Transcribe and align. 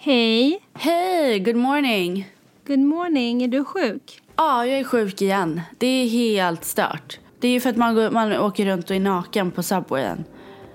Hej! 0.00 0.60
Hej, 0.74 1.40
good 1.40 1.56
morning. 1.56 2.32
Good 2.66 2.78
morning, 2.78 3.42
är 3.42 3.48
du 3.48 3.64
sjuk? 3.64 4.22
Ja, 4.36 4.66
jag 4.66 4.78
är 4.78 4.84
sjuk 4.84 5.22
igen. 5.22 5.60
Det 5.78 5.86
är 5.86 6.08
helt 6.08 6.64
stört. 6.64 7.18
Det 7.40 7.48
är 7.48 7.60
för 7.60 7.70
att 7.70 7.76
man, 7.76 7.94
går, 7.94 8.10
man 8.10 8.32
åker 8.32 8.66
runt 8.66 8.90
och 8.90 8.96
är 8.96 9.00
naken 9.00 9.50
på 9.50 9.62
Subwayen. 9.62 10.24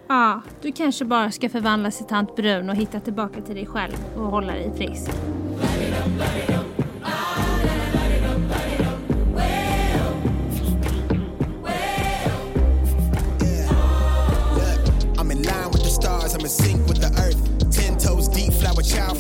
Ja, 0.07 0.41
du 0.61 0.71
kanske 0.71 1.05
bara 1.05 1.31
ska 1.31 1.49
förvandlas 1.49 1.97
till 1.97 2.05
tant 2.05 2.35
Brun 2.35 2.69
och 2.69 2.75
hitta 2.75 2.99
tillbaka 2.99 3.41
till 3.41 3.55
dig 3.55 3.65
själv 3.65 3.95
och 4.15 4.23
hålla 4.23 4.53
dig 4.53 4.71
frisk. 4.77 5.11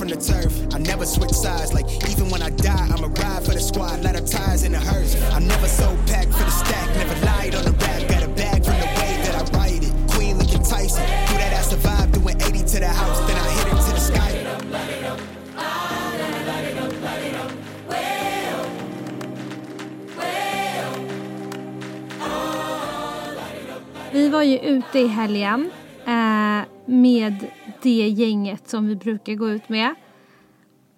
From 0.03 0.09
the 0.09 0.17
turf. 0.17 0.51
I 0.75 0.79
never 0.79 1.05
switch 1.05 1.31
sides, 1.31 1.73
like 1.73 1.85
even 2.11 2.29
when 2.29 2.41
I 2.41 2.49
die, 2.49 2.87
I'ma 2.91 3.07
ride 3.07 3.45
for 3.45 3.53
the 3.53 3.61
squad, 3.61 4.03
let 4.03 4.15
her 4.15 4.25
ties 4.25 4.63
in 4.63 4.73
the 4.73 4.79
hearse. 4.79 5.15
I'm 5.31 5.47
never 5.47 5.67
so 5.67 5.95
packed 6.07 6.33
for 6.33 6.43
the 6.43 6.51
stack, 6.51 6.89
never 6.97 7.15
lied 7.25 7.55
on 7.55 7.63
the 7.63 7.71
rap, 7.71 8.09
got 8.09 8.23
a 8.23 8.27
bag 8.27 8.65
from 8.65 8.77
the 8.83 8.89
way 8.99 9.11
that 9.23 9.35
I 9.41 9.57
write 9.57 9.83
it. 9.83 9.93
Queen 10.11 10.37
looking 10.37 10.61
Tyson, 10.61 11.05
do 11.27 11.33
that 11.39 11.53
ass 11.53 11.69
survive, 11.69 12.11
doing 12.11 12.35
80 12.41 12.59
to 12.73 12.79
the 12.79 12.87
house, 12.87 13.19
then 13.27 13.37
I 13.37 13.49
hit 13.55 13.67
her 13.71 13.79
to 13.79 13.93
the 13.93 13.99
sky. 13.99 14.31
Vi 24.11 24.29
var 24.29 24.43
ju 24.43 24.59
ute 24.59 24.99
i 24.99 25.07
helgen 25.07 25.71
eh, 26.05 26.65
med 26.85 27.47
det 27.83 28.07
gänget 28.07 28.69
som 28.69 28.87
vi 28.87 28.95
brukar 28.95 29.33
gå 29.33 29.49
ut 29.49 29.69
med. 29.69 29.95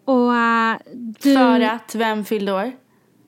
Och 0.06 0.36
eh, 0.36 0.78
du, 0.94 1.34
För 1.34 1.62
att, 1.62 1.96
vem 1.96 2.26
fyllde 2.26 2.54
år? 2.54 2.72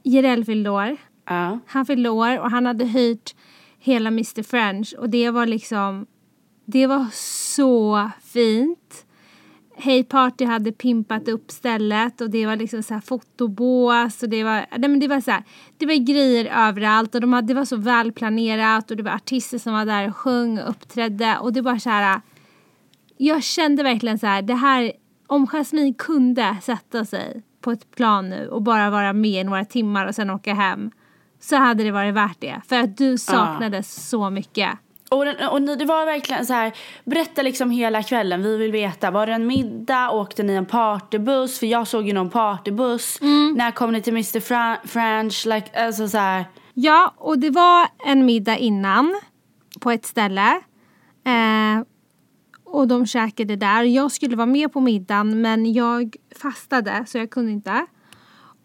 Jireel 0.03 0.45
fyllde 0.45 0.69
år. 0.69 0.97
Ja. 1.25 1.59
Han 1.67 1.85
fyllde 1.85 2.09
år 2.09 2.39
och 2.39 2.51
han 2.51 2.65
hade 2.65 2.85
hyrt 2.85 3.35
hela 3.79 4.07
Mr 4.07 4.43
French 4.43 4.95
och 4.97 5.09
det 5.09 5.29
var 5.29 5.45
liksom 5.45 6.05
Det 6.65 6.87
var 6.87 7.05
så 7.13 8.09
fint. 8.23 9.05
Hey 9.75 10.03
Party 10.03 10.45
hade 10.45 10.71
pimpat 10.71 11.27
upp 11.27 11.51
stället 11.51 12.21
och 12.21 12.29
det 12.29 12.45
var 12.45 12.55
liksom 12.55 12.83
så 12.83 12.93
här 12.93 13.01
fotobås 13.01 14.23
och 14.23 14.29
det 14.29 14.43
var, 14.43 14.65
nej 14.77 14.89
men 14.89 14.99
det 14.99 15.07
var 15.07 15.21
så 15.21 15.31
här, 15.31 15.43
det 15.77 15.85
var 15.85 15.93
grejer 15.93 16.67
överallt 16.67 17.15
och 17.15 17.21
de 17.21 17.33
hade, 17.33 17.47
det 17.47 17.53
var 17.53 17.65
så 17.65 17.75
välplanerat 17.75 18.91
och 18.91 18.97
det 18.97 19.03
var 19.03 19.11
artister 19.11 19.57
som 19.57 19.73
var 19.73 19.85
där 19.85 20.07
och 20.07 20.15
sjöng 20.15 20.59
och 20.59 20.69
uppträdde 20.69 21.37
och 21.37 21.53
det 21.53 21.61
var 21.61 21.77
så 21.77 21.89
här 21.89 22.21
jag 23.17 23.43
kände 23.43 23.83
verkligen 23.83 24.19
så 24.19 24.27
här, 24.27 24.41
det 24.41 24.53
här, 24.55 24.91
om 25.27 25.47
Jasmine 25.47 25.93
kunde 25.93 26.57
sätta 26.61 27.05
sig 27.05 27.43
på 27.61 27.71
ett 27.71 27.95
plan 27.95 28.29
nu 28.29 28.47
och 28.49 28.61
bara 28.61 28.89
vara 28.89 29.13
med 29.13 29.41
i 29.41 29.43
några 29.43 29.65
timmar 29.65 30.05
och 30.07 30.15
sen 30.15 30.29
åka 30.29 30.53
hem 30.53 30.91
så 31.39 31.55
hade 31.55 31.83
det 31.83 31.91
varit 31.91 32.13
värt 32.13 32.37
det. 32.39 32.61
För 32.69 32.79
att 32.79 32.97
du 32.97 33.17
saknades 33.17 34.09
så 34.09 34.29
mycket. 34.29 34.69
Och, 35.09 35.25
den, 35.25 35.47
och 35.49 35.61
ni, 35.61 35.75
det 35.75 35.85
var 35.85 36.05
verkligen 36.05 36.45
så 36.45 36.53
här, 36.53 36.73
berätta 37.05 37.41
liksom 37.41 37.71
hela 37.71 38.03
kvällen, 38.03 38.43
vi 38.43 38.57
vill 38.57 38.71
veta. 38.71 39.11
Var 39.11 39.27
det 39.27 39.33
en 39.33 39.47
middag, 39.47 40.11
åkte 40.11 40.43
ni 40.43 40.53
en 40.53 40.65
partybuss? 40.65 41.59
För 41.59 41.65
jag 41.67 41.87
såg 41.87 42.07
ju 42.07 42.13
någon 42.13 42.29
partybuss. 42.29 43.17
När 43.55 43.71
kom 43.71 43.91
ni 43.93 44.01
till 44.01 44.13
Mr 44.13 44.39
Fra- 44.39 44.87
French? 44.87 45.45
Like, 45.45 45.85
alltså 45.85 46.07
så 46.07 46.17
här. 46.17 46.45
Ja, 46.73 47.13
och 47.17 47.39
det 47.39 47.49
var 47.49 47.87
en 48.05 48.25
middag 48.25 48.57
innan 48.57 49.19
på 49.79 49.91
ett 49.91 50.05
ställe. 50.05 50.47
Eh, 51.25 51.83
och 52.71 52.87
de 52.87 53.05
käkade 53.05 53.55
där. 53.55 53.83
Jag 53.83 54.11
skulle 54.11 54.35
vara 54.35 54.45
med 54.45 54.73
på 54.73 54.79
middagen 54.81 55.41
men 55.41 55.73
jag 55.73 56.15
fastade 56.41 57.03
så 57.07 57.17
jag 57.17 57.29
kunde 57.29 57.51
inte. 57.51 57.85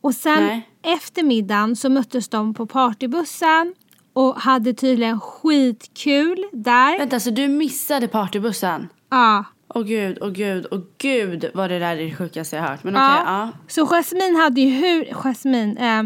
Och 0.00 0.14
sen 0.14 0.44
Nej. 0.44 0.68
efter 0.82 1.22
middagen 1.22 1.76
så 1.76 1.88
möttes 1.90 2.28
de 2.28 2.54
på 2.54 2.66
partybussen 2.66 3.74
och 4.12 4.36
hade 4.36 4.74
tydligen 4.74 5.20
skitkul 5.20 6.44
där. 6.52 6.98
Vänta, 6.98 7.20
så 7.20 7.30
du 7.30 7.48
missade 7.48 8.08
partybussen? 8.08 8.88
Ja. 9.10 9.44
Åh 9.74 9.82
gud, 9.82 10.18
åh 10.20 10.30
gud, 10.30 10.66
åh 10.70 10.80
gud 10.98 11.50
vad 11.54 11.70
det 11.70 11.78
där 11.78 11.96
är 11.96 12.04
det 12.04 12.14
sjukaste 12.14 12.56
jag 12.56 12.62
hört. 12.62 12.84
Men 12.84 12.94
okej, 12.94 13.04
Ja. 13.04 13.22
ja. 13.26 13.48
Så 13.68 13.86
Jasmine 13.86 14.36
hade 14.36 14.60
ju 14.60 14.68
hur... 14.68 15.14
Jasmine, 15.14 15.98
eh, 15.98 16.02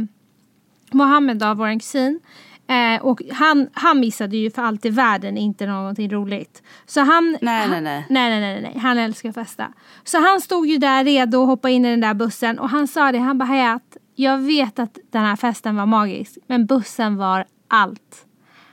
Mohammed 0.91 1.39
då, 1.39 1.55
vår 1.55 1.78
kusin. 1.81 2.21
Eh, 2.69 3.03
och 3.03 3.22
han, 3.32 3.69
han 3.72 4.00
missade 4.00 4.37
ju 4.37 4.50
för 4.50 4.62
allt 4.62 4.84
i 4.84 4.91
världen 4.91 5.37
inte 5.37 5.66
någonting 5.66 6.10
roligt. 6.10 6.62
Så 6.87 7.00
han... 7.00 7.38
Nej, 7.41 7.69
nej, 7.69 7.81
nej. 7.81 8.06
Nej, 8.09 8.31
nej, 8.31 8.41
nej, 8.41 8.62
nej. 8.62 8.78
Han 8.82 8.99
älskar 8.99 9.28
att 9.28 9.34
festa. 9.34 9.72
Så 10.04 10.19
han 10.19 10.41
stod 10.41 10.66
ju 10.66 10.78
där 10.78 11.04
redo 11.04 11.43
att 11.43 11.49
hoppa 11.49 11.71
in 11.71 11.84
i 11.84 11.91
den 11.91 12.00
där 12.00 12.15
bussen 12.15 12.59
och 12.59 12.71
han 12.71 12.88
sa 12.88 13.12
det, 13.12 13.19
han 13.19 13.38
bara 13.38 13.44
Hayat, 13.44 13.97
jag 14.15 14.38
vet 14.38 14.78
att 14.78 14.99
den 15.10 15.25
här 15.25 15.37
festen 15.37 15.77
var 15.77 15.87
magisk, 15.87 16.38
men 16.47 16.66
bussen 16.66 17.16
var 17.16 17.44
allt. 17.69 18.27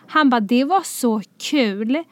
Han 0.08 0.30
bara, 0.30 0.42
det 0.42 0.64
var 0.64 0.82
så 0.82 1.22
kul. 1.52 2.04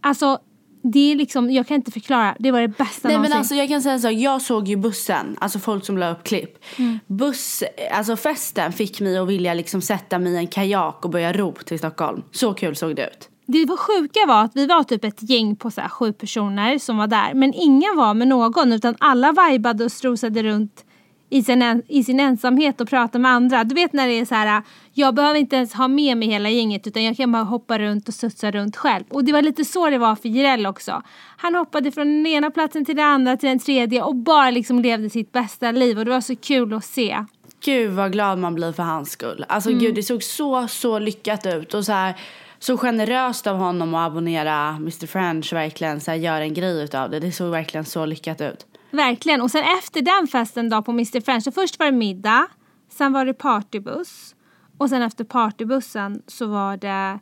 Alltså, 0.00 0.38
det 0.82 1.12
är 1.12 1.16
liksom, 1.16 1.50
jag 1.50 1.66
kan 1.66 1.74
inte 1.74 1.90
förklara, 1.90 2.36
det 2.38 2.50
var 2.50 2.60
det 2.60 2.68
bästa 2.68 3.08
Nej 3.08 3.16
någonsin. 3.16 3.30
men 3.30 3.38
alltså 3.38 3.54
jag 3.54 3.68
kan 3.68 3.82
säga 3.82 3.98
så, 3.98 4.10
jag 4.10 4.42
såg 4.42 4.68
ju 4.68 4.76
bussen, 4.76 5.36
alltså 5.40 5.58
folk 5.58 5.84
som 5.84 5.98
la 5.98 6.10
upp 6.10 6.24
klipp. 6.24 6.64
Buss, 7.06 7.62
alltså 7.92 8.16
festen 8.16 8.72
fick 8.72 9.00
mig 9.00 9.18
att 9.18 9.28
vilja 9.28 9.54
liksom 9.54 9.80
sätta 9.80 10.18
mig 10.18 10.32
i 10.32 10.36
en 10.36 10.46
kajak 10.46 11.04
och 11.04 11.10
börja 11.10 11.32
ro 11.32 11.52
till 11.52 11.78
Stockholm. 11.78 12.22
Så 12.30 12.54
kul 12.54 12.76
såg 12.76 12.96
det 12.96 13.06
ut. 13.06 13.28
Det 13.46 13.64
var 13.64 13.76
sjuka 13.76 14.20
var 14.26 14.44
att 14.44 14.56
vi 14.56 14.66
var 14.66 14.82
typ 14.82 15.04
ett 15.04 15.30
gäng 15.30 15.56
på 15.56 15.70
så 15.70 15.80
sju 15.80 16.12
personer 16.12 16.78
som 16.78 16.96
var 16.96 17.06
där. 17.06 17.34
Men 17.34 17.54
ingen 17.54 17.96
var 17.96 18.14
med 18.14 18.28
någon 18.28 18.72
utan 18.72 18.96
alla 18.98 19.32
vibade 19.32 19.84
och 19.84 19.92
strosade 19.92 20.42
runt 20.42 20.84
i 21.30 21.42
sin, 21.42 21.62
en, 21.62 21.82
i 21.88 22.04
sin 22.04 22.20
ensamhet 22.20 22.80
och 22.80 22.88
pratade 22.88 23.22
med 23.22 23.30
andra. 23.30 23.64
Du 23.64 23.74
vet 23.74 23.92
när 23.92 24.06
det 24.06 24.12
är 24.12 24.24
så 24.24 24.34
här, 24.34 24.62
jag 24.98 25.14
behöver 25.14 25.38
inte 25.38 25.56
ens 25.56 25.74
ha 25.74 25.88
med 25.88 26.16
mig 26.16 26.28
hela 26.28 26.50
gänget 26.50 26.86
utan 26.86 27.04
jag 27.04 27.16
kan 27.16 27.32
bara 27.32 27.42
hoppa 27.42 27.78
runt 27.78 28.08
och 28.08 28.14
studsa 28.14 28.50
runt 28.50 28.76
själv. 28.76 29.04
Och 29.10 29.24
det 29.24 29.32
var 29.32 29.42
lite 29.42 29.64
så 29.64 29.90
det 29.90 29.98
var 29.98 30.16
för 30.16 30.28
Jireel 30.28 30.66
också. 30.66 31.02
Han 31.36 31.54
hoppade 31.54 31.92
från 31.92 32.06
den 32.06 32.26
ena 32.26 32.50
platsen 32.50 32.84
till 32.84 32.96
den 32.96 33.04
andra 33.04 33.36
till 33.36 33.48
den 33.48 33.58
tredje 33.58 34.02
och 34.02 34.14
bara 34.14 34.50
liksom 34.50 34.78
levde 34.78 35.10
sitt 35.10 35.32
bästa 35.32 35.70
liv 35.70 35.98
och 35.98 36.04
det 36.04 36.10
var 36.10 36.20
så 36.20 36.36
kul 36.36 36.74
att 36.74 36.84
se. 36.84 37.24
Gud 37.64 37.92
vad 37.92 38.12
glad 38.12 38.38
man 38.38 38.54
blir 38.54 38.72
för 38.72 38.82
hans 38.82 39.10
skull. 39.10 39.44
Alltså 39.48 39.70
gud 39.70 39.94
det 39.94 40.02
såg 40.02 40.22
så, 40.22 40.68
så 40.68 40.98
lyckat 40.98 41.46
ut. 41.46 41.74
Och 41.74 41.84
så 41.84 41.92
här, 41.92 42.14
så 42.58 42.76
generöst 42.76 43.46
av 43.46 43.56
honom 43.56 43.94
att 43.94 44.06
abonnera 44.06 44.68
Mr 44.68 45.06
French 45.06 45.52
verkligen 45.52 46.00
så 46.00 46.10
här, 46.10 46.18
göra 46.18 46.42
en 46.42 46.54
grej 46.54 46.82
utav 46.82 47.10
det. 47.10 47.20
Det 47.20 47.32
såg 47.32 47.50
verkligen 47.50 47.84
så 47.84 48.06
lyckat 48.06 48.40
ut. 48.40 48.66
Verkligen. 48.90 49.40
Och 49.40 49.50
sen 49.50 49.64
efter 49.78 50.02
den 50.02 50.26
festen 50.26 50.68
då 50.68 50.82
på 50.82 50.90
Mr 50.90 51.20
French, 51.20 51.44
så 51.44 51.52
först 51.52 51.78
var 51.78 51.86
det 51.86 51.92
middag, 51.92 52.46
sen 52.90 53.12
var 53.12 53.24
det 53.24 53.34
partybuss 53.34 54.34
och 54.78 54.88
sen 54.88 55.02
efter 55.02 55.24
partybussen 55.24 56.22
så 56.26 56.46
var 56.46 56.76
det 56.76 57.18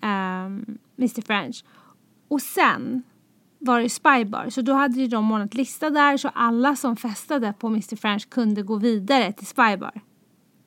ehm, 0.00 0.78
Mr 0.98 1.22
French. 1.22 1.64
Och 2.28 2.42
sen 2.42 3.02
var 3.58 3.80
det 3.80 3.88
Spybar, 3.88 4.50
så 4.50 4.62
då 4.62 4.72
hade 4.72 5.00
ju 5.00 5.06
de 5.06 5.32
ordnat 5.32 5.54
lista 5.54 5.90
där 5.90 6.16
så 6.16 6.30
alla 6.34 6.76
som 6.76 6.96
festade 6.96 7.54
på 7.58 7.66
Mr 7.66 7.96
French 7.96 8.28
kunde 8.28 8.62
gå 8.62 8.76
vidare 8.76 9.32
till 9.32 9.46
Spybar. 9.46 10.00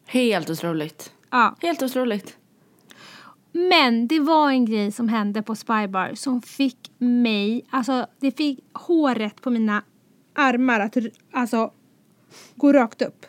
Helt 0.06 0.50
otroligt. 0.50 1.14
Ja. 1.30 1.56
Helt 1.62 1.82
otroligt. 1.82 2.38
Men 3.52 4.08
det 4.08 4.20
var 4.20 4.50
en 4.50 4.66
grej 4.66 4.92
som 4.92 5.10
hände 5.10 5.42
på 5.42 5.56
Spybar 5.56 6.12
som 6.16 6.42
fick 6.42 6.92
mig, 6.98 7.66
alltså 7.70 8.08
det 8.20 8.38
fick 8.38 8.60
håret 8.74 9.42
på 9.42 9.50
mina 9.50 9.84
armar 10.34 10.80
att 10.80 10.98
alltså 11.32 11.72
gå 12.56 12.74
rakt 12.74 13.02
upp. 13.02 13.26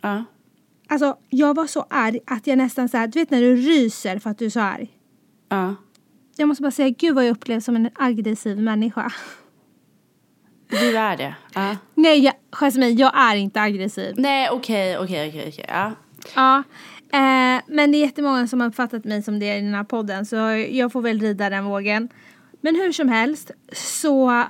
Ja. 0.00 0.24
Alltså 0.90 1.16
jag 1.28 1.54
var 1.54 1.66
så 1.66 1.86
arg 1.90 2.20
att 2.26 2.46
jag 2.46 2.58
nästan 2.58 2.88
så 2.88 2.96
här, 2.96 3.06
du 3.06 3.18
vet 3.18 3.30
när 3.30 3.40
du 3.40 3.56
ryser 3.56 4.18
för 4.18 4.30
att 4.30 4.38
du 4.38 4.46
är 4.46 4.50
så 4.50 4.60
arg. 4.60 4.88
Ja. 5.48 5.74
Jag 6.36 6.48
måste 6.48 6.62
bara 6.62 6.70
säga, 6.70 6.88
gud 6.88 7.14
vad 7.14 7.24
jag 7.24 7.30
upplevs 7.30 7.64
som 7.64 7.76
en 7.76 7.90
aggressiv 7.94 8.58
människa. 8.58 9.12
Du 10.68 10.96
är 10.96 11.16
det. 11.16 11.34
Ja. 11.54 11.76
Nej, 11.94 12.18
jag, 12.18 12.34
Jasmine, 12.50 12.90
jag 12.90 13.12
är 13.18 13.36
inte 13.36 13.60
aggressiv. 13.60 14.14
Nej 14.18 14.50
okej, 14.50 14.98
okej, 14.98 15.28
okej, 15.28 15.48
okej. 15.48 15.64
Ja. 15.68 15.92
Ja, 16.34 16.56
eh, 17.12 17.62
men 17.66 17.92
det 17.92 17.98
är 17.98 18.00
jättemånga 18.00 18.46
som 18.46 18.60
har 18.60 18.68
uppfattat 18.68 19.04
mig 19.04 19.22
som 19.22 19.38
det 19.38 19.56
i 19.56 19.60
den 19.60 19.74
här 19.74 19.84
podden 19.84 20.26
så 20.26 20.36
jag 20.70 20.92
får 20.92 21.02
väl 21.02 21.20
rida 21.20 21.50
den 21.50 21.64
vågen. 21.64 22.08
Men 22.60 22.74
hur 22.74 22.92
som 22.92 23.08
helst 23.08 23.50
så 23.72 24.44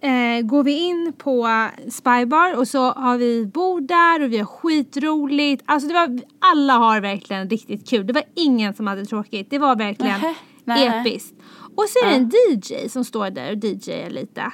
eh, 0.00 0.42
går 0.42 0.64
vi 0.64 0.78
in 0.78 1.12
på 1.18 1.68
Spybar 1.90 2.56
och 2.56 2.68
så 2.68 2.92
har 2.92 3.18
vi 3.18 3.46
bord 3.46 3.82
där 3.82 4.22
och 4.22 4.32
vi 4.32 4.38
har 4.38 4.46
skitroligt. 4.46 5.62
Alltså 5.66 5.88
det 5.88 5.94
var, 5.94 6.20
alla 6.38 6.72
har 6.72 7.00
verkligen 7.00 7.50
riktigt 7.50 7.88
kul. 7.88 8.06
Det 8.06 8.12
var 8.12 8.24
ingen 8.34 8.74
som 8.74 8.86
hade 8.86 9.06
tråkigt. 9.06 9.50
Det 9.50 9.58
var 9.58 9.76
verkligen 9.76 10.20
nähä. 10.64 11.00
episkt. 11.00 11.34
Och 11.76 11.84
så 11.88 12.06
är 12.06 12.10
det 12.10 12.16
en 12.16 12.30
DJ 12.30 12.88
som 12.88 13.04
står 13.04 13.30
där 13.30 13.52
och 13.52 13.64
DJar 13.64 14.10
lite. 14.10 14.52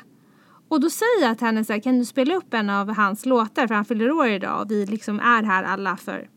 Och 0.69 0.81
då 0.81 0.91
säger 0.91 1.23
jag 1.23 1.39
till 1.39 1.47
henne 1.47 1.65
så 1.65 1.73
här, 1.73 1.81
kan 1.81 1.99
du 1.99 2.05
spela 2.05 2.35
upp 2.35 2.55
en 2.55 2.71
av 2.71 2.95
hans 2.95 3.27
låtar 3.27 3.67
för 3.67 3.75
han 3.75 3.85
fyller 3.85 4.11
år 4.11 4.29
idag 4.29 4.63
och 4.63 4.71
vi 4.71 4.87
liksom 4.87 5.21
är 5.21 5.43
här 5.43 5.65
alla 5.65 5.97
för 5.97 6.29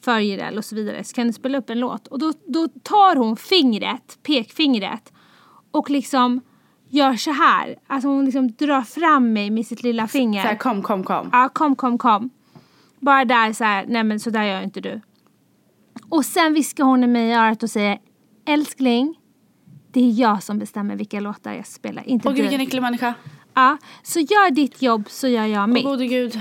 för 0.00 0.18
Jireel 0.18 0.58
och 0.58 0.64
så 0.64 0.74
vidare. 0.74 1.04
Så 1.04 1.14
kan 1.14 1.26
du 1.26 1.32
spela 1.32 1.58
upp 1.58 1.70
en 1.70 1.80
låt. 1.80 2.06
Och 2.06 2.18
då, 2.18 2.32
då 2.46 2.68
tar 2.82 3.16
hon 3.16 3.36
fingret, 3.36 4.18
pekfingret 4.22 5.12
och 5.70 5.90
liksom 5.90 6.40
gör 6.90 7.14
så 7.16 7.32
här. 7.32 7.76
Alltså 7.86 8.08
hon 8.08 8.24
liksom 8.24 8.48
drar 8.52 8.82
fram 8.82 9.32
mig 9.32 9.50
med 9.50 9.66
sitt 9.66 9.82
lilla 9.82 10.08
finger. 10.08 10.42
Så 10.42 10.48
här, 10.48 10.56
kom, 10.56 10.82
kom, 10.82 11.04
kom. 11.04 11.28
Ja, 11.32 11.48
kom, 11.52 11.76
kom, 11.76 11.98
kom. 11.98 12.30
Bara 13.00 13.24
där 13.24 13.52
så 13.52 13.64
här, 13.64 13.84
nej 13.88 14.04
men 14.04 14.20
så 14.20 14.30
där 14.30 14.44
gör 14.44 14.62
inte 14.62 14.80
du. 14.80 15.00
Och 16.08 16.24
sen 16.24 16.54
viskar 16.54 16.84
hon 16.84 17.04
i 17.04 17.06
mig 17.06 17.28
i 17.28 17.32
örat 17.32 17.62
och 17.62 17.70
säger 17.70 17.98
älskling, 18.46 19.14
det 19.92 20.00
är 20.00 20.20
jag 20.20 20.42
som 20.42 20.58
bestämmer 20.58 20.96
vilka 20.96 21.20
låtar 21.20 21.52
jag 21.52 21.66
spelar, 21.66 22.08
inte 22.08 22.28
Åh 22.28 22.34
gud 22.34 22.38
du. 22.44 22.48
vilken 22.48 22.66
äcklig 22.66 22.82
människa. 22.82 23.14
Ja, 23.54 23.78
så 24.02 24.20
gör 24.20 24.50
ditt 24.50 24.82
jobb 24.82 25.04
så 25.08 25.28
gör 25.28 25.46
jag 25.46 25.60
Åh 25.62 25.66
mitt. 25.66 25.84
gode 25.84 26.06
gud. 26.06 26.40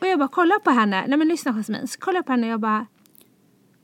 Och 0.00 0.06
jag 0.06 0.18
bara 0.18 0.28
kollar 0.28 0.58
på 0.58 0.70
henne, 0.70 1.04
nej 1.08 1.18
men 1.18 1.28
lyssna 1.28 1.52
Jasmin, 1.52 1.88
så 1.88 1.98
kollar 1.98 2.18
jag 2.18 2.26
på 2.26 2.32
henne 2.32 2.46
och 2.46 2.52
jag 2.52 2.60
bara 2.60 2.86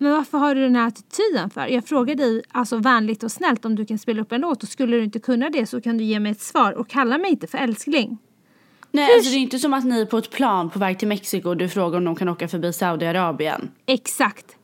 men 0.01 0.13
varför 0.13 0.39
har 0.39 0.55
du 0.55 0.61
den 0.61 0.77
här 0.77 0.87
attityden 0.89 1.51
för? 1.51 1.67
Jag 1.67 1.85
frågar 1.85 2.15
dig 2.15 2.43
alltså 2.53 2.77
vänligt 2.77 3.23
och 3.23 3.33
snällt 3.33 3.65
om 3.65 3.75
du 3.77 3.87
kan 3.87 3.99
spela 3.99 4.23
upp 4.23 4.33
en 4.33 4.41
låt 4.41 4.63
och 4.63 4.69
skulle 4.69 4.97
du 4.97 5.05
inte 5.05 5.19
kunna 5.19 5.51
det 5.51 5.67
så 5.67 5.81
kan 5.81 5.99
du 5.99 6.05
ge 6.05 6.21
mig 6.21 6.33
ett 6.33 6.41
svar 6.41 6.73
och 6.73 6.89
kalla 6.89 7.19
mig 7.19 7.31
inte 7.31 7.47
för 7.47 7.59
älskling. 7.59 8.19
Nej 8.93 9.15
alltså 9.15 9.31
det 9.31 9.37
är 9.37 9.41
inte 9.41 9.59
som 9.59 9.75
att 9.75 9.85
ni 9.85 10.01
är 10.01 10.07
på 10.07 10.19
ett 10.19 10.31
plan 10.31 10.71
på 10.71 10.79
väg 10.79 10.99
till 10.99 11.09
Mexiko 11.09 11.49
och 11.49 11.57
du 11.57 11.69
frågar 11.69 11.99
om 11.99 12.05
de 12.05 12.17
kan 12.17 12.29
åka 12.29 12.49
förbi 12.49 12.73
Saudiarabien. 12.73 13.71
Exakt. 13.87 14.57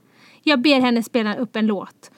Jag 0.43 0.61
ber 0.61 0.81
henne 0.81 1.03
spela 1.03 1.37
upp 1.37 1.57
en 1.57 1.67
låt. 1.67 2.11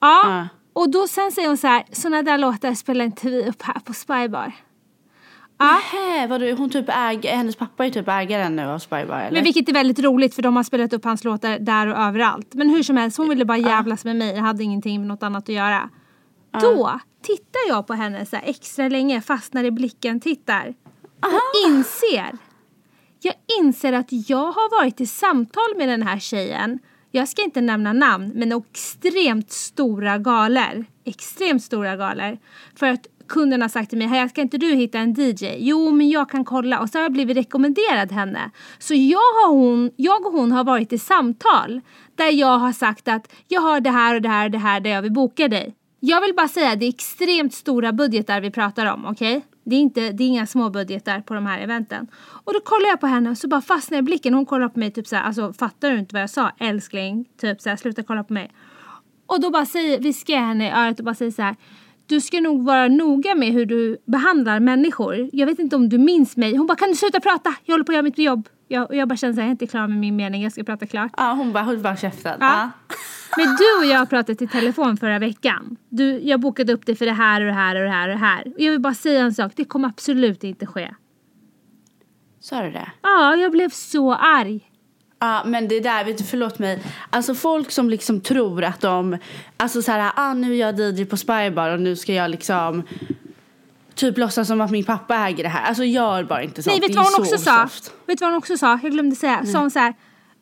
Ja, 0.00 0.22
Ja. 0.30 0.48
och 0.72 0.90
då 0.90 1.08
sen 1.08 1.32
säger 1.32 1.48
hon 1.48 1.56
så 1.56 1.66
här, 1.66 1.84
sådana 1.92 2.22
där 2.22 2.38
låtar 2.38 2.74
spelar 2.74 3.04
inte 3.04 3.30
vi 3.30 3.48
upp 3.48 3.62
här 3.62 3.80
på 3.80 3.92
Spybar. 3.92 4.52
Ja, 5.58 5.64
Nähä, 5.64 6.26
vadå, 6.26 6.54
hon 6.54 6.70
typ 6.70 6.88
äger, 6.88 7.36
hennes 7.36 7.56
pappa 7.56 7.86
är 7.86 7.90
typ 7.90 8.08
ägaren 8.08 8.56
nu 8.56 8.62
av 8.62 8.78
Spybar 8.78 9.20
eller? 9.20 9.30
men 9.32 9.44
vilket 9.44 9.68
är 9.68 9.72
väldigt 9.72 9.98
roligt 9.98 10.34
för 10.34 10.42
de 10.42 10.56
har 10.56 10.62
spelat 10.62 10.92
upp 10.92 11.04
hans 11.04 11.24
låtar 11.24 11.58
där 11.58 11.86
och 11.86 11.98
överallt. 11.98 12.54
Men 12.54 12.70
hur 12.70 12.82
som 12.82 12.96
helst, 12.96 13.18
hon 13.18 13.28
ville 13.28 13.44
bara 13.44 13.58
jävlas 13.58 14.04
med 14.04 14.16
mig, 14.16 14.34
jag 14.34 14.42
hade 14.42 14.64
ingenting 14.64 15.00
med 15.00 15.08
något 15.08 15.22
annat 15.22 15.48
att 15.48 15.54
göra. 15.54 15.90
Då 16.60 17.00
tittar 17.22 17.68
jag 17.68 17.86
på 17.86 17.94
henne 17.94 18.26
så 18.26 18.36
här 18.36 18.42
extra 18.46 18.88
länge, 18.88 19.20
fastnar 19.20 19.64
i 19.64 19.70
blicken, 19.70 20.20
tittar. 20.20 20.74
Och 21.20 21.70
inser, 21.70 22.38
jag 23.20 23.34
inser 23.60 23.92
att 23.92 24.08
jag 24.10 24.52
har 24.52 24.80
varit 24.80 25.00
i 25.00 25.06
samtal 25.06 25.76
med 25.76 25.88
den 25.88 26.02
här 26.02 26.18
tjejen. 26.18 26.78
Jag 27.10 27.28
ska 27.28 27.42
inte 27.42 27.60
nämna 27.60 27.92
namn, 27.92 28.32
men 28.34 28.52
extremt 28.52 29.50
stora 29.50 30.18
galer. 30.18 30.84
Extremt 31.04 31.62
stora 31.62 31.96
galer. 31.96 32.38
För 32.74 32.86
att 32.86 33.06
kunden 33.28 33.62
har 33.62 33.68
sagt 33.68 33.90
till 33.90 33.98
mig, 33.98 34.06
"Hej, 34.06 34.28
ska 34.28 34.40
inte 34.40 34.58
du 34.58 34.74
hitta 34.74 34.98
en 34.98 35.14
DJ? 35.14 35.56
Jo, 35.58 35.90
men 35.90 36.08
jag 36.10 36.30
kan 36.30 36.44
kolla. 36.44 36.80
Och 36.80 36.88
så 36.88 36.98
har 36.98 37.02
jag 37.02 37.12
blivit 37.12 37.36
rekommenderad 37.36 38.12
henne. 38.12 38.50
Så 38.78 38.94
jag, 38.94 39.18
har 39.18 39.48
hon, 39.48 39.90
jag 39.96 40.26
och 40.26 40.32
hon 40.32 40.52
har 40.52 40.64
varit 40.64 40.92
i 40.92 40.98
samtal 40.98 41.80
där 42.14 42.30
jag 42.32 42.58
har 42.58 42.72
sagt 42.72 43.08
att 43.08 43.32
jag 43.48 43.60
har 43.60 43.80
det 43.80 43.90
här 43.90 44.14
och 44.14 44.22
det 44.22 44.28
här 44.28 44.44
och 44.44 44.50
det 44.50 44.58
här 44.58 44.80
där 44.80 44.90
jag 44.90 45.02
vill 45.02 45.12
boka 45.12 45.48
dig. 45.48 45.74
Jag 46.00 46.20
vill 46.20 46.34
bara 46.34 46.48
säga 46.48 46.72
att 46.72 46.80
det 46.80 46.86
är 46.86 46.88
extremt 46.88 47.54
stora 47.54 47.92
budgetar 47.92 48.40
vi 48.40 48.50
pratar 48.50 48.86
om, 48.86 49.06
okej? 49.06 49.44
Det, 49.64 49.76
är 49.76 49.80
inte, 49.80 50.12
det 50.12 50.24
är 50.24 50.28
inga 50.28 50.46
små 50.46 50.70
budgetar 50.70 51.20
på 51.20 51.34
de 51.34 51.46
här 51.46 51.60
eventen. 51.60 52.06
Och 52.44 52.52
då 52.52 52.60
kollar 52.60 52.88
jag 52.88 53.00
på 53.00 53.06
henne 53.06 53.30
och 53.30 53.38
så 53.38 53.48
bara 53.48 53.60
fastnar 53.60 53.96
jag 53.96 54.02
i 54.02 54.04
blicken. 54.04 54.34
Hon 54.34 54.46
kollar 54.46 54.68
på 54.68 54.78
mig 54.78 54.90
typ 54.90 55.06
såhär, 55.06 55.22
alltså 55.22 55.52
fattar 55.52 55.90
du 55.90 55.98
inte 55.98 56.14
vad 56.14 56.22
jag 56.22 56.30
sa? 56.30 56.50
Älskling, 56.58 57.24
typ 57.40 57.60
såhär, 57.60 57.76
sluta 57.76 58.02
kolla 58.02 58.24
på 58.24 58.32
mig. 58.32 58.52
Och 59.26 59.40
då 59.40 59.50
bara 59.50 59.66
säger, 59.66 60.00
viskar 60.00 60.34
jag 60.34 60.42
henne 60.42 60.68
i 60.68 60.70
örat 60.70 60.98
och 60.98 61.04
bara 61.04 61.14
säger 61.14 61.30
så 61.30 61.42
här. 61.42 61.56
Du 62.06 62.20
ska 62.20 62.40
nog 62.40 62.64
vara 62.64 62.88
noga 62.88 63.34
med 63.34 63.52
hur 63.52 63.66
du 63.66 63.98
behandlar 64.06 64.60
människor. 64.60 65.30
Jag 65.32 65.46
vet 65.46 65.58
inte 65.58 65.76
om 65.76 65.88
du 65.88 65.98
minns 65.98 66.36
mig. 66.36 66.56
Hon 66.56 66.66
bara, 66.66 66.76
kan 66.76 66.88
du 66.88 66.94
sluta 66.94 67.20
prata? 67.20 67.54
Jag 67.64 67.74
håller 67.74 67.84
på 67.84 67.92
att 67.92 67.94
göra 67.94 68.02
mitt 68.02 68.18
jobb. 68.18 68.48
Jag, 68.68 68.90
och 68.90 68.96
jag 68.96 69.08
bara 69.08 69.16
känner 69.16 69.34
så 69.34 69.40
här, 69.40 69.46
jag 69.46 69.48
är 69.48 69.52
inte 69.52 69.66
klar 69.66 69.86
med 69.88 69.98
min 69.98 70.16
mening. 70.16 70.42
Jag 70.42 70.52
ska 70.52 70.64
prata 70.64 70.86
klart. 70.86 71.12
Ja 71.16 71.32
hon 71.32 71.52
bara, 71.52 71.64
håll 71.64 71.78
bara 71.78 71.96
käften. 71.96 72.36
Ja. 72.40 72.70
Men 73.36 73.46
du 73.46 73.86
och 73.86 73.92
jag 73.92 74.10
pratade 74.10 74.44
i 74.44 74.48
telefon 74.48 74.96
förra 74.96 75.18
veckan. 75.18 75.76
Du, 75.88 76.20
jag 76.20 76.40
bokade 76.40 76.72
upp 76.72 76.86
dig 76.86 76.96
för 76.96 77.06
det 77.06 77.12
här 77.12 77.40
och 77.40 77.46
det 77.46 77.52
här 77.52 77.76
och 77.76 77.82
det 77.82 77.90
här 77.90 78.08
och 78.08 78.14
det 78.14 78.20
här. 78.20 78.46
Och 78.46 78.60
jag 78.60 78.70
vill 78.72 78.80
bara 78.80 78.94
säga 78.94 79.20
en 79.20 79.34
sak, 79.34 79.52
det 79.56 79.64
kommer 79.64 79.88
absolut 79.88 80.44
inte 80.44 80.66
ske. 80.66 80.94
Sa 82.40 82.62
du 82.62 82.70
det? 82.70 82.92
Ja, 83.02 83.36
jag 83.36 83.52
blev 83.52 83.70
så 83.70 84.14
arg. 84.14 84.70
Ja 85.18 85.42
men 85.44 85.68
det 85.68 85.80
där, 85.80 86.04
vet 86.04 86.18
du, 86.18 86.24
förlåt 86.24 86.58
mig. 86.58 86.82
Alltså 87.10 87.34
folk 87.34 87.70
som 87.70 87.90
liksom 87.90 88.20
tror 88.20 88.64
att 88.64 88.80
de, 88.80 89.18
alltså 89.56 89.82
så 89.82 89.92
här, 89.92 90.12
ah, 90.16 90.34
nu 90.34 90.52
är 90.52 90.56
jag 90.56 90.80
DJ 90.80 91.04
på 91.04 91.16
Spybar 91.16 91.70
och 91.70 91.80
nu 91.80 91.96
ska 91.96 92.12
jag 92.12 92.30
liksom 92.30 92.82
typ 93.94 94.18
låtsas 94.18 94.48
som 94.48 94.60
att 94.60 94.70
min 94.70 94.84
pappa 94.84 95.16
äger 95.16 95.42
det 95.42 95.48
här. 95.48 95.64
Alltså 95.64 95.84
gör 95.84 96.24
bara 96.24 96.42
inte 96.42 96.62
sånt. 96.62 96.72
Nej, 96.72 96.80
vet 96.80 96.90
du 96.90 96.96
vad 96.96 97.04
hon 97.04 97.20
också 97.20 97.38
så 97.38 97.44
sa? 97.44 97.68
Vet 98.06 98.18
du 98.18 98.24
vad 98.24 98.30
hon 98.30 98.38
också 98.38 98.58
sa? 98.58 98.78
Jag 98.82 98.92
glömde 98.92 99.16
säga. 99.16 99.46
Sa 99.46 99.58
hon 99.58 99.70
så 99.70 99.78
här. 99.78 99.94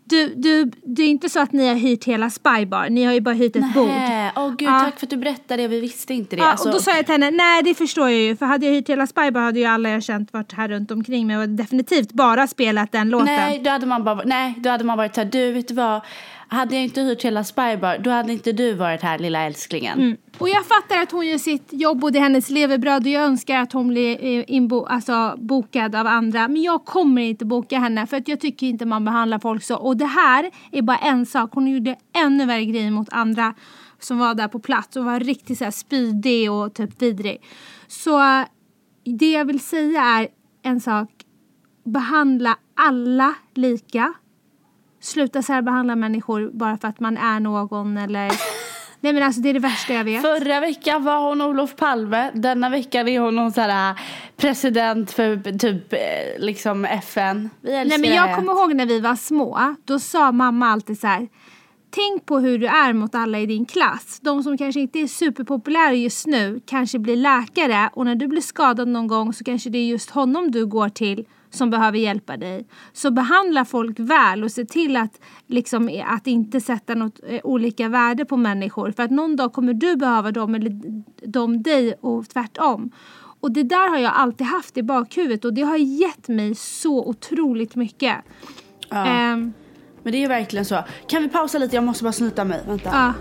Du, 0.06 0.34
du, 0.34 0.64
det 0.82 1.02
är 1.02 1.08
inte 1.08 1.28
så 1.28 1.40
att 1.40 1.52
ni 1.52 1.68
har 1.68 1.74
hyrt 1.74 2.04
hela 2.04 2.30
Spybar. 2.30 2.88
Ni 2.90 3.04
har 3.04 3.12
ju 3.12 3.20
bara 3.20 3.34
hyrt 3.34 3.56
ett 3.56 3.74
bord. 3.74 3.86
Nähä, 3.88 4.32
åh 4.36 4.50
gud 4.56 4.68
Ja. 4.68 4.80
tack 4.80 4.98
för 4.98 5.06
att 5.06 5.10
du 5.10 5.16
berättade 5.16 5.62
det, 5.62 5.68
vi 5.68 5.80
visste 5.80 6.14
inte 6.14 6.36
det. 6.36 6.42
Ja, 6.42 6.50
alltså, 6.50 6.68
och 6.68 6.74
då 6.74 6.80
sa 6.80 6.90
jag 6.96 7.06
till 7.06 7.12
henne, 7.12 7.30
nej 7.30 7.62
det 7.62 7.74
förstår 7.74 8.10
jag 8.10 8.20
ju. 8.20 8.36
För 8.36 8.46
hade 8.46 8.66
jag 8.66 8.72
hyrt 8.72 8.88
hela 8.88 9.06
Spybar 9.06 9.40
hade 9.40 9.58
ju 9.58 9.64
alla 9.64 9.90
jag 9.90 10.02
känt 10.02 10.32
varit 10.32 10.52
här 10.52 10.68
runt 10.68 10.90
omkring 10.90 11.26
mig 11.26 11.36
och 11.36 11.48
definitivt 11.48 12.12
bara 12.12 12.46
spelat 12.46 12.92
den 12.92 13.10
låten. 13.10 13.26
nej, 13.26 13.58
då 13.64 13.70
hade 13.70 13.86
man 13.86 14.04
bara, 14.04 14.22
nej, 14.24 14.54
då 14.58 14.70
hade 14.70 14.84
man 14.84 14.98
varit 14.98 15.14
så 15.14 15.20
här, 15.20 15.28
du 15.28 15.52
vet 15.52 15.68
du 15.68 15.74
vad, 15.74 16.00
hade 16.54 16.74
jag 16.74 16.84
inte 16.84 17.00
hyrt 17.00 17.24
hela 17.24 17.44
Spybar, 17.44 17.98
då 17.98 18.10
hade 18.10 18.32
inte 18.32 18.52
du 18.52 18.74
varit 18.74 19.02
här 19.02 19.18
lilla 19.18 19.40
älsklingen. 19.40 19.98
Mm. 19.98 20.16
Och 20.38 20.48
jag 20.48 20.66
fattar 20.66 21.02
att 21.02 21.12
hon 21.12 21.26
gör 21.26 21.38
sitt 21.38 21.68
jobb 21.72 22.04
och 22.04 22.12
det 22.12 22.18
är 22.18 22.22
hennes 22.22 22.50
levebröd 22.50 23.02
och 23.02 23.08
jag 23.08 23.22
önskar 23.22 23.60
att 23.60 23.72
hon 23.72 23.88
blir 23.88 24.24
eh, 24.24 24.44
inbo, 24.46 24.84
alltså, 24.84 25.34
bokad 25.38 25.94
av 25.94 26.06
andra. 26.06 26.48
Men 26.48 26.62
jag 26.62 26.84
kommer 26.84 27.22
inte 27.22 27.44
boka 27.44 27.78
henne 27.78 28.06
för 28.06 28.16
att 28.16 28.28
jag 28.28 28.40
tycker 28.40 28.66
inte 28.66 28.86
man 28.86 29.04
behandlar 29.04 29.38
folk 29.38 29.62
så. 29.62 29.76
Och 29.76 29.96
det 29.96 30.06
här 30.06 30.50
är 30.72 30.82
bara 30.82 30.98
en 30.98 31.26
sak. 31.26 31.50
Hon 31.52 31.66
gjorde 31.66 31.96
ännu 32.16 32.46
värre 32.46 32.64
grejer 32.64 32.90
mot 32.90 33.08
andra 33.12 33.54
som 33.98 34.18
var 34.18 34.34
där 34.34 34.48
på 34.48 34.58
plats 34.58 34.96
och 34.96 35.04
var 35.04 35.20
riktigt 35.20 35.58
så 35.58 35.64
här 35.64 35.70
spydig 35.70 36.52
och 36.52 36.74
typ 36.74 37.02
vidrig. 37.02 37.42
Så 37.86 38.44
det 39.04 39.32
jag 39.32 39.44
vill 39.44 39.60
säga 39.60 40.02
är 40.02 40.28
en 40.62 40.80
sak. 40.80 41.10
Behandla 41.84 42.56
alla 42.74 43.34
lika. 43.54 44.14
Sluta 45.04 45.42
särbehandla 45.42 45.96
människor 45.96 46.50
bara 46.52 46.76
för 46.76 46.88
att 46.88 47.00
man 47.00 47.16
är 47.16 47.40
någon 47.40 47.96
eller 47.96 48.32
Nej 49.00 49.12
men 49.12 49.22
alltså 49.22 49.40
det 49.40 49.48
är 49.48 49.54
det 49.54 49.60
värsta 49.60 49.92
jag 49.92 50.04
vet. 50.04 50.22
Förra 50.22 50.60
veckan 50.60 51.04
var 51.04 51.28
hon 51.28 51.42
Olof 51.42 51.76
Palme, 51.76 52.30
denna 52.34 52.68
veckan 52.68 53.08
är 53.08 53.20
hon 53.20 53.36
någon 53.36 53.52
sån 53.52 53.64
här 53.64 54.00
president 54.36 55.10
för 55.10 55.58
typ 55.58 55.92
eh, 55.92 55.98
liksom 56.38 56.84
FN. 56.84 57.50
Vi 57.60 57.70
Nej 57.70 57.98
men 57.98 58.14
jag 58.14 58.36
kommer 58.36 58.52
ihåg 58.52 58.74
när 58.74 58.86
vi 58.86 59.00
var 59.00 59.16
små. 59.16 59.74
Då 59.84 59.98
sa 59.98 60.32
mamma 60.32 60.68
alltid 60.68 61.00
så 61.00 61.06
här. 61.06 61.28
Tänk 61.90 62.26
på 62.26 62.38
hur 62.38 62.58
du 62.58 62.66
är 62.66 62.92
mot 62.92 63.14
alla 63.14 63.38
i 63.38 63.46
din 63.46 63.66
klass. 63.66 64.20
De 64.22 64.42
som 64.42 64.58
kanske 64.58 64.80
inte 64.80 64.98
är 64.98 65.06
superpopulära 65.06 65.92
just 65.92 66.26
nu 66.26 66.60
kanske 66.66 66.98
blir 66.98 67.16
läkare 67.16 67.90
och 67.92 68.04
när 68.04 68.14
du 68.14 68.26
blir 68.26 68.40
skadad 68.40 68.88
någon 68.88 69.06
gång 69.06 69.32
så 69.32 69.44
kanske 69.44 69.70
det 69.70 69.78
är 69.78 69.86
just 69.86 70.10
honom 70.10 70.50
du 70.50 70.66
går 70.66 70.88
till 70.88 71.24
som 71.54 71.70
behöver 71.70 71.98
hjälpa 71.98 72.36
dig. 72.36 72.67
Så 72.93 73.10
behandla 73.10 73.64
folk 73.64 73.98
väl 73.98 74.44
och 74.44 74.50
se 74.50 74.64
till 74.64 74.96
att, 74.96 75.20
liksom, 75.46 76.02
att 76.06 76.26
inte 76.26 76.60
sätta 76.60 76.94
något 76.94 77.20
eh, 77.26 77.40
olika 77.44 77.88
värde 77.88 78.24
på 78.24 78.36
människor. 78.36 78.93
För 78.93 79.02
att 79.02 79.10
någon 79.10 79.36
dag 79.36 79.52
kommer 79.52 79.74
du 79.74 79.96
behöva 79.96 80.31
dem 80.31 80.55
eller 80.55 80.72
de 81.26 81.62
dig 81.62 81.94
och 82.00 82.29
tvärtom. 82.29 82.90
Och 83.40 83.52
det 83.52 83.62
där 83.62 83.88
har 83.88 83.98
jag 83.98 84.12
alltid 84.14 84.46
haft 84.46 84.76
i 84.76 84.82
bakhuvudet 84.82 85.44
och 85.44 85.55
det 85.55 85.62
har 85.62 85.76
gett 85.76 86.29
mig 86.29 86.55
så 86.55 87.05
otroligt 87.05 87.74
mycket. 87.74 88.17
Ja. 88.88 89.06
Ehm, 89.06 89.52
Men 90.02 90.12
det 90.12 90.24
är 90.24 90.29
verkligen 90.29 90.64
så. 90.64 90.84
Kan 91.06 91.22
vi 91.22 91.29
pausa 91.29 91.58
lite? 91.58 91.76
Jag 91.76 91.84
måste 91.84 92.05
bara 92.05 92.12
snuta 92.12 92.44
mig. 92.44 92.62
Vänta. 92.67 92.90
ja. 92.93 93.12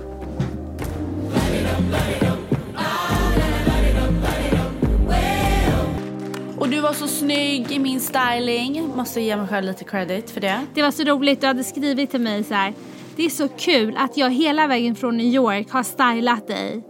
Du 6.74 6.82
var 6.82 6.94
så 6.94 7.08
snygg 7.08 7.72
i 7.72 7.80
min 7.80 8.00
styling. 8.00 8.88
Måste 8.96 9.22
ge 9.22 9.38
mig 9.38 9.48
själv 9.48 9.65
lite 9.65 9.84
credit 9.84 10.32
för 10.32 10.42
det. 10.42 10.65
Det 10.74 10.82
var 10.82 10.92
så 10.92 11.03
roligt, 11.03 11.42
du 11.42 11.48
hade 11.48 11.63
skrivit 11.63 12.12
till 12.12 12.22
mig 12.22 12.44
så 12.44 12.53
här. 12.53 12.74
Det 13.15 13.25
är 13.25 13.30
så 13.30 13.48
kul 13.48 13.96
att 13.98 14.18
jag 14.18 14.30
hela 14.30 14.68
vägen 14.68 14.96
från 14.96 15.18
New 15.18 15.25
York 15.34 15.72
har 15.72 15.84
stylat 15.84 16.48
dig. 16.48 16.84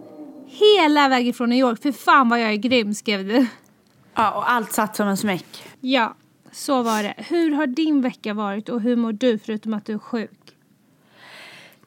Hela 0.47 1.07
vägen 1.07 1.33
från 1.33 1.49
New 1.49 1.59
York. 1.59 1.81
För 1.81 1.91
fan 1.91 2.29
vad 2.29 2.41
jag 2.41 2.51
är 2.51 2.55
grym 2.55 2.93
skrev 2.93 3.27
du. 3.27 3.45
Ja, 4.15 4.31
och 4.31 4.51
allt 4.51 4.71
satt 4.71 4.95
som 4.95 5.07
en 5.07 5.17
smäck. 5.17 5.63
Ja, 5.81 6.15
så 6.51 6.83
var 6.83 7.03
det. 7.03 7.13
Hur 7.17 7.51
har 7.51 7.67
din 7.67 8.01
vecka 8.01 8.33
varit 8.33 8.69
och 8.69 8.81
hur 8.81 8.95
mår 8.95 9.11
du 9.13 9.39
förutom 9.39 9.73
att 9.73 9.85
du 9.85 9.93
är 9.93 9.99
sjuk? 9.99 10.31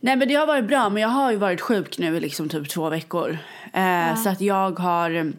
Nej 0.00 0.16
men 0.16 0.28
det 0.28 0.34
har 0.34 0.46
varit 0.46 0.68
bra 0.68 0.88
men 0.88 1.02
jag 1.02 1.08
har 1.08 1.30
ju 1.30 1.36
varit 1.36 1.60
sjuk 1.60 1.98
nu 1.98 2.16
i 2.16 2.20
liksom 2.20 2.48
typ 2.48 2.68
två 2.68 2.88
veckor. 2.90 3.38
Eh, 3.72 4.16
Så 4.16 4.28
att 4.28 4.40
jag 4.40 4.78
har 4.80 5.32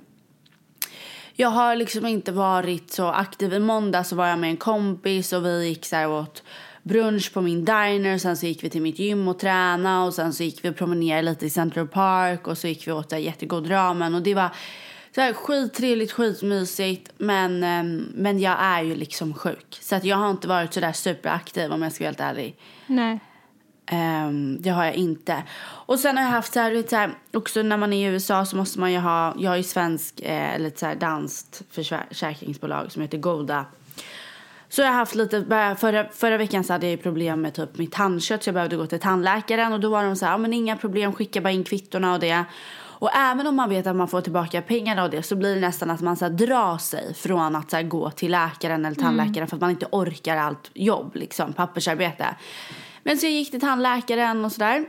jag 1.39 1.50
har 1.50 1.75
liksom 1.75 2.06
inte 2.06 2.32
varit 2.32 2.91
så 2.91 3.08
aktiv. 3.08 3.53
I 3.53 3.60
måndag 3.60 4.03
så 4.03 4.15
var 4.15 4.27
jag 4.27 4.39
med 4.39 4.50
en 4.50 4.58
kompis 4.58 5.34
och 5.34 5.46
vi 5.46 5.67
gick 5.67 5.86
så 5.86 5.96
här 5.96 6.08
och 6.08 6.20
åt 6.20 6.44
brunch 6.84 7.34
på 7.34 7.41
min 7.41 7.65
diner. 7.65 8.17
Sen 8.17 8.38
så 8.38 8.46
gick 8.46 8.63
vi 8.63 8.70
till 8.70 8.82
mitt 8.82 9.00
gym 9.00 9.27
och 9.27 9.39
träna 9.39 10.03
och 10.03 10.13
sen 10.13 10.34
så 10.34 10.44
gick 10.44 10.65
vi 10.65 10.70
och 10.70 10.75
promenerade 10.75 11.22
lite 11.22 11.46
i 11.46 11.50
Central 11.50 11.88
Park 11.88 12.48
och 12.48 12.58
så 12.58 12.67
gick 12.67 12.88
vi 12.88 12.91
åt 12.91 13.10
där 13.10 13.17
jättegod 13.17 13.72
ramen 13.72 14.15
och 14.15 14.22
det 14.22 14.34
var 14.34 14.50
så 15.15 15.22
här 15.22 15.34
skittrevligt, 15.34 16.12
skitmysigt 16.12 17.12
men, 17.17 17.63
ehm, 17.63 18.06
men 18.15 18.39
jag 18.39 18.56
är 18.60 18.82
ju 18.84 18.96
liksom 18.96 19.34
sjuk. 19.34 19.77
Så 19.82 19.96
att 19.96 20.06
jag 20.06 20.17
har 20.17 20.32
inte 20.32 20.48
varit 20.48 20.74
så 20.74 20.79
där 20.79 20.91
superaktiv 20.91 21.72
om 21.72 21.82
jag 21.82 21.94
ska 21.94 22.03
vara 22.03 22.10
helt 22.10 22.20
ärlig. 22.20 22.56
Nej. 22.88 23.20
Um, 23.91 24.62
det 24.62 24.70
har 24.70 24.86
jag 24.86 24.96
inte. 24.96 25.44
Och 25.60 26.00
sen 26.00 26.17
har 26.17 26.24
jag 26.24 26.32
haft 26.32 26.53
så 26.53 26.60
här, 26.60 26.72
lite 26.72 26.89
så 26.89 26.96
här, 26.96 27.12
också 27.34 27.62
när 27.62 27.77
man 27.77 27.94
är 27.94 28.10
i 28.10 28.12
USA 28.12 28.46
så 28.46 28.56
måste 28.56 28.79
man 28.79 28.91
ju 28.91 28.98
ha, 28.98 29.36
jag 29.38 29.51
har 29.51 29.58
ju 29.58 29.63
svensk, 29.63 30.20
eh, 30.20 30.56
eller 30.56 30.72
så 30.75 30.86
här 30.86 30.96
danskt 30.96 31.62
försäkringsbolag 31.72 32.91
som 32.91 33.01
heter 33.01 33.17
Goda. 33.17 33.65
Så 34.70 34.82
jag 34.82 34.88
har 34.88 34.96
haft 34.96 35.15
lite, 35.15 35.75
förra, 35.79 36.10
förra 36.10 36.38
veckan 36.38 36.63
så 36.63 36.74
hade 36.74 36.89
jag 36.89 37.03
problem 37.03 37.41
med 37.41 37.53
typ 37.53 37.77
mitt 37.77 37.91
tandkött 37.91 38.44
så 38.44 38.48
jag 38.48 38.53
behövde 38.53 38.75
gå 38.75 38.86
till 38.86 39.00
tandläkaren 39.00 39.74
och 39.74 39.79
då 39.79 39.89
var 39.89 40.03
de 40.03 40.15
så 40.15 40.25
här, 40.25 40.32
ja 40.32 40.38
men 40.38 40.53
inga 40.53 40.77
problem, 40.77 41.13
skicka 41.13 41.41
bara 41.41 41.51
in 41.51 41.63
kvittorna 41.63 42.13
och 42.13 42.20
det. 42.20 42.46
Och 43.00 43.15
även 43.15 43.48
om 43.48 43.56
man 43.56 43.70
vet 43.70 43.88
att 43.88 43.96
man 43.96 44.08
får 44.08 44.22
tillbaka 44.22 44.62
pengarna 44.62 45.03
och 45.03 45.10
det 45.10 45.24
så 45.24 45.36
blir 45.36 45.56
det 45.56 45.62
nästan 45.62 45.91
att 45.91 46.01
man 46.01 46.17
så 46.17 46.25
här, 46.25 46.32
drar 46.32 46.77
sig 46.77 47.13
från 47.13 47.56
att 47.56 47.70
så 47.70 47.75
här, 47.75 47.84
gå 47.84 48.12
till 48.12 48.32
läkaren 48.32 48.86
eller 48.86 48.96
tandläkaren 48.96 49.38
mm. 49.38 49.48
för 49.48 49.56
att 49.56 49.62
man 49.62 49.70
inte 49.70 49.88
orkar 49.91 50.38
allt 50.38 50.72
jobb, 50.74 51.15
liksom, 51.15 51.53
pappersarbete. 51.53 52.25
Men 53.08 53.18
så 53.18 53.26
jag 53.26 53.34
gick 53.34 53.52
till 53.52 53.62
tandläkaren 53.62 54.46
och 54.46 54.52
sådär. 54.52 54.86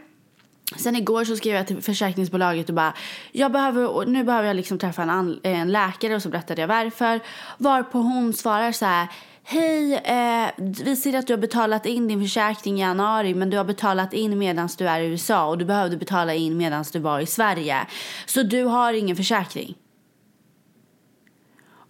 Sen 0.77 0.97
igår 0.97 1.25
så 1.25 1.37
skrev 1.37 1.55
jag 1.55 1.67
till 1.67 1.83
försäkringsbolaget 1.83 2.69
och 2.69 2.75
bara, 2.75 2.93
jag 3.33 3.53
behöver, 3.53 4.07
nu 4.07 4.25
behöver 4.25 4.49
jag 4.49 4.57
liksom 4.57 4.79
träffa 4.79 5.03
en, 5.03 5.41
en 5.43 5.73
läkare 5.73 6.15
och 6.15 6.23
så 6.23 6.29
berättade 6.29 6.61
jag 6.61 6.69
varför. 6.69 7.21
Varpå 7.59 7.99
hon 7.99 8.33
svarar 8.33 8.73
så 8.73 8.85
här, 8.87 9.09
Hej, 9.43 9.95
eh, 9.95 10.51
vi 10.59 10.97
ser 10.97 11.19
att 11.19 11.27
du 11.27 11.33
har 11.33 11.39
betalat 11.39 11.87
in 11.87 12.09
din 12.09 12.21
försäkring 12.21 12.79
i 12.79 12.81
januari 12.81 13.35
men 13.35 13.51
du 13.51 13.57
har 13.57 13.65
betalat 13.65 14.13
in 14.13 14.39
medan 14.39 14.69
du 14.79 14.89
är 14.89 15.01
i 15.01 15.07
USA 15.07 15.47
och 15.47 15.59
du 15.59 15.65
behövde 15.65 15.97
betala 15.97 16.35
in 16.35 16.57
medan 16.57 16.85
du 16.93 16.99
var 16.99 17.21
i 17.21 17.27
Sverige. 17.27 17.87
Så 18.27 18.43
du 18.43 18.65
har 18.65 18.93
ingen 18.93 19.17
försäkring. 19.17 19.75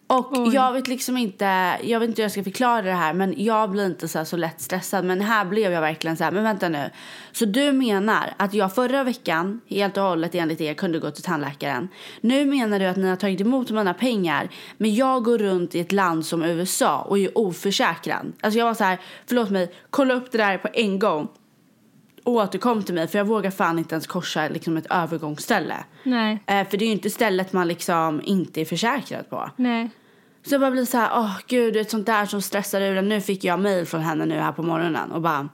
Och 0.08 0.38
Oj. 0.38 0.54
jag 0.54 0.72
vet 0.72 0.88
liksom 0.88 1.16
inte, 1.16 1.78
jag 1.82 2.00
vet 2.00 2.08
inte 2.08 2.22
hur 2.22 2.24
jag 2.24 2.32
ska 2.32 2.44
förklara 2.44 2.82
det 2.82 2.92
här 2.92 3.12
men 3.12 3.34
jag 3.36 3.70
blir 3.70 3.86
inte 3.86 4.08
så, 4.08 4.24
så 4.24 4.36
lätt 4.36 4.60
stressad 4.60 5.04
men 5.04 5.20
här 5.20 5.44
blev 5.44 5.72
jag 5.72 5.80
verkligen 5.80 6.16
så 6.16 6.24
här, 6.24 6.30
men 6.30 6.44
vänta 6.44 6.68
nu. 6.68 6.90
Så 7.32 7.44
du 7.44 7.72
menar 7.72 8.34
att 8.36 8.54
jag 8.54 8.74
förra 8.74 9.04
veckan 9.04 9.60
helt 9.68 9.96
och 9.96 10.02
hållet 10.02 10.34
enligt 10.34 10.60
er 10.60 10.74
kunde 10.74 10.98
gå 10.98 11.10
till 11.10 11.22
tandläkaren. 11.22 11.88
Nu 12.20 12.44
menar 12.44 12.78
du 12.78 12.86
att 12.86 12.96
ni 12.96 13.08
har 13.08 13.16
tagit 13.16 13.40
emot 13.40 13.70
mina 13.70 13.94
pengar 13.94 14.48
men 14.76 14.94
jag 14.94 15.24
går 15.24 15.38
runt 15.38 15.74
i 15.74 15.80
ett 15.80 15.92
land 15.92 16.26
som 16.26 16.42
USA 16.42 17.00
och 17.00 17.18
är 17.18 17.38
oförsäkrad. 17.38 18.32
Alltså 18.40 18.58
jag 18.58 18.66
var 18.66 18.74
så 18.74 18.84
här, 18.84 18.98
förlåt 19.26 19.50
mig, 19.50 19.74
kolla 19.90 20.14
upp 20.14 20.32
det 20.32 20.38
där 20.38 20.58
på 20.58 20.68
en 20.72 20.98
gång 20.98 21.28
återkom 22.24 22.82
till 22.82 22.94
mig 22.94 23.08
för 23.08 23.18
jag 23.18 23.24
vågar 23.24 23.50
fan 23.50 23.78
inte 23.78 23.94
ens 23.94 24.06
korsa 24.06 24.48
liksom 24.48 24.76
ett 24.76 24.86
övergångsställe. 24.90 25.84
Nej. 26.02 26.42
Eh, 26.46 26.68
för 26.68 26.76
det 26.76 26.84
är 26.84 26.86
ju 26.86 26.92
inte 26.92 27.10
stället 27.10 27.52
man 27.52 27.68
liksom 27.68 28.20
inte 28.24 28.60
är 28.60 28.64
försäkrad 28.64 29.30
på. 29.30 29.50
Nej. 29.56 29.90
Så 30.46 30.54
jag 30.54 30.60
bara 30.60 30.70
blir 30.70 30.84
så 30.84 30.96
här, 30.96 31.10
åh 31.14 31.24
oh, 31.24 31.38
gud, 31.46 31.76
ett 31.76 31.90
sånt 31.90 32.06
där 32.06 32.26
som 32.26 32.42
stressar 32.42 32.80
ur 32.80 33.02
Nu 33.02 33.20
fick 33.20 33.44
jag 33.44 33.60
mail 33.60 33.86
från 33.86 34.00
henne 34.00 34.26
nu 34.26 34.34
här 34.34 34.52
på 34.52 34.62
morgonen 34.62 35.12
och 35.12 35.22
bara 35.22 35.48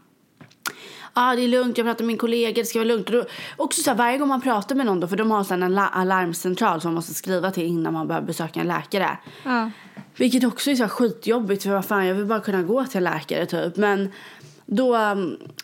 Ja, 1.17 1.33
ah, 1.33 1.37
det 1.37 1.43
är 1.43 1.49
lugnt, 1.49 1.79
jag 1.79 1.87
pratar 1.87 2.05
med 2.05 2.07
min 2.07 2.19
kollega, 2.19 2.63
det 2.63 2.65
ska 2.65 2.79
vara 2.79 2.89
lugnt. 2.89 3.07
Och 3.07 3.13
då, 3.13 3.25
också 3.57 3.83
så 3.83 3.91
här, 3.91 3.97
varje 3.97 4.19
gång 4.19 4.29
man 4.29 4.41
pratar 4.41 4.75
med 4.75 4.87
någon 4.87 5.01
då, 5.01 5.09
för 5.09 5.17
de 5.17 5.31
har 5.31 5.45
så 5.45 5.55
en 5.55 5.79
alarmcentral 5.79 6.81
som 6.81 6.89
man 6.89 6.95
måste 6.95 7.15
skriva 7.15 7.51
till 7.51 7.65
innan 7.67 7.93
man 7.93 8.09
behöver 8.09 8.27
besöka 8.27 8.61
en 8.61 8.67
läkare. 8.67 9.19
Ja. 9.45 9.71
Vilket 10.17 10.45
också 10.45 10.71
är 10.71 10.75
så 10.75 10.83
här 10.83 10.89
skitjobbigt 10.89 11.63
för 11.63 11.71
vad 11.71 11.85
fan, 11.85 12.07
jag 12.07 12.15
vill 12.15 12.27
bara 12.27 12.41
kunna 12.41 12.63
gå 12.63 12.85
till 12.85 12.97
en 12.97 13.05
läkare 13.05 13.47
typ. 13.47 13.77
Men 13.77 14.13
då, 14.67 14.97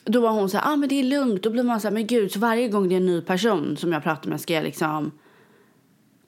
då 0.05 0.21
var 0.21 0.31
hon 0.31 0.51
så 0.51 0.59
här, 0.59 0.73
ah, 0.73 0.77
men 0.77 0.89
det 0.89 0.95
är 0.95 1.05
lugnt. 1.05 1.43
Då 1.43 1.51
blir 1.51 1.63
man 1.63 1.81
så 1.81 1.89
här, 1.89 1.95
men 1.95 2.07
gud, 2.07 2.33
så 2.33 2.39
varje 2.39 2.69
gång 2.69 2.89
det 2.89 2.95
är 2.95 2.97
en 2.97 3.07
ny 3.07 3.21
person 3.21 3.77
som 3.77 3.93
jag 3.93 4.03
pratar 4.03 4.31
med 4.31 4.41
ska 4.41 4.55
jag 4.55 4.65
liksom 4.65 5.13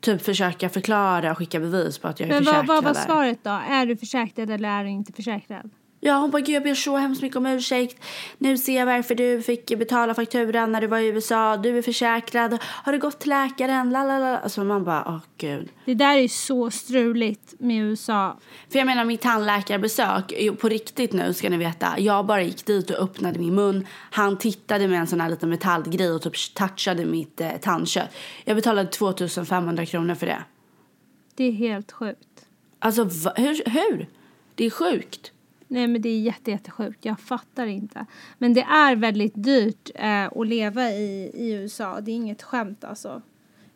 typ 0.00 0.22
försöka 0.22 0.68
förklara 0.68 1.30
och 1.30 1.38
skicka 1.38 1.60
bevis 1.60 1.98
på 1.98 2.08
att 2.08 2.20
jag 2.20 2.28
är 2.28 2.32
men 2.32 2.38
försäkrad. 2.38 2.66
Men 2.66 2.76
vad 2.76 2.84
var 2.84 2.94
svaret 2.94 3.38
då? 3.42 3.60
Är 3.68 3.86
du 3.86 3.96
försäkrad 3.96 4.50
eller 4.50 4.68
är 4.68 4.84
du 4.84 4.90
inte 4.90 5.12
försäkrad? 5.12 5.70
Ja, 6.04 6.18
hon 6.18 6.30
bara, 6.30 6.42
gud 6.42 6.54
jag 6.54 6.62
ber 6.62 6.74
så 6.74 6.96
hemskt 6.96 7.22
mycket 7.22 7.36
om 7.36 7.46
ursäkt. 7.46 8.04
Nu 8.38 8.58
ser 8.58 8.78
jag 8.78 8.86
varför 8.86 9.14
du 9.14 9.42
fick 9.42 9.78
betala 9.78 10.14
fakturan 10.14 10.72
när 10.72 10.80
du 10.80 10.86
var 10.86 10.98
i 10.98 11.06
USA. 11.06 11.56
Du 11.56 11.78
är 11.78 11.82
försäkrad. 11.82 12.58
Har 12.62 12.92
du 12.92 12.98
gått 12.98 13.20
till 13.20 13.28
läkaren? 13.28 13.90
Lalala. 13.90 14.38
Alltså 14.38 14.64
man 14.64 14.84
bara, 14.84 15.04
åh 15.06 15.16
oh, 15.16 15.20
gud. 15.38 15.68
Det 15.84 15.94
där 15.94 16.16
är 16.16 16.28
så 16.28 16.70
struligt 16.70 17.54
med 17.58 17.84
USA. 17.84 18.38
För 18.70 18.78
jag 18.78 18.86
menar 18.86 19.04
mitt 19.04 19.20
tandläkarbesök, 19.20 20.32
på 20.60 20.68
riktigt 20.68 21.12
nu 21.12 21.34
ska 21.34 21.50
ni 21.50 21.56
veta. 21.56 21.98
Jag 21.98 22.26
bara 22.26 22.42
gick 22.42 22.66
dit 22.66 22.90
och 22.90 22.98
öppnade 22.98 23.38
min 23.38 23.54
mun. 23.54 23.86
Han 24.10 24.38
tittade 24.38 24.88
med 24.88 25.00
en 25.00 25.06
sån 25.06 25.20
här 25.20 25.28
liten 25.28 25.48
metallgrej 25.48 26.10
och 26.10 26.22
typ 26.22 26.54
touchade 26.54 27.04
mitt 27.04 27.40
eh, 27.40 27.50
tandkött. 27.60 28.14
Jag 28.44 28.56
betalade 28.56 28.88
2500 28.88 29.86
kronor 29.86 30.14
för 30.14 30.26
det. 30.26 30.44
Det 31.34 31.44
är 31.44 31.52
helt 31.52 31.92
sjukt. 31.92 32.46
Alltså 32.78 33.04
hur? 33.36 33.70
hur? 33.70 34.08
Det 34.54 34.66
är 34.66 34.70
sjukt. 34.70 35.32
Nej 35.72 35.86
men 35.86 36.02
det 36.02 36.08
är 36.08 36.20
jätte, 36.20 36.50
jättesjukt. 36.50 37.04
Jag 37.04 37.20
fattar 37.20 37.66
inte. 37.66 38.06
Men 38.38 38.54
det 38.54 38.62
är 38.62 38.96
väldigt 38.96 39.32
dyrt 39.34 39.90
eh, 39.94 40.24
att 40.24 40.46
leva 40.46 40.90
i, 40.90 41.30
i 41.34 41.52
USA. 41.52 42.00
Det 42.00 42.10
är 42.10 42.14
inget 42.14 42.42
skämt 42.42 42.84
alltså. 42.84 43.22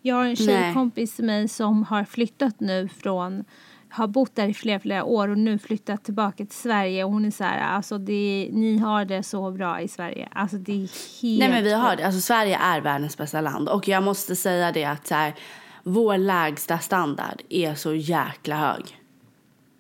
Jag 0.03 0.17
har 0.17 0.25
en 0.25 0.37
tjejkompis 0.37 1.19
med 1.19 1.27
mig 1.27 1.49
som 1.49 1.83
har 1.83 2.05
flyttat 2.05 2.61
nu 2.61 2.89
från 2.89 3.45
har 3.89 4.07
bott 4.07 4.35
där 4.35 4.49
i 4.49 4.55
flera, 4.55 4.81
flera 4.81 5.05
år 5.05 5.29
och 5.29 5.39
nu 5.39 5.59
flyttat 5.59 6.05
tillbaka 6.05 6.37
till 6.37 6.57
Sverige 6.57 7.05
och 7.05 7.13
hon 7.13 7.25
är 7.25 7.31
så 7.31 7.45
här, 7.45 7.61
alltså 7.61 7.99
det, 7.99 8.49
ni 8.53 8.79
har 8.79 9.05
det 9.05 9.23
så 9.23 9.51
bra 9.51 9.81
i 9.81 9.89
Sverige. 9.89 10.29
Alltså 10.33 10.57
det 10.57 10.73
är 10.73 11.23
helt... 11.23 11.41
Nej 11.41 11.49
men 11.49 11.65
vi 11.65 11.73
har 11.73 11.97
det, 11.97 12.07
alltså 12.07 12.21
Sverige 12.21 12.59
är 12.59 12.81
världens 12.81 13.17
bästa 13.17 13.41
land 13.41 13.69
och 13.69 13.89
jag 13.89 14.03
måste 14.03 14.37
säga 14.37 14.73
det 14.73 14.85
att 14.85 15.07
så 15.07 15.15
här, 15.15 15.35
vår 15.83 16.19
lägsta 16.19 16.79
standard 16.79 17.43
är 17.49 17.75
så 17.75 17.95
jäkla 17.95 18.57
hög. 18.57 19.01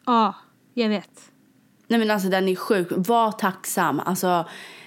Ja, 0.06 0.34
jag 0.74 0.88
vet. 0.88 1.32
Nej 1.86 1.98
men 1.98 2.10
alltså 2.10 2.28
den 2.28 2.48
är 2.48 2.56
sjuk. 2.56 2.88
Var 2.90 3.32
tacksam. 3.32 4.00
Alltså 4.00 4.44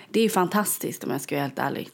det 0.10 0.22
är 0.22 0.30
fantastiskt 0.30 1.04
om 1.04 1.12
jag 1.12 1.22
ska 1.22 1.36
vara 1.36 1.44
helt 1.44 1.60
ärlig. 1.60 1.90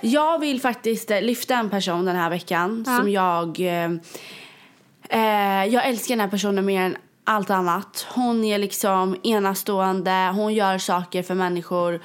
Jag 0.00 0.38
vill 0.38 0.60
faktiskt 0.60 1.10
eh, 1.10 1.22
lyfta 1.22 1.54
en 1.54 1.70
person 1.70 2.04
den 2.04 2.16
här 2.16 2.30
veckan 2.30 2.84
ja. 2.86 2.96
som 2.96 3.10
jag... 3.10 3.60
Eh, 3.60 3.90
eh, 5.08 5.66
jag 5.66 5.86
älskar 5.86 6.14
den 6.14 6.20
här 6.20 6.28
personen 6.28 6.64
mer 6.64 6.82
än 6.82 6.96
allt 7.24 7.50
annat. 7.50 8.06
Hon 8.14 8.44
är 8.44 8.58
liksom 8.58 9.16
enastående. 9.22 10.32
Hon 10.34 10.54
gör 10.54 10.78
saker 10.78 11.22
för 11.22 11.34
människor 11.34 12.00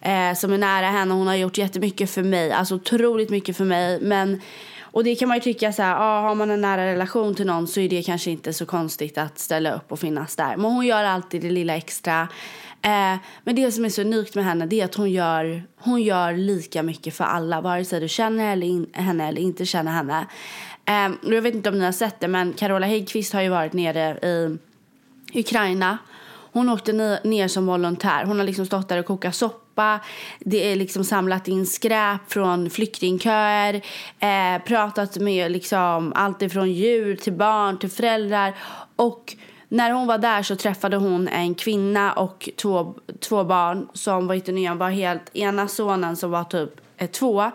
eh, 0.00 0.34
som 0.34 0.52
är 0.52 0.58
nära 0.58 0.86
henne. 0.86 1.14
Hon 1.14 1.26
har 1.26 1.34
gjort 1.34 1.58
jättemycket 1.58 2.10
för 2.10 2.22
mig. 2.22 2.52
Alltså 2.52 2.74
otroligt 2.74 3.30
mycket 3.30 3.56
för 3.56 3.64
mig. 3.64 4.00
Men 4.00 4.40
och 4.90 5.04
det 5.04 5.14
kan 5.14 5.28
man 5.28 5.36
ju 5.36 5.40
tycka 5.40 5.72
så 5.72 5.82
här, 5.82 5.96
ah, 5.98 6.20
har 6.20 6.34
man 6.34 6.50
en 6.50 6.60
nära 6.60 6.86
relation 6.86 7.34
till 7.34 7.46
någon 7.46 7.66
så 7.66 7.80
är 7.80 7.88
det 7.88 8.02
kanske 8.02 8.30
inte 8.30 8.52
så 8.52 8.66
konstigt 8.66 9.18
att 9.18 9.38
ställa 9.38 9.74
upp 9.74 9.92
och 9.92 9.98
finnas 9.98 10.36
där. 10.36 10.56
Men 10.56 10.70
hon 10.70 10.86
gör 10.86 11.04
alltid 11.04 11.42
det 11.42 11.50
lilla 11.50 11.76
extra. 11.76 12.28
Eh, 12.82 13.16
men 13.44 13.54
det 13.56 13.72
som 13.72 13.84
är 13.84 13.88
så 13.88 14.00
unikt 14.00 14.34
med 14.34 14.44
henne 14.44 14.66
det 14.66 14.80
är 14.80 14.84
att 14.84 14.94
hon 14.94 15.10
gör, 15.10 15.62
hon 15.76 16.02
gör 16.02 16.32
lika 16.32 16.82
mycket 16.82 17.14
för 17.14 17.24
alla. 17.24 17.60
Vare 17.60 17.84
sig 17.84 18.00
du 18.00 18.08
känner 18.08 18.52
eller 18.52 18.66
in, 18.66 18.86
henne 18.92 19.28
eller 19.28 19.42
inte 19.42 19.66
känner 19.66 19.92
henne. 19.92 20.26
Eh, 20.84 21.32
jag 21.34 21.42
vet 21.42 21.54
inte 21.54 21.68
om 21.68 21.78
ni 21.78 21.84
har 21.84 21.92
sett 21.92 22.20
det 22.20 22.28
men 22.28 22.52
Carola 22.52 22.86
Häggkvist 22.86 23.32
har 23.32 23.42
ju 23.42 23.48
varit 23.48 23.72
nere 23.72 24.18
i 24.22 24.58
Ukraina. 25.34 25.98
Hon 26.52 26.68
åkte 26.68 26.92
ner 27.24 27.48
som 27.48 27.66
volontär. 27.66 28.24
Hon 28.24 28.38
har 28.38 28.46
liksom 28.46 28.66
stått 28.66 28.88
där 28.88 28.98
och 28.98 29.06
kokat 29.06 29.34
soppa 29.34 29.67
soppa. 29.78 30.00
Det 30.38 30.72
är 30.72 30.76
liksom 30.76 31.04
samlat 31.04 31.48
in 31.48 31.66
skräp 31.66 32.20
från 32.32 32.70
flyktingköer. 32.70 33.74
Eh, 34.20 34.62
pratat 34.64 35.16
med 35.16 35.52
liksom 35.52 36.12
allt 36.14 36.42
ifrån 36.42 36.72
djur 36.72 37.16
till 37.16 37.32
barn 37.32 37.78
till 37.78 37.90
föräldrar. 37.90 38.54
Och 38.96 39.36
när 39.68 39.90
hon 39.90 40.06
var 40.06 40.18
där 40.18 40.42
så 40.42 40.56
träffade 40.56 40.96
hon 40.96 41.28
en 41.28 41.54
kvinna 41.54 42.12
och 42.12 42.48
två, 42.56 42.94
två 43.20 43.44
barn 43.44 43.88
som 43.94 44.26
var 44.26 44.34
inte 44.34 44.52
nya. 44.52 44.74
var 44.74 44.90
helt, 44.90 45.30
ena 45.36 45.68
sonen 45.68 46.16
som 46.16 46.30
var 46.30 46.44
typ 46.44 46.70
eh, 46.96 47.10
två 47.10 47.50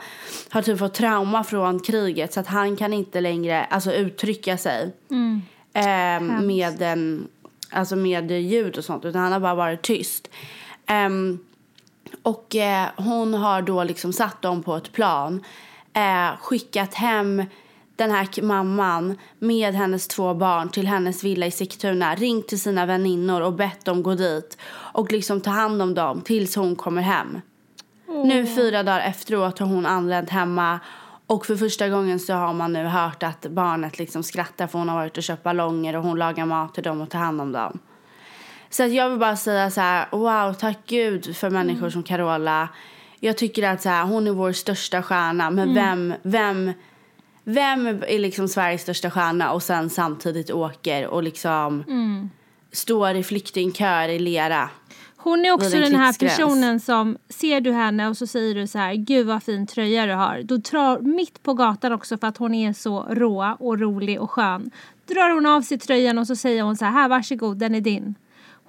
har 0.50 0.62
typ 0.62 0.80
fått 0.80 0.94
trauma 0.94 1.44
från 1.44 1.80
kriget 1.80 2.34
så 2.34 2.40
att 2.40 2.48
han 2.48 2.76
kan 2.78 2.94
inte 2.94 3.22
längre 3.22 3.66
alltså, 3.66 3.94
uttrycka 3.94 4.58
sig 4.58 4.94
mm. 5.12 5.42
eh, 5.74 6.42
med, 6.42 6.82
en, 6.82 7.28
alltså 7.72 7.96
med 7.96 8.32
ljud 8.32 8.78
och 8.78 8.86
sånt 8.86 9.06
utan 9.06 9.22
han 9.22 9.32
har 9.32 9.40
bara 9.40 9.56
varit 9.56 9.82
tyst. 9.82 10.30
Um, 10.90 11.40
och 12.24 12.56
eh, 12.56 12.88
hon 12.98 13.34
har 13.34 13.62
då 13.62 13.84
liksom 13.84 14.14
satt 14.14 14.42
dem 14.42 14.64
på 14.64 14.76
ett 14.76 14.92
plan, 14.92 15.44
eh, 15.94 16.38
skickat 16.40 16.94
hem 16.94 17.44
den 17.96 18.12
här 18.12 18.42
mamman 18.42 19.18
med 19.40 19.74
hennes 19.74 20.08
två 20.08 20.34
barn 20.34 20.70
till 20.70 20.88
hennes 20.88 21.24
villa 21.24 21.46
i 21.46 21.52
Sigtuna, 21.52 22.16
ringt 22.16 22.48
till 22.48 22.62
sina 22.62 22.86
väninnor 22.86 23.42
och 23.42 23.54
bett 23.54 23.86
dem 23.86 24.04
gå 24.04 24.16
dit 24.16 24.58
och 24.74 25.12
liksom 25.12 25.42
ta 25.42 25.50
hand 25.50 25.82
om 25.82 25.94
dem 25.94 26.22
tills 26.22 26.56
hon 26.56 26.76
kommer 26.76 27.02
hem. 27.02 27.42
Mm. 28.08 28.28
Nu 28.28 28.46
fyra 28.46 28.84
dagar 28.84 29.00
efteråt 29.00 29.60
har 29.60 29.68
hon 29.68 29.86
anlänt 29.86 30.30
hemma 30.30 30.80
och 31.28 31.46
för 31.46 31.56
första 31.56 31.90
gången 31.90 32.20
så 32.20 32.34
har 32.34 32.54
man 32.54 32.74
nu 32.74 32.86
hört 32.86 33.24
att 33.24 33.46
barnet 33.50 34.00
liksom 34.00 34.24
skrattar 34.24 34.68
för 34.68 34.80
hon 34.80 34.90
har 34.90 34.96
varit 34.96 35.18
och 35.18 35.24
köpt 35.24 35.44
ballonger 35.44 35.96
och 35.96 36.04
hon 36.04 36.20
lagar 36.20 36.46
mat 36.46 36.74
till 36.74 36.84
dem 36.84 37.02
och 37.02 37.10
tar 37.10 37.20
hand 37.20 37.42
om 37.42 37.52
dem. 37.52 37.80
Så 38.74 38.84
att 38.84 38.92
jag 38.92 39.10
vill 39.10 39.20
bara 39.20 39.36
säga 39.36 39.72
så 39.72 39.82
här, 39.82 40.08
wow, 40.12 40.54
tack 40.54 40.78
gud 40.88 41.36
för 41.36 41.50
människor 41.50 41.80
mm. 41.80 41.92
som 41.92 42.04
Carola. 42.04 42.70
Jag 43.20 43.38
tycker 43.38 43.64
att 43.70 43.82
så 43.82 43.90
här, 43.90 44.06
hon 44.06 44.28
är 44.28 44.32
vår 44.32 44.52
största 44.52 45.04
stjärna, 45.04 45.50
men 45.50 45.70
mm. 45.70 45.76
vem, 45.76 46.14
vem, 46.24 46.74
vem 47.44 47.88
är 47.88 48.20
liksom 48.20 48.48
Sveriges 48.48 48.82
största 48.82 49.12
stjärna 49.12 49.52
och 49.52 49.64
sen 49.64 49.90
samtidigt 49.90 50.52
åker 50.52 51.08
och 51.08 51.24
liksom 51.24 51.84
mm. 51.88 52.30
står 52.72 53.16
i 53.16 53.24
flyktingköer 53.24 54.10
i 54.10 54.20
lera. 54.20 54.70
Hon 55.18 55.46
är 55.46 55.52
också 55.52 55.70
den 55.70 55.96
här 55.96 56.20
personen 56.20 56.80
som, 56.80 57.18
ser 57.30 57.62
du 57.62 57.72
henne 57.72 58.08
och 58.08 58.18
så 58.18 58.28
säger 58.28 58.56
du 58.56 58.68
så 58.68 58.78
här, 58.78 58.94
gud 58.94 59.28
vad 59.28 59.44
fin 59.44 59.68
tröja 59.68 60.06
du 60.06 60.14
har. 60.14 60.42
Då 60.44 60.58
drar, 60.58 61.00
mitt 61.00 61.44
på 61.44 61.54
gatan 61.54 61.92
också 61.92 62.18
för 62.18 62.28
att 62.28 62.38
hon 62.38 62.54
är 62.54 62.74
så 62.74 63.06
rå 63.10 63.58
och 63.60 63.80
rolig 63.80 64.22
och 64.22 64.32
skön. 64.32 64.72
Drar 65.06 65.30
hon 65.30 65.46
av 65.46 65.62
sig 65.62 65.80
tröjan 65.80 66.18
och 66.18 66.28
så 66.28 66.36
säger 66.36 66.64
hon 66.64 66.78
så 66.78 66.86
här, 66.86 66.92
här 66.92 67.10
varsågod, 67.10 67.58
den 67.58 67.76
är 67.76 67.82
din. 67.82 68.16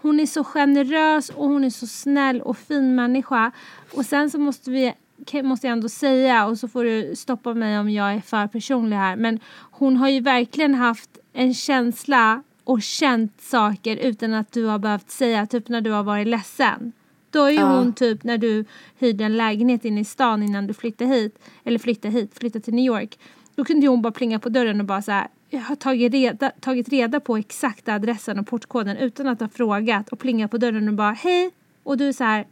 Hon 0.04 0.20
är 0.20 0.26
så 0.26 0.44
generös 0.44 1.30
och 1.30 1.48
hon 1.48 1.64
är 1.64 1.70
så 1.70 1.86
snäll 1.86 2.40
och 2.40 2.58
fin 2.58 2.94
människa. 2.94 3.50
Och 3.94 4.06
sen 4.06 4.30
så 4.30 4.38
måste 4.38 4.70
vi 4.70 4.94
måste 5.42 5.66
jag 5.66 5.72
ändå 5.72 5.88
säga 5.88 6.46
och 6.46 6.58
så 6.58 6.68
får 6.68 6.84
du 6.84 7.16
stoppa 7.16 7.54
mig 7.54 7.78
om 7.78 7.90
jag 7.90 8.14
är 8.14 8.20
för 8.20 8.46
personlig 8.46 8.96
här. 8.96 9.16
Men 9.16 9.40
hon 9.70 9.96
har 9.96 10.08
ju 10.08 10.20
verkligen 10.20 10.74
haft 10.74 11.10
en 11.32 11.54
känsla 11.54 12.42
och 12.64 12.82
känt 12.82 13.40
saker 13.40 13.96
utan 13.96 14.34
att 14.34 14.52
du 14.52 14.64
har 14.64 14.78
behövt 14.78 15.10
säga. 15.10 15.46
Typ 15.46 15.68
när 15.68 15.80
du 15.80 15.90
har 15.90 16.02
varit 16.02 16.26
ledsen. 16.26 16.92
Då 17.30 17.44
är 17.44 17.50
ju 17.50 17.56
Ja. 17.56 17.76
hon 17.78 17.92
typ 17.92 18.24
när 18.24 18.38
du 18.38 18.64
hyrde 18.98 19.24
en 19.24 19.36
lägenhet 19.36 19.84
inne 19.84 20.00
i 20.00 20.04
stan 20.04 20.42
innan 20.42 20.66
du 20.66 20.74
flyttade 20.74 21.10
hit. 21.14 21.38
Eller 21.64 21.78
flyttade 21.78 22.14
hit, 22.14 22.38
flyttade 22.38 22.64
till 22.64 22.74
New 22.74 22.84
York. 22.84 23.18
Då 23.54 23.64
kunde 23.64 23.82
ju 23.82 23.88
hon 23.90 24.02
bara 24.02 24.12
plinga 24.12 24.38
på 24.38 24.48
dörren 24.48 24.80
och 24.80 24.86
bara 24.86 25.02
så 25.02 25.12
här. 25.12 25.28
Jag 25.54 25.60
har 25.60 25.76
tagit 25.76 26.12
reda, 26.12 26.50
tagit 26.50 26.88
reda 26.88 27.20
på 27.20 27.36
exakta 27.36 27.94
adressen 27.94 28.38
och 28.38 28.46
portkoden 28.46 28.96
utan 28.96 29.28
att 29.28 29.40
ha 29.40 29.48
frågat 29.48 30.08
och 30.08 30.18
plingat 30.18 30.50
på 30.50 30.58
dörren 30.58 30.88
och 30.88 30.94
bara 30.94 31.12
hej. 31.12 31.50
Och 31.82 31.98
du 31.98 32.08
är 32.08 32.12
så 32.12 32.24
här. 32.24 32.46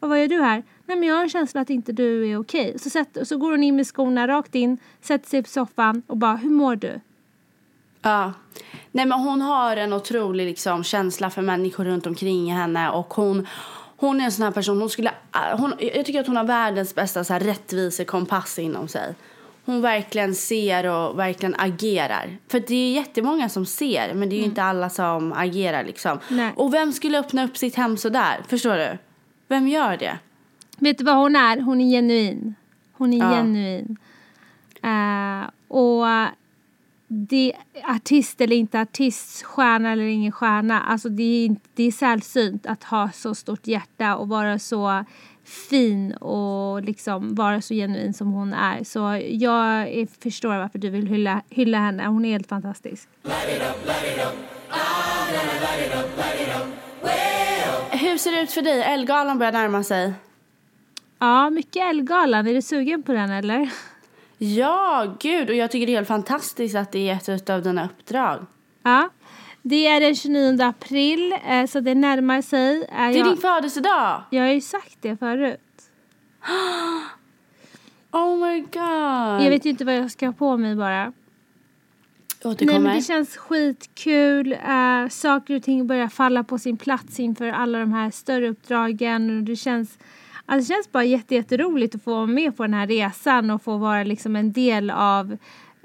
Och 0.00 0.08
vad 0.08 0.20
gör 0.20 0.28
du 0.28 0.42
här? 0.42 0.62
Nej 0.86 0.96
men 0.96 1.08
jag 1.08 1.14
har 1.14 1.22
en 1.22 1.28
känsla 1.28 1.60
att 1.60 1.70
inte 1.70 1.92
du 1.92 2.30
är 2.30 2.40
okej. 2.40 2.78
Så, 2.78 2.90
sätt, 2.90 3.18
så 3.22 3.36
går 3.36 3.50
hon 3.50 3.62
in 3.62 3.76
med 3.76 3.86
skorna 3.86 4.28
rakt 4.28 4.54
in, 4.54 4.78
sätter 5.00 5.28
sig 5.28 5.42
på 5.42 5.48
soffan 5.48 6.02
och 6.06 6.16
bara 6.16 6.36
hur 6.36 6.50
mår 6.50 6.76
du? 6.76 7.00
Ja. 8.02 8.32
Nej, 8.92 9.06
men 9.06 9.20
hon 9.20 9.40
har 9.40 9.76
en 9.76 9.92
otrolig 9.92 10.46
liksom, 10.46 10.84
känsla 10.84 11.30
för 11.30 11.42
människor 11.42 11.84
runt 11.84 12.06
omkring 12.06 12.54
henne. 12.54 12.90
Och 12.90 13.14
hon, 13.14 13.46
hon 13.96 14.20
är 14.20 14.24
en 14.24 14.32
sån 14.32 14.44
här 14.44 14.52
person, 14.52 14.80
hon 14.80 14.90
skulle, 14.90 15.10
hon, 15.58 15.74
jag 15.78 16.06
tycker 16.06 16.20
att 16.20 16.26
hon 16.26 16.36
har 16.36 16.44
världens 16.44 16.94
bästa 16.94 17.24
så 17.24 17.32
här, 17.32 17.40
rättvisekompass 17.40 18.58
inom 18.58 18.88
sig. 18.88 19.14
Hon 19.68 19.80
verkligen 19.80 20.34
ser 20.34 20.86
och 20.86 21.18
verkligen 21.18 21.54
agerar. 21.58 22.36
För 22.48 22.60
det 22.60 22.74
är 22.74 22.92
jättemånga 22.92 23.48
som 23.48 23.66
ser, 23.66 24.14
men 24.14 24.28
det 24.28 24.34
är 24.36 24.38
ju 24.38 24.44
inte 24.44 24.62
alla 24.62 24.90
som 24.90 25.32
agerar. 25.32 25.84
Liksom. 25.84 26.18
Nej. 26.28 26.52
Och 26.56 26.74
vem 26.74 26.92
skulle 26.92 27.18
öppna 27.20 27.44
upp 27.44 27.56
sitt 27.56 27.74
hem 27.74 27.96
så 27.96 28.08
där? 28.08 28.42
Förstår 28.48 28.76
du? 28.76 28.98
Vem 29.48 29.68
gör 29.68 29.96
det? 29.96 30.18
Vet 30.78 30.98
du 30.98 31.04
vad 31.04 31.16
hon 31.16 31.36
är? 31.36 31.60
Hon 31.60 31.80
är 31.80 31.90
genuin. 31.96 32.54
Hon 32.92 33.12
är 33.12 33.18
Ja. 33.18 33.30
genuin. 33.30 33.96
Eh, 34.82 35.50
och 35.68 36.06
det, 37.08 37.52
artist 37.84 38.40
eller 38.40 38.56
inte 38.56 38.80
artist, 38.80 39.42
stjärna 39.42 39.92
eller 39.92 40.04
ingen 40.04 40.32
stjärna. 40.32 40.80
Alltså 40.80 41.08
det 41.08 41.22
är, 41.22 41.46
inte- 41.46 41.68
det 41.74 41.82
är 41.82 41.92
sällsynt 41.92 42.66
att 42.66 42.84
ha 42.84 43.10
så 43.14 43.34
stort 43.34 43.66
hjärta 43.66 44.16
och 44.16 44.28
vara 44.28 44.58
så 44.58 45.04
fin 45.48 46.12
och 46.12 46.82
liksom 46.82 47.34
vara 47.34 47.60
så 47.60 47.74
genuin 47.74 48.14
som 48.14 48.32
hon 48.32 48.52
är. 48.52 48.84
Så 48.84 48.98
jag 49.28 49.88
är, 49.88 50.22
förstår 50.22 50.58
varför 50.58 50.78
du 50.78 50.90
vill 50.90 51.06
hylla, 51.06 51.42
hylla 51.50 51.78
henne. 51.78 52.06
Hon 52.06 52.24
är 52.24 52.32
helt 52.32 52.48
fantastisk. 52.48 53.08
Hur 57.90 58.18
ser 58.18 58.32
det 58.32 58.40
ut 58.40 58.52
för 58.52 58.62
dig? 58.62 58.82
Elgalan 58.82 59.38
börjar 59.38 59.52
närma 59.52 59.82
sig. 59.82 60.12
Ja, 61.18 61.50
mycket 61.50 61.90
Ellegalan. 61.90 62.46
Är 62.46 62.54
du 62.54 62.62
sugen 62.62 63.02
på 63.02 63.12
den 63.12 63.30
eller? 63.30 63.70
Ja, 64.38 65.16
gud. 65.20 65.50
Och 65.50 65.54
jag 65.54 65.70
tycker 65.70 65.86
det 65.86 65.92
är 65.92 65.96
helt 65.96 66.08
fantastiskt 66.08 66.76
att 66.76 66.92
det 66.92 67.10
är 67.10 67.30
ett 67.30 67.50
av 67.50 67.62
dina 67.62 67.84
uppdrag. 67.84 68.46
Ja. 68.82 69.10
Det 69.68 69.86
är 69.86 70.00
den 70.00 70.14
29 70.14 70.62
april, 70.62 71.34
eh, 71.46 71.66
så 71.66 71.80
det 71.80 71.94
närmar 71.94 72.42
sig. 72.42 72.78
Det 72.78 72.86
är 72.92 73.10
jag, 73.10 73.26
din 73.26 73.36
födelsedag! 73.36 74.22
jag 74.30 74.42
har 74.42 74.52
ju 74.52 74.60
sagt 74.60 74.98
det 75.00 75.16
förut. 75.16 75.60
Oh 78.10 78.36
my 78.36 78.60
god! 78.60 79.44
Jag 79.44 79.50
vet 79.50 79.66
ju 79.66 79.70
inte 79.70 79.84
vad 79.84 79.96
jag 79.96 80.10
ska 80.10 80.26
ha 80.26 80.32
på 80.32 80.56
mig 80.56 80.76
bara. 80.76 81.04
Nej, 81.04 81.12
Återkommer. 82.44 82.80
men 82.80 82.96
det 82.96 83.02
känns 83.02 83.36
skitkul. 83.36 84.52
Uh, 84.52 85.08
saker 85.08 85.56
och 85.56 85.62
ting 85.62 85.86
börjar 85.86 86.08
falla 86.08 86.44
på 86.44 86.58
sin 86.58 86.76
plats 86.76 87.20
inför 87.20 87.48
alla 87.48 87.78
de 87.78 87.92
här 87.92 88.10
större 88.10 88.48
uppdragen. 88.48 89.36
Och 89.36 89.42
det 89.42 89.56
känns, 89.56 89.98
alltså 90.46 90.68
det 90.68 90.74
känns 90.74 90.92
bara 90.92 91.04
jätte, 91.04 91.34
jätteroligt 91.34 91.94
att 91.94 92.02
få 92.02 92.14
vara 92.14 92.26
med 92.26 92.56
på 92.56 92.62
den 92.62 92.74
här 92.74 92.86
resan 92.86 93.50
och 93.50 93.62
få 93.62 93.76
vara 93.76 94.04
liksom 94.04 94.36
en 94.36 94.52
del 94.52 94.90
av 94.90 95.36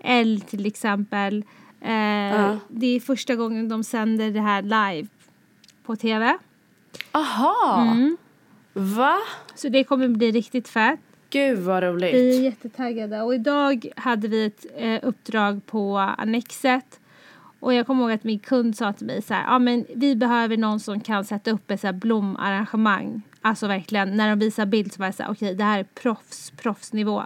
L 0.03 0.41
till 0.47 0.65
exempel. 0.65 1.43
Ja. 1.91 2.59
Det 2.67 2.95
är 2.95 2.99
första 2.99 3.35
gången 3.35 3.69
de 3.69 3.83
sänder 3.83 4.31
det 4.31 4.41
här 4.41 4.61
live 4.61 5.07
på 5.85 5.95
tv. 5.95 6.37
Aha! 7.11 7.81
Mm. 7.81 8.17
Va? 8.73 9.17
Så 9.55 9.69
det 9.69 9.83
kommer 9.83 10.07
bli 10.07 10.31
riktigt 10.31 10.67
fett. 10.67 10.99
Gud 11.29 11.59
vad 11.59 11.83
roligt. 11.83 12.13
Vi 12.13 12.37
är 12.37 12.43
jättetaggade 12.43 13.21
och 13.21 13.35
idag 13.35 13.87
hade 13.95 14.27
vi 14.27 14.45
ett 14.45 14.65
eh, 14.77 14.99
uppdrag 15.03 15.65
på 15.65 15.97
Annexet 15.97 16.99
och 17.59 17.73
jag 17.73 17.87
kommer 17.87 18.03
ihåg 18.03 18.11
att 18.11 18.23
min 18.23 18.39
kund 18.39 18.77
sa 18.77 18.93
till 18.93 19.07
mig 19.07 19.21
så 19.21 19.33
här, 19.33 19.43
ja 19.43 19.59
men 19.59 19.85
vi 19.95 20.15
behöver 20.15 20.57
någon 20.57 20.79
som 20.79 20.99
kan 20.99 21.25
sätta 21.25 21.51
upp 21.51 21.71
ett 21.71 21.81
så 21.81 21.87
här 21.87 21.93
blomarrangemang. 21.93 23.21
Alltså 23.41 23.67
verkligen, 23.67 24.17
när 24.17 24.29
de 24.29 24.39
visar 24.39 24.65
bild 24.65 24.93
så 24.93 24.99
var 24.99 25.07
jag 25.07 25.15
så 25.15 25.23
här, 25.23 25.31
okej 25.31 25.55
det 25.55 25.63
här 25.63 25.79
är 25.79 25.83
proffs, 25.83 26.51
proffsnivå. 26.51 27.23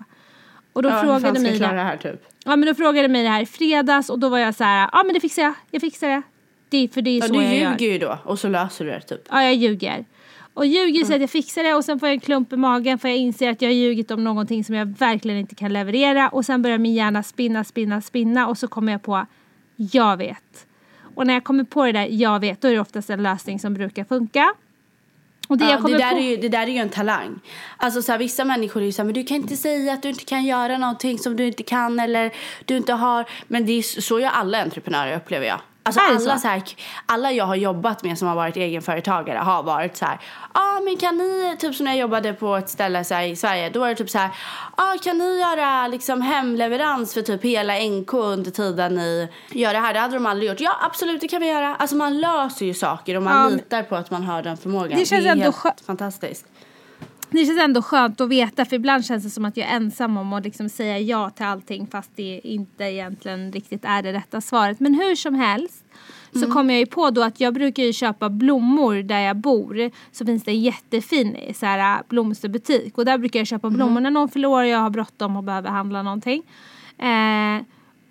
Och 0.78 0.84
då 0.84 0.90
ja, 0.90 1.02
frågade 1.02 1.40
mig 1.40 1.60
det, 1.60 1.66
här 1.66 1.98
typ? 1.98 2.24
ja 2.46 2.56
men 2.56 2.68
då 2.68 2.76
frågade 2.76 3.08
mig 3.08 3.24
det 3.24 3.30
här 3.30 3.42
i 3.42 3.46
fredags 3.46 4.10
och 4.10 4.20
då 4.20 4.30
var 4.30 4.38
jag 4.38 4.56
så 4.56 4.64
här, 4.64 4.90
ja 4.92 5.04
men 5.06 5.14
det 5.14 5.20
fixar 5.20 5.42
jag, 5.44 5.54
jag 5.72 5.82
fixar 5.82 6.08
det. 6.08 6.22
det 6.70 6.94
för 6.94 7.02
det 7.02 7.10
är 7.10 7.20
Ja, 7.20 7.28
så 7.28 7.34
du 7.34 7.44
jag 7.44 7.56
gör. 7.56 7.72
ljuger 7.72 7.94
ju 7.94 8.00
då 8.00 8.18
och 8.24 8.40
så 8.40 8.48
löser 8.48 8.86
du 8.86 8.92
det 8.92 9.02
typ. 9.02 9.22
Ja, 9.32 9.44
jag 9.44 9.56
ljuger. 9.56 10.06
Och 10.54 10.66
ljuger 10.66 11.06
så 11.06 11.14
att 11.14 11.22
jag 11.22 11.30
fixar 11.30 11.64
det 11.64 11.74
och 11.74 11.86
sen 11.86 12.00
får 12.00 12.10
jag 12.10 12.14
en 12.14 12.20
klump 12.20 12.54
i 12.54 12.56
magen 12.56 13.00
för 13.00 13.08
jag 13.08 13.18
inser 13.18 13.50
att 13.52 13.62
jag 13.62 13.70
har 13.70 13.74
ljugit 13.74 14.12
om 14.12 14.24
någonting 14.24 14.64
som 14.64 14.76
jag 14.76 14.86
verkligen 14.86 15.40
inte 15.40 15.56
kan 15.56 15.74
leverera 15.74 16.30
och 16.30 16.46
sen 16.46 16.62
börjar 16.62 16.78
min 16.78 16.94
hjärna 16.94 17.24
spinna, 17.24 17.64
spinna, 17.64 18.02
spinna 18.02 18.48
och 18.48 18.58
så 18.58 18.68
kommer 18.68 18.92
jag 18.92 19.02
på 19.04 19.26
jag 19.76 20.18
vet. 20.18 20.68
Och 21.16 21.28
när 21.28 21.34
jag 21.34 21.44
kommer 21.44 21.64
på 21.64 21.86
det 21.86 21.92
där 21.92 22.08
jag 22.12 22.40
vet 22.40 22.62
då 22.62 22.68
är 22.68 22.74
det 22.74 22.80
oftast 22.80 23.10
en 23.10 23.24
lösning 23.24 23.60
som 23.60 23.74
brukar 23.74 24.04
funka. 24.04 24.54
Och 25.48 25.58
det 25.58 25.66
Ja, 25.66 25.78
det, 25.78 25.98
där 25.98 26.12
på... 26.12 26.18
är 26.18 26.22
ju, 26.22 26.38
det 26.38 26.50
där 26.50 26.62
är 26.62 26.68
ju 26.68 26.78
en 26.78 26.90
talang. 26.90 27.40
Alltså 27.78 28.02
så 28.02 28.12
här, 28.12 28.20
vissa 28.20 28.46
människor 28.46 28.82
är 28.82 28.86
ju 28.86 28.92
så 28.92 29.02
här, 29.02 29.06
men 29.06 29.14
du 29.14 29.24
kan 29.24 29.38
inte 29.38 29.58
säga 29.58 29.94
att 29.94 30.02
du 30.02 30.10
inte 30.10 30.26
kan 30.26 30.46
göra 30.46 30.78
någonting 30.78 31.20
som 31.20 31.36
du 31.36 31.48
inte 31.48 31.64
kan 31.64 32.00
eller 32.00 32.32
du 32.66 32.78
inte 32.78 32.94
har. 32.94 33.26
Men 33.48 33.66
det 33.66 33.72
är 33.72 33.82
så 33.82 34.02
så 34.02 34.20
gör 34.20 34.30
alla 34.30 34.62
entreprenörer 34.62 35.18
upplever 35.18 35.46
jag. 35.48 35.60
Alltså 35.88 36.02
det 36.02 36.32
alla, 36.32 36.40
så? 36.40 36.48
här, 36.48 36.62
alla 37.06 37.32
jag 37.32 37.46
har 37.46 37.56
jobbat 37.56 38.04
med 38.04 38.18
som 38.18 38.28
har 38.28 38.36
varit 38.36 38.58
egenföretagare 38.58 39.38
har 39.38 39.64
varit 39.64 39.98
så 39.98 40.06
här. 40.06 40.20
Ja 40.54 40.78
ah, 40.78 40.80
men 40.80 40.98
kan 40.98 41.18
ni, 41.18 41.58
typ 41.60 41.76
som 41.76 41.84
när 41.86 41.92
jag 41.92 42.00
jobbade 42.00 42.34
på 42.34 42.56
ett 42.56 42.70
ställe 42.70 43.04
så 43.04 43.14
här, 43.14 43.24
i 43.24 43.36
Sverige. 43.36 43.70
Då 43.70 43.80
var 43.80 43.90
det 43.90 43.96
typ 43.96 44.10
så 44.10 44.18
här. 44.18 44.30
Ah, 44.76 44.94
kan 45.04 45.18
ni 45.18 45.40
göra 45.40 45.88
liksom 45.88 46.22
hemleverans 46.22 47.14
för 47.14 47.22
typ 47.22 47.44
hela 47.44 47.74
NK 47.74 48.14
under 48.14 48.52
tiden 48.52 48.96
ni 48.96 49.28
gör 49.52 49.74
det 49.74 49.80
här? 49.80 49.94
Det 49.94 50.00
hade 50.00 50.14
de 50.14 50.26
aldrig 50.26 50.50
gjort. 50.50 50.60
Ja 50.60 50.72
absolut 50.82 51.22
det 51.22 51.28
kan 51.28 51.42
vi 51.42 51.48
göra. 51.48 51.76
Alltså 51.76 51.96
man 51.96 52.20
löser 52.20 52.66
ju 52.66 52.74
saker 52.74 53.16
och 53.18 53.24
man 53.24 53.52
Ja, 53.52 53.56
litar 53.58 53.84
på 53.84 53.96
att 53.96 54.12
man 54.12 54.24
har 54.24 54.42
den 54.44 54.58
förmågan. 54.58 55.00
Det 55.00 55.06
känns 55.06 55.26
är 55.26 55.30
ändå 55.30 55.44
helt 55.44 55.56
skö- 55.56 55.86
fantastiskt. 55.86 56.46
Det 57.30 57.46
känns 57.46 57.62
ändå 57.62 57.82
skönt 57.82 58.22
att 58.22 58.30
veta 58.30 58.66
för 58.66 58.76
ibland 58.76 59.06
känns 59.06 59.24
det 59.24 59.30
som 59.30 59.46
att 59.46 59.58
jag 59.58 59.68
är 59.70 59.76
ensam 59.76 60.18
om 60.18 60.34
att 60.34 60.44
liksom 60.44 60.70
säga 60.70 61.00
ja 61.00 61.30
till 61.30 61.46
allting 61.46 61.88
fast 61.88 62.12
det 62.16 62.42
inte 62.44 62.84
egentligen 62.84 63.52
riktigt 63.52 63.86
är 63.86 64.04
det 64.04 64.14
rätta 64.14 64.42
svaret. 64.42 64.80
Men 64.80 64.94
hur 64.94 65.16
som 65.16 65.34
helst 65.34 65.84
så 66.34 66.52
kom 66.52 66.70
jag 66.70 66.80
ju 66.80 66.86
på 66.86 67.10
då 67.10 67.24
att 67.24 67.40
jag 67.40 67.54
brukar 67.54 67.84
ju 67.84 67.94
köpa 67.94 68.30
blommor 68.30 68.96
där 68.96 69.20
jag 69.20 69.38
bor. 69.38 69.92
Så 70.12 70.26
finns 70.26 70.44
det 70.44 70.52
en 70.52 70.62
jättefin 70.62 71.38
så 71.56 71.66
här, 71.66 72.04
blomsterbutik 72.10 72.98
och 72.98 73.06
där 73.06 73.18
brukar 73.18 73.40
jag 73.40 73.48
köpa 73.48 73.70
blommor 73.70 74.02
när 74.02 74.12
någon 74.12 74.46
och 74.46 74.68
jag 74.68 74.80
har 74.80 74.90
bråttom 74.90 75.38
och 75.38 75.44
behöver 75.44 75.70
handla 75.70 76.04
någonting. 76.04 76.44
Eh, 76.98 77.62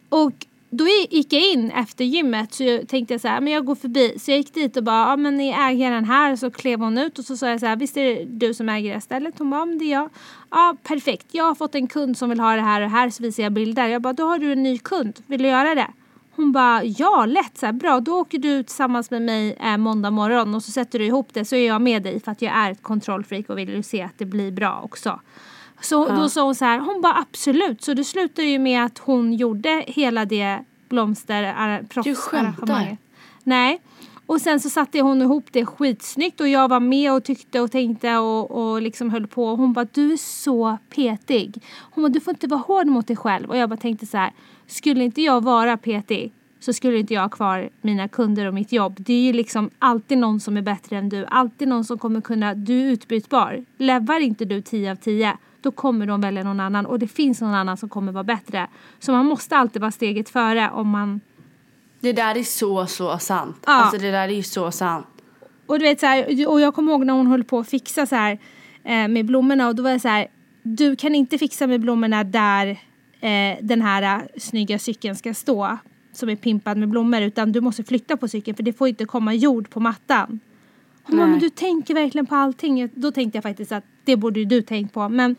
och 0.09 0.46
då 0.70 0.87
gick 1.11 1.33
jag 1.33 1.52
in 1.52 1.70
efter 1.70 2.05
gymmet 2.05 2.55
så 2.55 2.64
jag 2.64 2.88
tänkte 2.88 3.14
jag 3.14 3.20
så 3.20 3.29
här, 3.29 3.40
men 3.40 3.52
jag 3.52 3.64
går 3.64 3.74
förbi. 3.74 4.18
Så 4.18 4.31
jag 4.31 4.38
gick 4.38 4.55
dit 4.55 4.76
och 4.76 4.85
bara, 4.85 5.11
ja 5.11 5.16
men 5.16 5.40
är 5.40 5.70
ägaren 5.70 6.05
här? 6.05 6.37
Så 6.37 6.50
klev 6.50 6.81
hon 6.81 6.98
ut 6.98 7.18
och 7.18 7.24
så 7.24 7.37
sa 7.37 7.48
jag 7.48 7.61
så 7.61 7.66
här, 7.66 7.76
visst 7.76 7.96
är 7.96 8.05
det 8.05 8.24
du 8.24 8.55
som 8.55 8.68
äger 8.68 8.88
det 8.88 8.94
här 8.94 9.00
stället? 9.00 9.38
Hon 9.38 9.50
bara, 9.50 9.62
om 9.62 9.79
det 9.79 9.85
är 9.85 9.92
jag. 9.92 10.11
Ja 10.50 10.76
perfekt, 10.83 11.26
jag 11.31 11.44
har 11.44 11.55
fått 11.55 11.74
en 11.74 11.87
kund 11.87 12.18
som 12.18 12.29
vill 12.29 12.40
ha 12.40 12.57
det 12.57 12.62
här 12.62 12.81
och 12.81 12.90
här 12.90 13.11
så 13.11 13.22
visar 13.22 13.42
jag 13.42 13.52
bilder. 13.52 13.88
Jag 13.88 14.02
bara, 14.02 14.12
då 14.12 14.24
har 14.24 14.38
du 14.38 14.52
en 14.52 14.62
ny 14.62 14.79
kund, 14.79 15.22
vill 15.26 15.42
du 15.42 15.48
göra 15.48 15.74
det? 15.74 15.88
Hon 16.37 16.52
bara, 16.52 16.85
ja 16.85 17.26
lätt 17.26 17.59
så 17.59 17.66
här, 17.66 17.72
bra 17.72 18.00
då 18.00 18.20
åker 18.20 18.38
du 18.38 18.62
tillsammans 18.62 19.11
med 19.11 19.22
mig 19.22 19.57
eh, 19.61 19.76
måndag 19.76 20.11
morgon 20.11 20.55
och 20.55 20.62
så 20.62 20.70
sätter 20.70 20.98
du 20.98 21.05
ihop 21.05 21.29
det 21.33 21.44
så 21.44 21.57
är 21.57 21.66
jag 21.66 21.83
med 21.83 22.02
dig 22.02 22.20
för 22.20 22.33
att 22.33 22.42
jag 22.42 22.57
är 22.57 22.70
ett 22.70 22.83
kontrollfreak 22.83 23.50
och 23.50 23.59
vill 23.59 23.68
ju 23.68 23.83
se 23.83 24.02
att 24.02 24.18
det 24.18 24.24
blir 24.24 24.50
bra 24.50 24.81
också. 24.85 25.20
Så 25.81 26.09
då 26.09 26.29
sa 26.29 26.43
hon 26.43 26.55
så 26.55 26.65
här, 26.65 26.79
hon 26.79 27.01
bara 27.01 27.15
absolut. 27.15 27.83
Så 27.83 27.95
det 27.95 28.05
slutade 28.05 28.49
ju 28.49 28.59
med 28.59 28.85
att 28.85 28.99
hon 28.99 29.33
gjorde 29.33 29.85
hela 29.87 30.25
det 30.25 30.65
blomster 30.89 31.83
proffsarrangemanget. 31.89 32.99
Nej. 33.45 33.81
Och 34.27 34.41
sen 34.41 34.61
så 34.61 34.71
satte 34.71 35.01
hon 35.01 35.23
ihop 35.23 35.45
det 35.51 35.67
skitsnyggt 35.67 36.41
och 36.41 36.49
jag 36.49 36.69
var 36.69 36.81
med 36.81 37.12
och 37.12 37.25
tyckte 37.25 37.61
och 37.61 37.71
tänkte 37.71 38.17
och, 38.17 38.51
och 38.51 38.83
liksom 38.83 39.11
höll 39.11 39.27
på. 39.27 39.57
Hon 39.57 39.73
bara, 39.73 39.87
du 39.93 40.12
är 40.12 40.17
så 40.17 40.79
petig. 40.91 41.62
Hon 41.91 42.05
bara, 42.05 42.09
du 42.09 42.21
får 42.21 42.35
inte 42.35 42.47
vara 42.47 42.61
hård 42.61 42.87
mot 42.87 43.07
dig 43.07 43.17
själv. 43.17 43.51
Och 43.51 43.57
jag 43.57 43.69
bara 43.69 43.77
tänkte 43.77 44.07
så 44.07 44.17
här, 44.17 44.33
skulle 44.67 45.05
inte 45.05 45.23
jag 45.23 45.45
vara 45.45 45.77
petig 45.77 46.33
så 46.61 46.73
skulle 46.73 46.99
inte 46.99 47.15
jag 47.15 47.23
ha 47.23 47.29
kvar 47.29 47.71
mina 47.81 48.09
kunder 48.09 48.47
och 48.47 48.55
mitt 48.55 48.73
jobb. 48.73 48.97
Det 48.99 49.12
är 49.12 49.21
ju 49.21 49.33
liksom 49.33 49.71
alltid 49.79 50.19
någon 50.19 50.41
som 50.41 50.57
är 50.57 50.62
bättre 50.62 50.97
än 50.97 51.09
du. 51.09 51.27
Alltid 51.29 51.69
någon 51.69 51.85
som 51.85 51.99
kommer 51.99 52.21
kunna, 52.21 52.55
du 52.55 52.81
är 52.81 52.93
utbytbar. 52.93 53.65
Levar 53.77 54.21
inte 54.21 54.45
du 54.45 54.62
10 54.62 54.91
av 54.91 54.97
10 54.97 55.37
då 55.66 55.72
kommer 55.72 56.07
de 56.07 56.20
välja 56.20 56.44
någon 56.44 56.61
annan 56.61 56.87
och 56.87 56.98
det 56.98 57.09
finns 57.09 57.40
någon 57.40 57.55
annan 57.55 57.76
som 57.76 57.88
kommer 57.88 58.12
vara 58.12 58.24
bättre. 58.24 58.66
Så 58.98 59.12
man 59.12 59.26
måste 59.26 59.57
alltid 59.57 59.81
vara 59.83 59.90
steget 59.90 60.29
före 60.29 60.70
om 60.70 60.88
man... 60.88 61.20
Det 62.00 62.12
där 62.12 62.38
är 62.38 62.42
så, 62.42 62.87
så 62.87 63.18
sant. 63.18 63.57
Ja. 63.66 63.72
Alltså 63.72 63.98
det 63.98 64.11
där 64.11 64.29
är 64.29 64.33
ju 64.33 64.42
så 64.42 64.70
sant. 64.70 65.07
Och 65.66 65.79
du 65.79 65.85
vet 65.85 66.00
så 66.00 66.07
här, 66.07 66.48
och 66.48 66.61
jag 66.61 66.74
kommer 66.74 66.92
ihåg 66.92 67.07
när 67.07 67.12
hon 67.14 67.26
höll 67.26 67.44
på 67.44 67.59
att 67.59 67.68
fixa 67.68 68.07
så 68.07 68.14
här 68.14 68.38
eh, 68.85 69.09
med 69.09 69.26
blommorna 69.26 69.68
och 69.68 69.74
då 69.74 69.83
var 69.83 69.90
det 69.90 70.00
så 70.00 70.09
här, 70.09 70.26
du 70.62 70.96
kan 70.96 71.14
inte 71.14 71.38
fixa 71.38 71.66
med 71.66 71.81
blommorna 71.81 72.24
där 72.24 72.66
eh, 73.20 73.59
den 73.62 73.83
här 73.83 74.02
eh, 74.02 74.22
snygga 74.38 74.79
cykeln 74.79 75.16
ska 75.16 75.35
stå 75.35 75.79
som 76.12 76.29
är 76.29 76.37
pimpad 76.37 76.76
med 76.76 76.88
blommor 76.88 77.20
utan 77.20 77.52
du 77.52 77.61
måste 77.61 77.85
flytta 77.85 78.16
på 78.16 78.29
cykeln 78.29 78.57
för 78.57 78.62
det 78.62 78.72
får 78.72 78.88
inte 78.88 79.05
komma 79.05 79.35
jord 79.35 79.70
på 79.70 79.81
mattan. 79.81 80.40
Hon 81.02 81.16
bara, 81.16 81.26
men 81.26 81.38
du 81.38 81.50
tänker 81.50 81.94
verkligen 81.94 82.26
på 82.26 82.35
allting. 82.35 82.90
Då 82.94 83.11
tänkte 83.11 83.37
jag 83.37 83.42
faktiskt 83.42 83.72
att 83.72 83.85
det 84.05 84.16
borde 84.16 84.40
ju 84.40 84.46
du 84.46 84.62
tänkt 84.62 84.94
på. 84.94 85.09
Men 85.09 85.37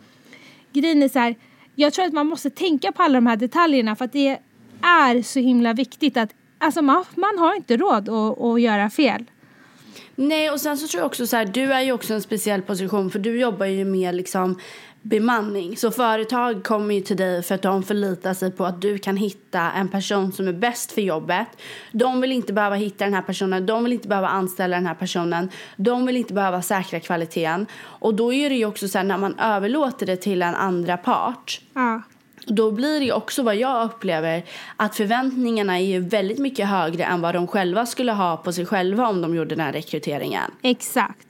grejen 0.73 1.03
är 1.03 1.09
så 1.09 1.19
här, 1.19 1.35
jag 1.75 1.93
tror 1.93 2.05
att 2.05 2.13
man 2.13 2.27
måste 2.27 2.49
tänka 2.49 2.91
på 2.91 3.03
alla 3.03 3.13
de 3.13 3.27
här 3.27 3.35
detaljerna 3.35 3.95
för 3.95 4.05
att 4.05 4.13
det 4.13 4.39
är 4.81 5.21
så 5.21 5.39
himla 5.39 5.73
viktigt 5.73 6.17
att 6.17 6.29
alltså 6.57 6.81
man, 6.81 7.05
man 7.15 7.37
har 7.37 7.55
inte 7.55 7.77
råd 7.77 8.09
att, 8.09 8.41
att 8.41 8.61
göra 8.61 8.89
fel. 8.89 9.25
Nej, 10.15 10.51
och 10.51 10.61
sen 10.61 10.77
så 10.77 10.87
tror 10.87 11.01
jag 11.01 11.05
också 11.05 11.27
så 11.27 11.35
här, 11.35 11.45
du 11.45 11.73
är 11.73 11.81
ju 11.81 11.91
också 11.91 12.13
en 12.13 12.21
speciell 12.21 12.61
position 12.61 13.11
för 13.11 13.19
du 13.19 13.39
jobbar 13.39 13.65
ju 13.65 13.85
med 13.85 14.15
liksom 14.15 14.59
bemanning. 15.09 15.77
Så 15.77 15.91
företag 15.91 16.63
kommer 16.63 16.95
ju 16.95 17.01
till 17.01 17.17
dig 17.17 17.43
för 17.43 17.55
att 17.55 17.61
de 17.61 17.83
förlitar 17.83 18.33
sig 18.33 18.51
på 18.51 18.65
att 18.65 18.81
du 18.81 18.97
kan 18.97 19.17
hitta 19.17 19.71
en 19.71 19.89
person 19.89 20.31
som 20.31 20.47
är 20.47 20.53
bäst 20.53 20.91
för 20.91 21.01
jobbet. 21.01 21.47
De 21.91 22.21
vill 22.21 22.31
inte 22.31 22.53
behöva 22.53 22.75
hitta 22.75 23.05
den 23.05 23.13
här 23.13 23.21
personen, 23.21 23.65
de 23.65 23.83
vill 23.83 23.93
inte 23.93 24.07
behöva 24.07 24.27
anställa 24.27 24.75
den 24.75 24.85
här 24.85 24.95
personen, 24.95 25.49
de 25.75 26.05
vill 26.05 26.17
inte 26.17 26.33
behöva 26.33 26.61
säkra 26.61 26.99
kvaliteten. 26.99 27.65
Och 27.81 28.13
då 28.13 28.33
är 28.33 28.49
det 28.49 28.55
ju 28.55 28.65
också 28.65 28.87
så 28.87 28.97
här 28.97 29.05
när 29.05 29.17
man 29.17 29.39
överlåter 29.39 30.05
det 30.05 30.15
till 30.15 30.41
en 30.41 30.55
andra 30.55 30.97
part 30.97 31.61
Ja. 31.73 32.01
då 32.45 32.71
blir 32.71 32.99
det 32.99 33.11
också 33.11 33.43
vad 33.43 33.55
jag 33.55 33.85
upplever 33.85 34.43
att 34.75 34.95
förväntningarna 34.95 35.79
är 35.79 35.85
ju 35.85 35.99
väldigt 35.99 36.39
mycket 36.39 36.67
högre 36.67 37.03
än 37.03 37.21
vad 37.21 37.35
de 37.35 37.47
själva 37.47 37.85
skulle 37.85 38.11
ha 38.11 38.37
på 38.37 38.53
sig 38.53 38.65
själva 38.65 39.07
om 39.07 39.21
de 39.21 39.35
gjorde 39.35 39.55
den 39.55 39.65
här 39.65 39.73
rekryteringen. 39.73 40.51
Exakt. 40.61 41.26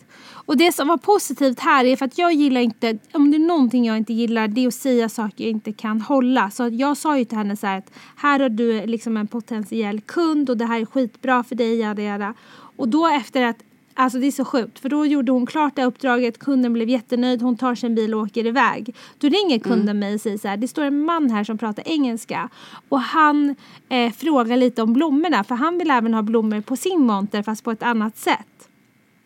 Och 0.48 0.58
det 0.58 0.72
som 0.72 0.88
var 0.88 0.98
positivt 0.98 1.60
här 1.60 1.86
är 1.86 1.96
för 1.96 2.06
att 2.06 2.18
jag 2.18 2.34
gillar 2.34 2.62
inte, 2.62 2.98
om 3.14 3.32
det 3.32 3.38
är 3.38 3.48
någonting 3.48 3.86
jag 3.86 3.98
inte 3.98 4.14
gillar 4.14 4.48
det 4.48 4.64
är 4.64 4.68
att 4.68 4.74
säga 4.74 5.10
saker 5.10 5.44
jag 5.44 5.52
inte 5.52 5.74
kan 5.74 6.02
hålla. 6.02 6.50
Så 6.50 6.70
jag 6.72 6.98
sa 6.98 7.18
ju 7.18 7.26
till 7.26 7.38
henne 7.38 7.58
så 7.58 7.68
här 7.68 7.78
att 7.78 7.92
här 8.16 8.40
har 8.40 8.50
du 8.50 8.86
liksom 8.86 9.18
en 9.18 9.28
potentiell 9.28 10.02
kund 10.02 10.50
och 10.50 10.58
det 10.58 10.66
här 10.66 10.82
är 10.82 10.86
skitbra 10.86 11.44
för 11.44 11.56
dig, 11.56 11.80
jada 11.80 12.02
jada. 12.02 12.34
Och 12.52 12.88
då 12.88 13.08
efter 13.08 13.44
att, 13.44 13.58
alltså 13.94 14.20
det 14.20 14.28
är 14.28 14.32
så 14.32 14.46
sjukt 14.46 14.80
för 14.80 14.90
då 14.90 15.06
gjorde 15.06 15.32
hon 15.32 15.46
klart 15.46 15.76
det 15.76 15.82
här 15.82 15.88
uppdraget, 15.88 16.40
kunden 16.40 16.74
blev 16.74 16.90
jättenöjd, 16.90 17.42
hon 17.42 17.58
tar 17.58 17.76
sin 17.76 17.96
bil 17.96 18.14
och 18.14 18.22
åker 18.22 18.46
iväg. 18.46 18.96
Då 19.18 19.28
ringer 19.28 19.60
kunden 19.60 20.00
mig 20.00 20.14
och 20.14 20.22
säger 20.22 20.38
så 20.38 20.48
här, 20.48 20.58
det 20.58 20.68
står 20.68 20.84
en 20.84 21.06
man 21.06 21.30
här 21.30 21.44
som 21.44 21.58
pratar 21.58 21.88
engelska 21.88 22.50
och 22.90 23.02
han 23.02 23.56
eh, 23.90 24.12
frågar 24.12 24.58
lite 24.58 24.82
om 24.82 24.94
blommorna 24.94 25.44
för 25.44 25.56
han 25.56 25.78
vill 25.78 25.92
även 25.92 26.14
ha 26.14 26.22
blommor 26.22 26.62
på 26.62 26.76
sin 26.76 27.02
monter 27.02 27.44
fast 27.44 27.64
på 27.64 27.72
ett 27.72 27.84
annat 27.84 28.18
sätt. 28.18 28.70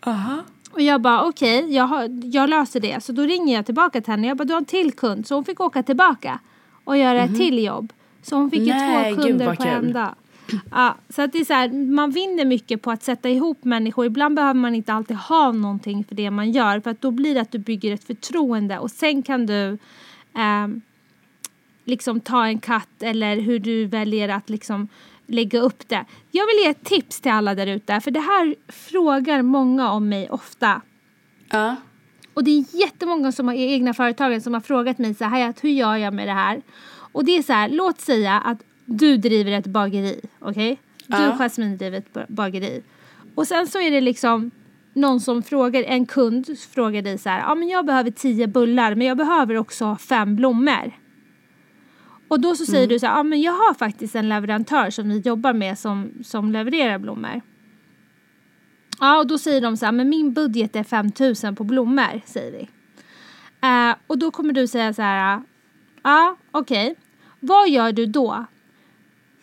Aha. 0.06 0.44
Och 0.72 0.82
jag 0.82 1.02
bara 1.02 1.24
okej, 1.28 1.74
jag, 1.76 1.84
har- 1.84 2.10
jag 2.34 2.50
löser 2.50 2.80
det. 2.80 3.04
Så 3.04 3.12
då 3.12 3.22
ringer 3.22 3.56
jag 3.56 3.66
tillbaka 3.66 4.02
till 4.02 4.12
henne. 4.12 4.28
Jag 4.28 4.38
bara 4.38 4.44
du 4.46 4.54
har 4.54 4.60
en 4.62 4.66
till 4.66 4.92
kund. 4.92 5.28
Så 5.28 5.36
hon 5.36 5.46
fick 5.46 5.60
åka 5.60 5.84
tillbaka 5.84 6.40
och 6.84 6.98
göra 6.98 7.22
ett 7.24 7.36
till 7.38 7.64
jobb. 7.64 7.94
Så 8.24 8.36
hon 8.36 8.52
fick 8.52 8.60
ju 8.60 8.74
Mhm. 8.74 8.78
Nej, 8.78 9.14
två 9.16 9.22
gud, 9.22 9.28
kunder 9.32 9.56
på 9.56 9.64
en 9.64 9.94
dag. 9.94 10.16
Ja, 10.72 10.96
så 11.10 11.22
att 11.22 11.32
det 11.34 11.40
är 11.40 11.46
så 11.46 11.54
här, 11.54 11.70
man 11.92 12.12
vinner 12.12 12.46
mycket 12.46 12.82
på 12.82 12.92
att 12.92 13.04
sätta 13.04 13.30
ihop 13.30 13.64
människor. 13.64 14.06
Ibland 14.06 14.36
behöver 14.36 14.54
man 14.60 14.76
inte 14.76 14.94
alltid 14.94 15.18
ha 15.18 15.52
någonting 15.52 16.04
för 16.04 16.16
det 16.16 16.32
man 16.32 16.52
gör. 16.52 16.80
För 16.80 16.90
att 16.92 17.02
då 17.02 17.12
blir 17.12 17.36
det 17.36 17.42
att 17.42 17.52
du 17.52 17.58
bygger 17.58 17.94
ett 17.94 18.04
förtroende 18.04 18.80
och 18.80 18.92
sen 18.92 19.22
kan 19.24 19.46
du 19.46 19.78
ehm, 20.36 20.82
liksom 21.86 22.20
ta 22.20 22.46
en 22.46 22.60
katt 22.60 22.90
eller 23.04 23.36
hur 23.40 23.60
du 23.60 23.86
väljer 23.86 24.30
att 24.30 24.50
liksom 24.50 24.88
lägga 25.34 25.60
upp 25.60 25.90
det. 25.90 26.06
Jag 26.32 26.46
vill 26.48 26.64
ge 26.64 26.70
ett 26.70 26.84
tips 26.84 27.22
till 27.22 27.32
alla 27.32 27.56
där 27.56 27.68
ute 27.68 28.00
för 28.02 28.12
det 28.12 28.20
här 28.20 28.56
frågar 28.68 29.42
många 29.42 29.92
om 29.92 30.10
mig 30.10 30.30
ofta. 30.30 30.82
Ja. 31.52 31.76
Och 32.34 32.44
det 32.44 32.52
är 32.52 32.66
jättemånga 32.82 33.32
som 33.32 33.48
har 33.48 33.56
egna 33.56 33.94
företagare 33.94 34.42
som 34.42 34.54
har 34.54 34.62
frågat 34.62 34.98
mig 34.98 35.14
så 35.16 35.26
här, 35.26 35.54
hur 35.62 35.70
gör 35.70 35.96
jag 35.96 36.14
med 36.14 36.28
det 36.28 36.34
här? 36.34 36.62
Och 37.12 37.26
det 37.26 37.38
är 37.38 37.44
så 37.44 37.54
här, 37.54 37.70
låt 37.70 38.02
säga 38.02 38.40
att 38.40 38.58
du 38.86 39.18
driver 39.18 39.52
ett 39.52 39.68
bageri, 39.68 40.22
okej? 40.40 40.80
Du 41.08 41.18
Ja. 41.18 41.38
Jasmine 41.40 41.76
driver 41.78 41.98
ett 41.98 42.14
ba- 42.14 42.26
bageri. 42.28 42.84
Och 43.36 43.48
sen 43.48 43.68
så 43.68 43.80
är 43.82 43.92
det 43.92 44.02
liksom 44.02 44.52
någon 44.94 45.20
som 45.22 45.44
frågar, 45.44 45.84
en 45.84 46.06
kund 46.06 46.48
frågar 46.74 47.02
dig 47.02 47.18
så 47.18 47.30
här, 47.30 47.40
ja 47.40 47.56
men 47.56 47.68
jag 47.68 47.86
behöver 47.86 48.12
tio 48.12 48.48
bullar 48.48 48.96
men 48.96 49.08
jag 49.08 49.18
behöver 49.18 49.58
också 49.58 49.96
fem 49.96 50.36
blommor. 50.36 50.92
Och 52.32 52.40
då 52.40 52.56
så 52.56 52.66
säger 52.66 52.88
du 52.88 53.00
så 53.00 53.06
här, 53.06 53.18
ja 53.18 53.24
men 53.24 53.42
jag 53.42 53.52
har 53.52 53.74
faktiskt 53.74 54.16
en 54.16 54.30
leverantör 54.30 54.90
som 54.90 55.10
vi 55.10 55.20
jobbar 55.20 55.54
med 55.54 55.80
som, 55.80 56.12
som 56.24 56.52
levererar 56.52 56.98
blommor. 56.98 57.42
Ja, 59.00 59.20
och 59.20 59.28
då 59.28 59.38
säger 59.38 59.62
de 59.62 59.78
så 59.78 59.86
här, 59.86 59.92
men 59.92 60.10
min 60.10 60.34
budget 60.34 60.76
är 60.76 60.84
5000 60.84 61.56
på 61.56 61.64
blommor, 61.64 62.22
säger 62.26 62.52
vi. 62.52 62.70
Eh, 63.68 63.96
och 64.08 64.18
då 64.18 64.32
kommer 64.32 64.54
du 64.54 64.68
säga 64.68 64.94
så 64.94 65.02
här, 65.02 65.42
ja, 66.04 66.38
okej. 66.52 66.96
Vad 67.40 67.70
gör 67.70 67.92
du 67.92 68.06
då? 68.06 68.46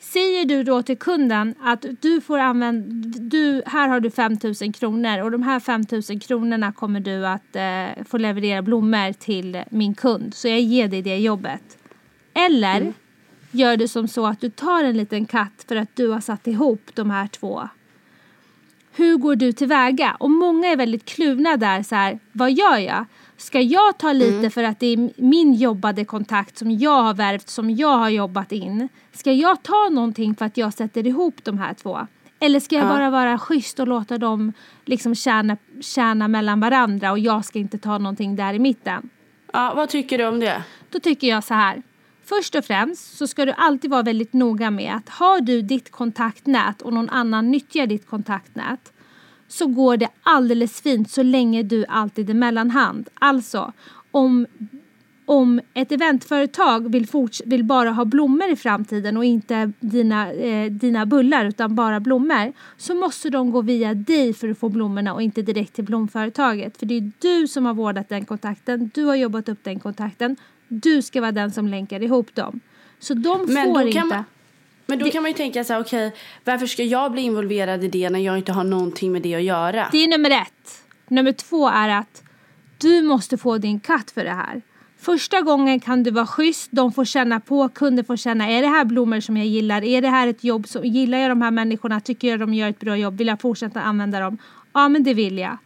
Säger 0.01 0.45
du 0.45 0.65
då 0.65 0.83
till 0.83 0.99
kunden 0.99 1.55
att 1.61 1.85
du 2.01 2.21
får 2.21 2.39
använda, 2.39 3.19
du, 3.21 3.63
här 3.67 3.89
har 3.89 4.01
du 4.01 4.11
5000 4.11 4.73
kronor 4.73 5.23
och 5.23 5.31
de 5.31 5.43
här 5.43 5.61
5000 5.61 6.21
kronorna 6.21 6.73
kommer 6.73 7.01
du 7.01 7.27
att 7.27 7.57
eh, 7.57 8.05
få 8.05 8.19
leverera 8.19 8.63
blommor 8.63 9.13
till 9.13 9.63
min 9.71 9.95
kund. 9.95 10.35
Så 10.35 10.49
jag 10.49 10.61
ger 10.61 10.89
dig 10.89 11.03
det 11.03 11.19
jobbet. 11.19 11.79
Eller 12.47 12.93
gör 13.51 13.77
du 13.77 13.89
som 13.89 14.09
så 14.09 14.27
att 14.27 14.41
du 14.41 14.51
tar 14.51 14.85
en 14.85 14.97
liten 14.97 15.27
katt 15.27 15.65
för 15.69 15.77
att 15.77 15.97
du 15.97 16.09
har 16.09 16.21
satt 16.21 16.47
ihop 16.47 16.91
de 16.95 17.11
här 17.11 17.27
två 17.27 17.69
hur 18.99 19.17
går 19.17 19.37
du 19.37 19.53
tillväga? 19.53 20.17
Och 20.21 20.31
många 20.31 20.69
är 20.69 20.77
väldigt 20.77 21.05
kluvna 21.05 21.57
där 21.57 21.83
så 21.83 21.95
här, 21.95 22.19
vad 22.33 22.53
gör 22.53 22.77
jag? 22.77 23.05
Ska 23.37 23.61
jag 23.61 23.99
ta 23.99 24.13
lite 24.13 24.51
för 24.51 24.63
att 24.63 24.81
det 24.81 24.87
är 24.87 25.11
min 25.17 25.55
jobbade 25.55 26.05
kontakt 26.05 26.59
som 26.59 26.71
jag 26.71 27.03
har 27.03 27.15
värvt, 27.15 27.49
som 27.49 27.71
jag 27.71 27.99
har 27.99 28.09
jobbat 28.09 28.53
in? 28.53 28.89
Ska 29.13 29.33
jag 29.33 29.63
ta 29.63 29.89
någonting 29.93 30.35
för 30.35 30.45
att 30.45 30.57
jag 30.57 30.73
sätter 30.73 31.07
ihop 31.07 31.45
de 31.45 31.59
här 31.59 31.75
två? 31.75 32.07
Eller 32.41 32.61
ska 32.61 32.75
jag 32.75 32.85
Ja. 32.85 32.89
bara 32.89 33.11
vara 33.11 33.39
schysst 33.39 33.81
och 33.81 33.89
låta 33.89 34.19
dem 34.19 34.53
liksom 34.85 35.15
tjäna, 35.15 35.57
tjäna 35.81 36.29
mellan 36.29 36.61
varandra 36.61 37.13
och 37.13 37.19
jag 37.19 37.45
ska 37.45 37.59
inte 37.59 37.79
ta 37.79 37.99
någonting 37.99 38.37
där 38.37 38.55
i 38.55 38.59
mitten? 38.59 39.11
ja, 39.53 39.73
vad 39.77 39.89
tycker 39.89 40.19
du 40.19 40.27
om 40.27 40.41
det? 40.41 40.63
Då 40.91 41.01
tycker 41.01 41.27
jag 41.27 41.45
så 41.45 41.55
här. 41.55 41.83
Först 42.29 42.55
och 42.55 42.65
främst 42.65 43.17
så 43.17 43.27
ska 43.27 43.45
du 43.45 43.53
alltid 43.53 43.91
vara 43.91 44.03
väldigt 44.03 44.33
noga 44.33 44.71
med 44.71 44.95
att 44.95 45.09
har 45.09 45.41
du 45.41 45.63
ditt 45.63 45.91
kontaktnät 45.91 46.83
och 46.83 46.93
någon 46.93 47.09
annan 47.09 47.51
nyttjar 47.51 47.87
ditt 47.87 48.07
kontaktnät 48.07 48.93
så 49.49 49.67
går 49.67 49.97
det 49.97 50.09
alldeles 50.23 50.81
fint 50.81 51.11
så 51.11 51.23
länge 51.23 51.63
du 51.63 51.85
alltid 51.89 52.31
är 52.31 52.35
mellanhand. 52.35 53.09
Alltså 53.15 53.73
om, 54.11 54.47
om 55.27 55.61
ett 55.75 55.93
eventföretag 55.93 56.93
vill, 56.93 57.07
forts- 57.07 57.43
vill 57.47 57.65
bara 57.65 57.91
ha 57.91 58.05
blommor 58.05 58.49
i 58.51 58.57
framtiden 58.57 59.17
och 59.17 59.25
inte 59.25 59.73
dina, 59.81 60.33
eh, 60.33 60.71
dina 60.71 61.07
bullar 61.07 61.45
utan 61.45 61.75
bara 61.75 62.01
blommor 62.01 62.53
så 62.77 62.95
måste 62.95 63.31
de 63.31 63.51
gå 63.51 63.63
via 63.63 63.95
dig 63.95 64.35
för 64.35 64.49
att 64.49 64.59
få 64.59 64.69
blommorna 64.69 65.15
och 65.15 65.23
inte 65.23 65.43
direkt 65.43 65.75
till 65.75 65.85
blomföretaget. 65.85 66.77
För 66.77 66.87
det 66.87 66.95
är 66.95 67.13
du 67.19 67.49
som 67.49 67.67
har 67.67 67.75
vårdat 67.75 68.09
den 68.09 68.25
kontakten, 68.25 68.91
du 68.95 69.05
har 69.05 69.15
jobbat 69.15 69.49
upp 69.49 69.65
den 69.65 69.81
kontakten, 69.81 70.37
du 70.69 71.03
ska 71.03 71.21
vara 71.21 71.33
den 71.33 71.53
som 71.53 71.69
länkar 71.69 72.03
ihop 72.03 72.35
dem. 72.35 72.61
Så 72.99 73.15
de 73.15 73.47
Men 73.49 73.75
får 73.75 73.87
inte... 73.87 74.05
man, 74.05 74.25
men 74.87 74.99
då 74.99 75.11
kan 75.11 75.23
man 75.23 75.31
ju 75.31 75.37
tänka 75.37 75.65
så 75.65 75.73
här, 75.73 75.81
okej, 75.81 76.13
varför 76.45 76.67
ska 76.67 76.83
jag 76.83 77.13
bli 77.13 77.23
involverad 77.23 77.85
i 77.85 77.89
det 77.89 78.11
när 78.11 78.19
jag 78.19 78.39
inte 78.39 78.53
har 78.53 78.65
någonting 78.65 79.13
med 79.13 79.23
det 79.23 79.35
att 79.35 79.43
göra? 79.43 79.89
Det 79.93 80.05
är 80.05 80.09
nummer 80.09 80.31
ett. 80.31 80.85
Nummer 81.09 81.33
två 81.33 81.69
är 81.69 81.89
att 81.89 82.23
du 82.79 83.03
måste 83.03 83.39
få 83.39 83.59
din 83.59 83.81
katt 83.81 84.11
för 84.11 84.25
det 84.25 84.31
här. 84.31 84.63
Första 85.01 85.41
gången 85.41 85.81
kan 85.81 86.03
du 86.03 86.11
vara 86.11 86.27
schysst, 86.27 86.69
de 86.73 86.93
får 86.93 87.05
känna 87.05 87.41
på, 87.41 87.69
kunden 87.69 88.05
får 88.05 88.17
känna, 88.17 88.49
är 88.49 88.63
det 88.63 88.69
här 88.69 88.85
blommor 88.85 89.21
som 89.21 89.37
jag 89.37 89.47
gillar? 89.47 89.85
Är 89.85 90.03
det 90.03 90.09
här 90.09 90.29
ett 90.29 90.45
jobb 90.45 90.69
som, 90.69 90.85
gillar 90.85 91.19
jag 91.19 91.31
de 91.31 91.43
här 91.43 91.51
människorna? 91.51 92.01
Tycker 92.01 92.29
jag 92.29 92.41
de 92.41 92.55
gör 92.55 92.69
ett 92.69 92.81
bra 92.81 92.97
jobb? 92.97 93.19
Vill 93.19 93.27
jag 93.27 93.41
fortsätta 93.41 93.81
använda 93.81 94.21
dem? 94.21 94.39
Ja, 94.73 94.89
men 94.89 95.03
det 95.03 95.15
vill 95.15 95.39
jag. 95.39 95.59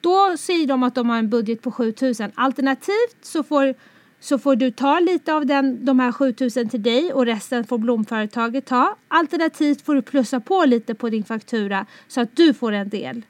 Då 0.00 0.36
säger 0.38 0.66
de 0.66 0.82
att 0.82 0.94
de 0.94 1.10
har 1.10 1.18
en 1.18 1.30
budget 1.30 1.62
på 1.62 1.70
7000. 1.70 2.32
Alternativt 2.34 3.18
så 3.22 3.42
får, 3.42 3.74
så 4.20 4.38
får 4.38 4.56
du 4.56 4.70
ta 4.70 5.00
lite 5.00 5.34
av 5.34 5.46
den, 5.46 5.84
de 5.84 5.98
här 6.00 6.12
7000 6.12 6.68
till 6.68 6.82
dig 6.82 7.12
och 7.12 7.26
resten 7.26 7.64
får 7.64 7.78
blomföretaget 7.78 8.66
ta. 8.66 8.96
Alternativt 9.08 9.82
får 9.82 9.94
du 9.94 10.02
plussa 10.02 10.40
på 10.40 10.64
lite 10.64 10.94
på 10.94 11.10
din 11.10 11.24
faktura 11.24 11.86
så 12.08 12.20
att 12.20 12.36
du 12.36 12.54
får 12.54 12.72
en 12.72 12.88
del. 12.88 13.22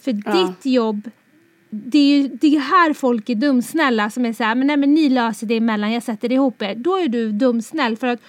För 0.00 0.22
Ja. 0.26 0.32
ditt 0.46 0.66
jobb, 0.74 1.10
det 1.70 1.98
är 1.98 2.22
ju 2.22 2.28
det 2.28 2.56
är 2.56 2.60
här 2.60 2.92
folk 2.92 3.28
är 3.28 3.34
dumsnälla 3.34 4.10
som 4.10 4.26
är 4.26 4.32
så 4.32 4.44
här, 4.44 4.54
men 4.54 4.66
nej 4.66 4.76
men 4.76 4.94
ni 4.94 5.08
löser 5.08 5.46
det 5.46 5.56
emellan, 5.56 5.92
jag 5.92 6.02
sätter 6.02 6.32
ihop 6.32 6.62
er. 6.62 6.74
Då 6.74 6.96
är 6.96 7.08
du 7.08 7.32
dumsnäll 7.32 7.96
för 7.96 8.06
att 8.06 8.20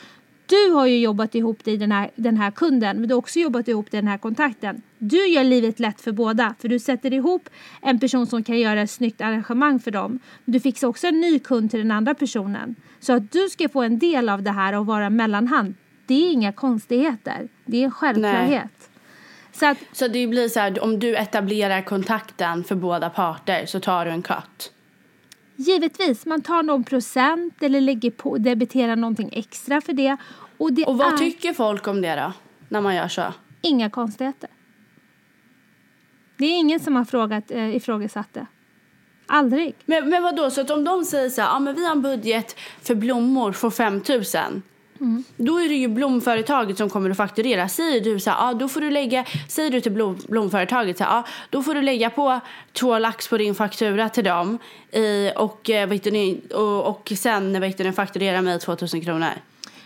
Du 0.47 0.71
har 0.71 0.85
ju 0.85 0.99
jobbat 0.99 1.35
ihop 1.35 1.63
dig 1.63 1.77
den 1.77 1.91
här, 1.91 2.11
den 2.15 2.37
här 2.37 2.51
kunden 2.51 2.97
men 2.97 3.07
du 3.07 3.13
har 3.13 3.19
också 3.19 3.39
jobbat 3.39 3.67
ihop 3.67 3.91
dig 3.91 4.01
den 4.01 4.07
här 4.07 4.17
kontakten. 4.17 4.81
Du 4.97 5.27
gör 5.27 5.43
livet 5.43 5.79
lätt 5.79 6.01
för 6.01 6.11
båda 6.11 6.55
för 6.59 6.67
du 6.67 6.79
sätter 6.79 7.13
ihop 7.13 7.49
en 7.81 7.99
person 7.99 8.27
som 8.27 8.43
kan 8.43 8.59
göra 8.59 8.81
ett 8.81 8.91
snyggt 8.91 9.21
arrangemang 9.21 9.79
för 9.79 9.91
dem. 9.91 10.19
Du 10.45 10.59
fixar 10.59 10.87
också 10.87 11.07
en 11.07 11.21
ny 11.21 11.39
kund 11.39 11.71
till 11.71 11.79
den 11.79 11.91
andra 11.91 12.15
personen. 12.15 12.75
Så 12.99 13.13
att 13.13 13.31
du 13.31 13.49
ska 13.49 13.69
få 13.69 13.81
en 13.81 13.99
del 13.99 14.29
av 14.29 14.43
det 14.43 14.51
här 14.51 14.73
och 14.73 14.85
vara 14.85 15.09
mellanhand, 15.09 15.75
det 16.05 16.13
är 16.13 16.31
inga 16.31 16.51
konstigheter. 16.51 17.47
Det 17.65 17.77
är 17.77 17.83
en 17.85 17.91
självklarhet. 17.91 18.89
Så 19.51 19.65
att, 19.65 19.77
Så 19.91 20.07
det 20.07 20.27
blir 20.27 20.49
så 20.49 20.59
här, 20.59 20.83
om 20.83 20.99
du 20.99 21.15
etablerar 21.15 21.81
kontakten 21.81 22.63
för 22.63 22.75
båda 22.75 23.09
parter 23.09 23.65
så 23.65 23.79
tar 23.79 24.05
du 24.05 24.11
en 24.11 24.21
cut. 24.21 24.71
Givetvis, 25.57 26.25
man 26.25 26.41
tar 26.41 26.63
någon 26.63 26.83
procent 26.83 27.63
eller 27.63 27.81
lägger 27.81 28.11
på, 28.11 28.37
debiterar 28.37 28.95
någonting 28.95 29.29
extra 29.33 29.81
för 29.81 29.93
det. 29.93 30.17
Och 30.57 30.73
det 30.73 30.85
Och 30.85 30.97
vad 30.97 31.13
är 31.13 31.17
tycker 31.17 31.53
folk 31.53 31.87
om 31.87 32.01
det 32.01 32.15
då? 32.15 32.33
När 32.69 32.81
man 32.81 32.95
gör 32.95 33.07
så? 33.07 33.33
inga 33.61 33.89
konstigheter. 33.89 34.49
Det 36.37 36.45
är 36.45 36.57
ingen 36.57 36.79
som 36.79 36.95
har 36.95 37.05
frågat, 37.05 37.51
eh, 37.51 37.75
ifrågasatt 37.75 38.33
det. 38.33 38.45
Aldrig. 39.25 39.75
Men, 39.85 40.09
men 40.09 40.23
vad 40.23 40.35
då 40.35 40.51
så 40.51 40.61
att 40.61 40.69
om 40.69 40.83
de 40.83 41.05
säger 41.05 41.29
så 41.29 41.41
här, 41.41 41.49
ja 41.49 41.59
men 41.59 41.75
vi 41.75 41.85
har 41.85 41.91
en 41.91 42.01
budget 42.01 42.55
för 42.81 42.95
blommor 42.95 43.51
för 43.51 43.69
5000 43.69 44.61
Mm. 45.01 45.23
Då 45.37 45.57
är 45.57 45.69
det 45.69 45.75
ju 45.75 45.87
blomföretaget 45.87 46.77
som 46.77 46.89
kommer 46.89 47.09
att 47.09 47.17
fakturera. 47.17 47.67
Säger 47.69 48.01
du 48.01 48.19
så 48.19 48.29
här, 48.29 48.49
ah, 48.49 48.53
då 48.53 48.67
får 48.67 48.81
du 48.81 48.91
lägga, 48.91 49.25
säger 49.47 49.71
du 49.71 49.81
till 49.81 49.91
blom, 49.91 50.17
blomföretaget 50.27 50.97
så 50.97 51.03
här, 51.03 51.11
ja 51.11 51.23
då 51.49 51.63
får 51.63 51.73
du 51.75 51.81
lägga 51.81 52.09
på 52.09 52.39
två 52.73 52.99
lax 52.99 53.27
på 53.27 53.37
din 53.37 53.55
faktura 53.55 54.09
till 54.09 54.23
dem 54.23 54.57
i, 54.91 55.31
och, 55.35 55.69
eh, 55.69 55.87
vet 55.89 56.03
du, 56.03 56.11
ni- 56.11 56.41
och, 56.53 56.87
och 56.87 57.11
sen 57.17 57.61
vet 57.61 57.77
du, 57.77 57.83
ni 57.83 57.91
fakturerar 57.91 58.41
mig 58.41 58.59
2000 58.59 59.01
kronor. 59.01 59.29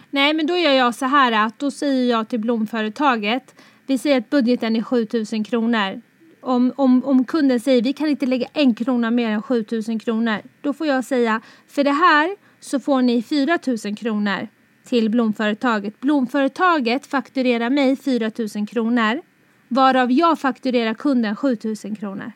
Nej, 0.10 0.34
men 0.34 0.48
då 0.48 0.58
gör 0.58 0.72
jag 0.72 0.96
så 0.96 1.06
här 1.06 1.32
att 1.46 1.60
då 1.60 1.72
säger 1.72 2.10
jag 2.12 2.28
till 2.30 2.40
blomföretaget, 2.40 3.56
vi 3.88 3.98
säger 3.98 4.18
att 4.18 4.30
budgeten 4.30 4.76
är 4.76 4.82
7000 4.84 5.44
kronor. 5.44 6.02
Om, 6.42 6.74
om, 6.76 7.06
om 7.06 7.26
kunden 7.26 7.60
säger 7.60 7.82
vi 7.82 7.94
kan 7.94 8.08
inte 8.08 8.26
lägga 8.26 8.48
en 8.54 8.76
krona 8.76 9.12
mer 9.12 9.30
än 9.30 9.42
7000 9.42 10.00
kronor, 10.00 10.42
då 10.62 10.74
får 10.74 10.88
jag 10.88 11.04
säga 11.06 11.42
för 11.68 11.84
det 11.84 11.92
här 11.92 12.36
så 12.60 12.80
får 12.80 13.02
ni 13.02 13.22
4000 13.22 13.96
kronor 13.96 14.48
till 14.92 15.10
blomföretaget. 15.10 16.00
Blomföretaget 16.00 17.06
fakturerar 17.08 17.70
mig 17.70 17.96
4000 17.96 18.66
kronor, 18.68 19.22
varav 19.68 20.12
jag 20.12 20.40
fakturerar 20.40 20.94
kunden 20.94 21.36
7000 21.36 21.96
kronor. 21.96 22.32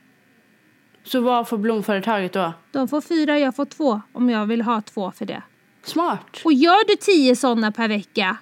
Så 1.03 1.21
vad 1.21 1.47
får 1.49 1.57
blomföretaget 1.57 2.33
då? 2.33 2.53
De 2.71 2.87
får 2.87 3.01
fyra, 3.01 3.39
jag 3.39 3.55
får 3.55 3.65
två 3.65 4.01
om 4.11 4.29
jag 4.29 4.45
vill 4.45 4.61
ha 4.61 4.81
två 4.81 5.11
för 5.11 5.25
det. 5.25 5.41
Smart. 5.83 6.41
Och 6.45 6.53
gör 6.53 6.87
du 6.87 6.95
tio 6.95 7.35
sådana 7.35 7.71
per 7.71 7.87
vecka 7.87 8.37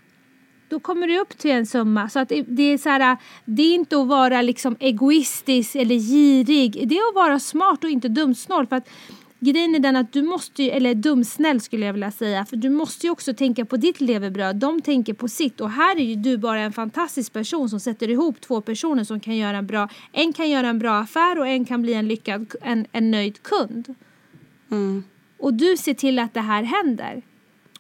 då 0.70 0.80
kommer 0.80 1.08
du 1.08 1.20
upp 1.20 1.38
till 1.38 1.52
en 1.52 1.66
summa. 1.66 2.10
Så 2.10 2.20
att 2.20 2.30
det- 2.30 2.42
det 2.48 2.64
är 2.64 2.78
så 2.78 2.90
här, 2.90 3.18
det 3.46 3.62
är 3.62 3.76
inte 3.76 3.98
att 3.98 4.08
vara 4.08 4.42
liksom 4.42 4.76
egoistisk 4.80 5.76
eller 5.76 5.96
girig. 5.96 6.88
Det 6.90 6.96
är 6.98 7.10
att 7.10 7.16
vara 7.16 7.40
smart 7.40 7.84
och 7.84 7.90
inte 7.90 8.08
dumsnål. 8.10 8.68
För 8.68 8.76
att 8.76 8.90
grejen 9.52 9.76
är 9.76 9.80
den 9.80 9.96
att 9.96 10.14
du 10.14 10.22
måste 10.22 10.64
ju, 10.64 10.70
eller 10.70 10.96
dumsnäll 10.96 11.62
skulle 11.62 11.86
jag 11.86 11.94
vilja 11.94 12.12
säga, 12.12 12.46
för 12.46 12.56
du 12.56 12.70
måste 12.70 13.08
ju 13.08 13.12
också 13.12 13.34
tänka 13.34 13.66
på 13.66 13.78
ditt 13.78 14.02
levebröd. 14.02 14.56
De 14.56 14.82
tänker 14.82 15.14
på 15.14 15.28
sitt 15.28 15.62
och 15.62 15.70
här 15.70 15.96
är 15.96 16.04
ju 16.04 16.16
du 16.16 16.38
bara 16.38 16.60
en 16.60 16.74
fantastisk 16.74 17.34
person 17.34 17.70
som 17.70 17.80
sätter 17.80 18.10
ihop 18.10 18.42
två 18.42 18.62
personer 18.62 19.04
som 19.04 19.20
kan 19.20 19.38
göra 19.38 19.58
en 19.58 19.68
bra, 19.68 19.90
en 20.12 20.34
kan 20.34 20.50
göra 20.50 20.68
en 20.68 20.80
bra 20.80 21.00
affär 21.00 21.40
och 21.40 21.48
en 21.48 21.66
kan 21.66 21.82
bli 21.82 21.94
en 21.94 22.08
lyckad, 22.08 22.54
en, 22.62 22.86
en 22.92 23.12
nöjd 23.12 23.44
kund. 23.44 23.96
Mm. 24.72 25.04
Och 25.38 25.54
du 25.54 25.78
ser 25.78 25.94
till 25.94 26.20
att 26.20 26.34
det 26.34 26.42
här 26.42 26.64
händer. 26.64 27.22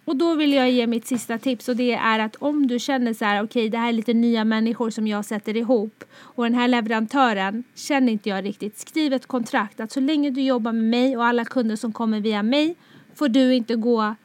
Och 0.05 0.15
då 0.15 0.35
vill 0.35 0.53
jag 0.53 0.71
ge 0.71 0.87
mitt 0.87 1.07
sista 1.07 1.37
tips 1.37 1.69
och 1.69 1.75
det 1.75 1.93
är 1.93 2.19
att 2.19 2.35
om 2.35 2.67
du 2.67 2.79
känner 2.79 3.13
så 3.13 3.25
här, 3.25 3.43
okej 3.43 3.69
det 3.69 3.77
här 3.77 3.89
är 3.89 3.93
lite 3.93 4.13
nya 4.13 4.43
människor 4.45 4.89
som 4.89 5.07
jag 5.07 5.25
sätter 5.25 5.57
ihop 5.57 6.03
och 6.15 6.43
den 6.43 6.53
här 6.53 6.67
leverantören 6.67 7.63
känner 7.75 8.11
inte 8.11 8.29
jag 8.29 8.45
riktigt. 8.45 8.77
Skriv 8.77 9.13
ett 9.13 9.25
kontrakt 9.25 9.79
att 9.79 9.91
så 9.91 9.99
länge 9.99 10.29
du 10.29 10.41
jobbar 10.41 10.71
med 10.71 10.83
mig 10.83 11.17
och 11.17 11.25
alla 11.25 11.45
kunder 11.45 11.75
som 11.75 11.93
kommer 11.93 12.19
via 12.19 12.43
mig 12.43 12.75
får 13.15 13.29
du 13.29 13.53
inte 13.53 13.75
gå 13.75 14.15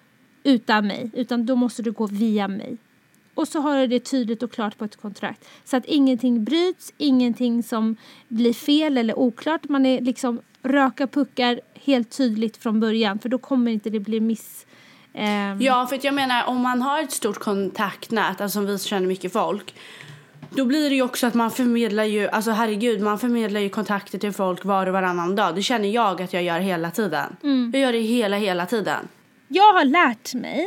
utan 0.43 0.87
mig 0.87 1.11
utan 1.14 1.47
då 1.47 1.57
måste 1.57 1.83
du 1.83 1.93
gå 1.93 2.07
via 2.07 2.49
mig. 2.49 2.77
Och 3.35 3.49
så 3.49 3.61
har 3.61 3.79
du 3.79 3.87
det 3.87 4.01
tydligt 4.01 4.43
och 4.43 4.53
klart 4.53 4.79
på 4.79 4.85
ett 4.85 4.97
kontrakt. 4.97 5.49
Så 5.64 5.77
att 5.77 5.85
ingenting 5.85 6.45
bryts, 6.45 6.93
ingenting 6.99 7.62
som 7.62 7.97
blir 8.29 8.53
fel 8.53 8.99
eller 8.99 9.19
oklart. 9.19 9.69
Man 9.69 9.87
är 9.87 10.01
liksom 10.01 10.41
röka 10.62 11.07
puckar 11.07 11.61
helt 11.75 12.17
tydligt 12.17 12.57
från 12.57 12.81
början 12.81 13.19
för 13.19 13.29
då 13.29 13.38
kommer 13.38 13.73
inte 13.73 13.91
det 13.91 14.01
bli 14.01 14.21
miss 14.21 14.67
ehm, 15.14 15.61
Ja, 15.61 15.87
för 15.87 16.01
jag 16.03 16.14
menar 16.14 16.44
om 16.47 16.62
man 16.62 16.83
har 16.83 17.03
ett 17.03 17.12
stort 17.12 17.38
kontaktnät, 17.38 18.40
alltså 18.40 18.57
som 18.57 18.66
vi 18.66 18.79
känner 18.79 19.07
mycket 19.07 19.33
folk, 19.33 19.75
då 20.51 20.64
blir 20.64 20.90
det 20.90 20.97
ju 20.97 21.03
också 21.03 21.27
att 21.27 21.35
man 21.35 21.51
förmedlar 21.51 22.05
ju, 22.05 22.29
alltså 22.29 22.51
herregud, 22.51 23.01
man 23.01 23.18
förmedlar 23.18 23.61
ju 23.61 23.68
kontakter 23.68 24.18
till 24.18 24.33
folk 24.33 24.64
var 24.64 24.87
och 24.87 24.92
varannan 24.92 25.37
dag. 25.37 25.55
Det 25.55 25.62
känner 25.62 25.88
jag 25.88 26.23
att 26.23 26.33
jag 26.33 26.42
gör 26.42 26.61
hela 26.61 26.90
tiden. 26.90 27.37
Jag 27.73 27.83
gör 27.83 27.92
det 27.92 27.99
hela, 27.99 28.37
hela 28.37 28.66
tiden. 28.66 29.09
Jag 29.49 29.73
har 29.73 29.85
lärt 29.85 30.35
mig 30.35 30.66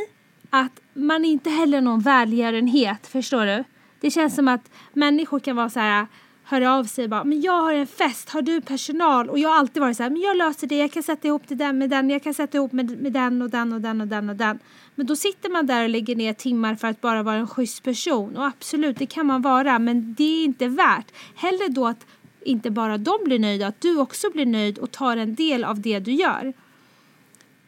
att 0.50 0.72
man 0.94 1.24
inte 1.24 1.50
heller 1.50 1.80
någon 1.80 2.00
välgörenhet, 2.00 3.06
förstår 3.06 3.46
du? 3.46 3.64
Det 4.00 4.10
känns 4.10 4.34
som 4.34 4.48
att 4.48 4.70
människor 4.92 5.40
kan 5.40 5.56
vara 5.56 5.70
så 5.70 5.80
här 5.80 6.06
höra 6.52 6.74
av 6.74 6.84
sig 6.84 7.08
bara, 7.08 7.24
men 7.24 7.40
jag 7.40 7.62
har 7.62 7.72
en 7.72 7.86
fest, 7.86 8.30
har 8.30 8.42
du 8.42 8.60
personal? 8.60 9.30
Och 9.30 9.38
jag 9.38 9.48
har 9.48 9.56
alltid 9.56 9.80
varit 9.80 9.96
så 9.96 10.02
här, 10.02 10.10
men 10.10 10.20
jag 10.20 10.36
löser 10.36 10.66
det, 10.66 10.76
jag 10.76 10.92
kan 10.92 11.02
sätta 11.02 11.28
ihop 11.28 11.42
det 11.48 11.54
där 11.54 11.72
med 11.72 11.90
den, 11.90 12.10
jag 12.10 12.22
kan 12.22 12.34
sätta 12.34 12.58
ihop 12.58 12.72
med, 12.72 13.02
med 13.02 13.12
den 13.12 13.42
och 13.42 13.50
den 13.50 13.72
och 13.72 13.80
den 13.80 14.00
och 14.00 14.06
den 14.06 14.30
och 14.30 14.36
den. 14.36 14.58
Men 14.94 15.06
då 15.06 15.16
sitter 15.16 15.50
man 15.50 15.66
där 15.66 15.82
och 15.82 15.88
lägger 15.88 16.16
ner 16.16 16.32
timmar 16.32 16.74
för 16.74 16.88
att 16.88 17.00
bara 17.00 17.22
vara 17.22 17.36
en 17.36 17.48
schysst 17.48 17.82
person. 17.82 18.36
Och 18.36 18.46
absolut, 18.46 18.98
det 18.98 19.06
kan 19.06 19.26
man 19.26 19.42
vara, 19.42 19.78
men 19.78 20.14
det 20.14 20.24
är 20.24 20.44
inte 20.44 20.68
värt. 20.68 21.12
Hellre 21.34 21.68
då 21.68 21.86
att 21.86 22.06
inte 22.44 22.70
bara 22.70 22.98
de 22.98 23.18
blir 23.24 23.38
nöjda, 23.38 23.66
att 23.66 23.80
du 23.80 23.98
också 23.98 24.30
blir 24.30 24.46
nöjd 24.46 24.78
och 24.78 24.90
tar 24.90 25.16
en 25.16 25.34
del 25.34 25.64
av 25.64 25.80
det 25.80 25.98
du 25.98 26.12
gör. 26.12 26.52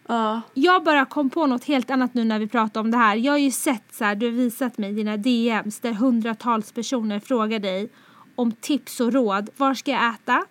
Ja. 0.07 0.41
Jag 0.55 0.85
bara 0.85 1.05
kom 1.05 1.31
på 1.31 1.47
något 1.47 1.65
helt 1.65 1.91
annat 1.91 2.15
nu 2.15 2.25
när 2.25 2.39
vi 2.39 2.49
pratar 2.49 2.81
om 2.81 2.91
det 2.91 2.97
här. 2.97 3.17
Jag 3.17 3.33
har 3.33 3.39
ju 3.39 3.51
sett 3.51 3.95
så 3.95 4.05
här, 4.05 4.15
du 4.15 4.27
har 4.27 4.33
visat 4.33 4.79
mig 4.79 4.93
dina 4.93 5.17
DMs 5.17 5.81
där 5.81 5.93
hundratals 5.93 6.73
personer 6.73 7.21
frågar 7.21 7.59
dig 7.59 7.91
om 8.35 8.53
tips 8.53 9.01
och 9.01 9.13
råd. 9.13 9.51
Var 9.57 9.75
ska 9.75 9.91
jag 9.91 10.15
äta? 10.15 10.45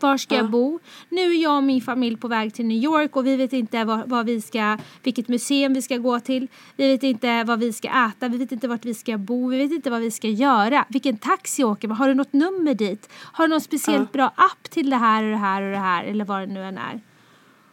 Var 0.00 0.16
ska 0.16 0.34
Ja. 0.34 0.40
jag 0.40 0.50
bo? 0.50 0.78
Nu 1.08 1.20
är 1.20 1.42
jag 1.42 1.56
och 1.56 1.62
min 1.62 1.80
familj 1.80 2.16
på 2.16 2.28
väg 2.28 2.54
till 2.54 2.66
New 2.66 2.78
York 2.84 3.16
och 3.16 3.26
vi 3.26 3.36
vet 3.36 3.52
inte 3.52 3.84
vad, 3.84 4.08
vad 4.08 4.26
vi 4.26 4.40
ska, 4.40 4.78
vilket 5.02 5.28
museum 5.28 5.74
vi 5.74 5.82
ska 5.82 5.96
gå 5.96 6.20
till. 6.20 6.48
Vi 6.76 6.88
vet 6.92 7.02
inte 7.02 7.44
vad 7.44 7.58
vi 7.58 7.72
ska 7.72 7.88
äta, 7.88 8.28
vi 8.28 8.38
vet 8.38 8.52
inte 8.52 8.68
vart 8.68 8.84
vi 8.84 8.94
ska 8.94 9.18
bo, 9.18 9.48
vi 9.48 9.56
vet 9.58 9.72
inte 9.72 9.90
vad 9.90 10.00
vi 10.00 10.10
ska 10.10 10.28
göra. 10.28 10.84
Vilken 10.88 11.18
taxi 11.18 11.64
åker 11.64 11.88
vi? 11.88 11.94
Har 11.94 12.08
du 12.08 12.14
något 12.14 12.32
nummer 12.32 12.74
dit? 12.74 13.08
Har 13.12 13.44
du 13.46 13.50
någon 13.50 13.60
speciellt 13.60 14.12
bra 14.12 14.26
app 14.36 14.70
till 14.70 14.90
det 14.90 14.96
här 14.96 15.24
och 15.24 15.30
det 15.30 15.36
här 15.36 15.62
och 15.62 15.70
det 15.72 15.78
här 15.78 16.04
eller 16.04 16.24
vad 16.24 16.40
det 16.40 16.46
nu 16.54 16.62
än 16.64 16.78
är? 16.78 17.00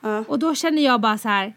Ja. 0.02 0.24
Och 0.28 0.39
då 0.39 0.56
känner 0.56 0.82
jag 0.82 1.02
bara 1.02 1.18
så 1.18 1.30
här. 1.30 1.54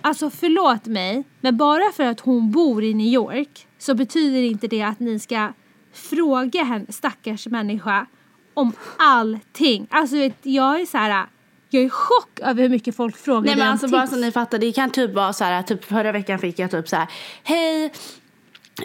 Alltså 0.00 0.30
förlåt 0.30 0.86
mig, 0.86 1.24
men 1.40 1.56
bara 1.56 1.92
för 1.92 2.04
att 2.04 2.20
hon 2.20 2.50
bor 2.50 2.84
i 2.84 2.94
New 2.94 3.06
York 3.06 3.66
så 3.78 3.94
betyder 3.94 4.42
inte 4.42 4.66
det 4.66 4.82
att 4.82 5.00
ni 5.00 5.18
ska 5.18 5.52
fråga 5.96 6.62
henne, 6.62 6.86
stackars 6.88 7.46
människa, 7.46 8.06
om 8.54 8.72
allting. 8.96 9.86
Alltså 9.90 10.16
jag 10.42 10.80
är 10.80 10.86
så 10.86 10.98
här. 10.98 11.26
Jag 11.70 11.82
är 11.82 11.86
i 11.86 11.90
chock 11.90 12.40
över 12.42 12.62
hur 12.62 12.68
mycket 12.68 12.96
folk 12.96 13.16
frågar 13.16 13.46
Nej 13.46 13.56
men 13.56 13.68
alltså 13.68 13.88
bara 13.88 14.02
tips. 14.02 14.12
så 14.12 14.20
ni 14.20 14.32
fattar, 14.32 14.58
det 14.58 14.72
kan 14.72 14.90
typ 14.90 15.14
vara 15.14 15.32
så 15.32 15.44
här, 15.44 15.62
typ 15.62 15.84
förra 15.84 16.12
veckan 16.12 16.38
fick 16.38 16.58
jag 16.58 16.70
typ 16.70 16.88
så 16.88 16.96
här, 16.96 17.08
hej 17.42 17.92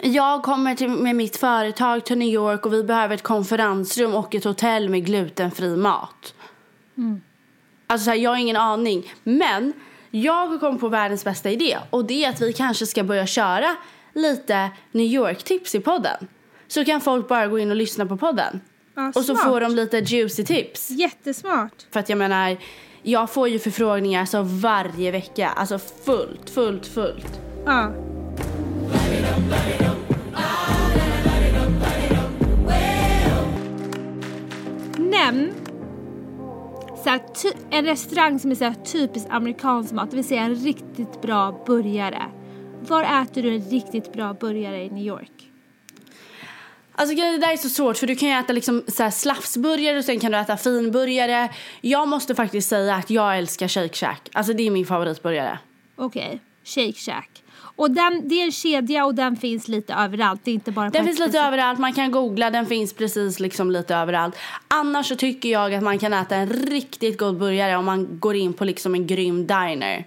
jag 0.02 0.42
kommer 0.42 0.74
till, 0.74 0.88
med 0.88 1.16
mitt 1.16 1.36
företag 1.36 2.04
till 2.04 2.18
New 2.18 2.28
York 2.28 2.66
och 2.66 2.72
vi 2.72 2.82
behöver 2.82 3.14
ett 3.14 3.22
konferensrum 3.22 4.14
och 4.14 4.34
ett 4.34 4.44
hotell 4.44 4.88
med 4.88 5.06
glutenfri 5.06 5.76
mat. 5.76 6.34
Alltså 7.86 8.04
så 8.04 8.10
här, 8.10 8.18
jag 8.18 8.30
har 8.30 8.36
ingen 8.36 8.56
aning. 8.56 9.12
Men 9.22 9.72
jag 10.10 10.46
har 10.46 10.58
kommit 10.58 10.80
på 10.80 10.88
världens 10.88 11.24
bästa 11.24 11.50
idé 11.50 11.78
och 11.90 12.04
det 12.04 12.24
är 12.24 12.28
att 12.28 12.40
vi 12.40 12.52
kanske 12.52 12.86
ska 12.86 13.04
börja 13.04 13.26
köra 13.26 13.76
lite 14.14 14.70
New 14.92 15.06
York-tips 15.06 15.74
i 15.74 15.80
podden. 15.80 16.28
Så 16.72 16.84
kan 16.84 17.00
folk 17.00 17.28
bara 17.28 17.46
gå 17.46 17.58
in 17.58 17.70
och 17.70 17.76
lyssna 17.76 18.06
på 18.06 18.16
podden. 18.16 18.60
Ja, 18.94 19.08
Och 19.08 19.14
så 19.24 19.34
smart. 19.34 19.44
får 19.44 19.60
de 19.60 19.74
lite 19.74 19.98
juicy 19.98 20.44
tips. 20.44 20.90
Jättesmart. 20.90 21.86
För 21.90 22.00
att 22.00 22.08
jag 22.08 22.18
menar, 22.18 22.56
jag 23.02 23.30
får 23.30 23.48
ju 23.48 23.58
förfrågningar 23.58 24.24
så 24.24 24.42
varje 24.42 25.10
vecka. 25.10 25.48
Alltså 25.48 25.78
fullt, 25.78 26.50
fullt, 26.50 26.86
fullt. 26.86 27.40
Ja. 27.66 27.92
Nämn 34.98 35.52
så 37.04 37.08
här, 37.10 37.18
ty- 37.18 37.58
en 37.70 37.84
restaurang 37.84 38.38
som 38.38 38.50
är 38.50 38.54
så 38.54 38.64
här, 38.64 38.74
typiskt 38.74 39.30
amerikansk 39.30 39.92
mat, 39.92 40.10
det 40.10 40.16
vill 40.16 40.24
säga 40.28 40.42
en 40.42 40.54
riktigt 40.54 41.22
bra 41.22 41.62
burgare. 41.66 42.22
Var 42.88 43.22
äter 43.22 43.42
du 43.42 43.54
en 43.54 43.60
riktigt 43.70 44.12
bra 44.12 44.34
burgare 44.40 44.84
i 44.84 44.90
New 44.90 45.04
York? 45.06 45.51
Alltså 46.94 47.16
det 47.16 47.38
där 47.38 47.52
är 47.52 47.56
så 47.56 47.68
svårt 47.68 47.96
för 47.96 48.06
du 48.06 48.16
kan 48.16 48.28
ju 48.28 48.34
äta 48.34 48.52
liksom 48.52 48.84
så 48.88 49.10
slafsburgare 49.10 49.98
och 49.98 50.04
sen 50.04 50.20
kan 50.20 50.32
du 50.32 50.38
äta 50.38 50.56
finburgare. 50.56 51.48
Jag 51.80 52.08
måste 52.08 52.34
faktiskt 52.34 52.68
säga 52.68 52.94
att 52.94 53.10
jag 53.10 53.38
älskar 53.38 53.68
Shake 53.68 53.94
Shack. 53.96 54.28
Alltså 54.32 54.52
det 54.52 54.66
är 54.66 54.70
min 54.70 54.86
favoritburgare. 54.86 55.58
Okej, 55.96 56.40
Shake 56.64 56.92
Shack. 56.92 57.42
Och 57.76 57.90
den, 57.90 58.28
det 58.28 58.34
är 58.34 58.44
en 58.44 58.52
kedja 58.52 59.04
och 59.04 59.14
den 59.14 59.36
finns 59.36 59.68
lite 59.68 59.94
överallt. 59.94 60.40
Det 60.44 60.50
är 60.50 60.54
inte 60.54 60.72
bara 60.72 60.90
Den 60.90 61.04
finns 61.04 61.18
lite 61.18 61.40
överallt, 61.40 61.78
man 61.78 61.92
kan 61.92 62.10
googla, 62.10 62.50
den 62.50 62.66
finns 62.66 62.92
precis 62.92 63.40
liksom 63.40 63.70
lite 63.70 63.96
överallt. 63.96 64.36
Annars 64.68 65.08
så 65.08 65.16
tycker 65.16 65.48
jag 65.48 65.74
att 65.74 65.82
man 65.82 65.98
kan 65.98 66.12
äta 66.12 66.36
en 66.36 66.48
riktigt 66.48 67.18
god 67.18 67.38
burgare 67.38 67.76
om 67.76 67.84
man 67.84 68.18
går 68.18 68.36
in 68.36 68.52
på 68.52 68.64
liksom 68.64 68.94
en 68.94 69.06
grym 69.06 69.46
diner. 69.46 70.04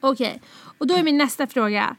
Okej, 0.00 0.42
och 0.78 0.86
då 0.86 0.94
är 0.94 1.02
min 1.02 1.18
nästa 1.18 1.46
fråga. 1.46 1.96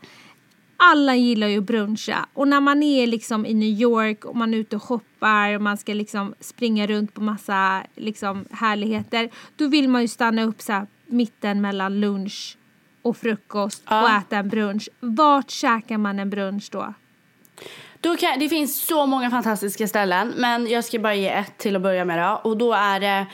Alla 0.81 1.15
gillar 1.15 1.47
ju 1.47 1.57
att 1.57 1.63
bruncha 1.63 2.25
och 2.33 2.47
när 2.47 2.59
man 2.59 2.83
är 2.83 3.07
liksom 3.07 3.45
i 3.45 3.53
New 3.53 3.69
York 3.69 4.25
och 4.25 4.35
man 4.35 4.53
är 4.53 4.57
ute 4.57 4.75
och 4.75 4.83
shoppar 4.83 5.55
och 5.55 5.61
man 5.61 5.77
ska 5.77 5.93
liksom 5.93 6.33
springa 6.39 6.87
runt 6.87 7.13
på 7.13 7.21
massa 7.21 7.83
liksom 7.95 8.45
härligheter. 8.51 9.29
Då 9.55 9.67
vill 9.67 9.89
man 9.89 10.01
ju 10.01 10.07
stanna 10.07 10.43
upp 10.43 10.61
så 10.61 10.85
mitten 11.07 11.61
mellan 11.61 11.99
lunch 11.99 12.57
och 13.01 13.17
frukost 13.17 13.83
Ja. 13.89 14.03
och 14.03 14.09
äta 14.09 14.37
en 14.37 14.49
brunch. 14.49 14.89
Vart 14.99 15.49
käkar 15.49 15.97
man 15.97 16.19
en 16.19 16.29
brunch 16.29 16.69
då? 16.71 16.93
Då 18.01 18.15
kan, 18.17 18.39
det 18.39 18.49
finns 18.49 18.85
så 18.87 19.05
många 19.05 19.29
fantastiska 19.29 19.87
ställen, 19.87 20.33
men 20.37 20.67
jag 20.67 20.85
ska 20.85 20.99
bara 20.99 21.15
ge 21.15 21.29
ett 21.29 21.57
till 21.57 21.75
att 21.75 21.81
börja 21.81 22.05
med 22.05 22.19
då. 22.19 22.49
Och 22.49 22.57
då 22.57 22.73
är 22.73 22.99
det 22.99 23.25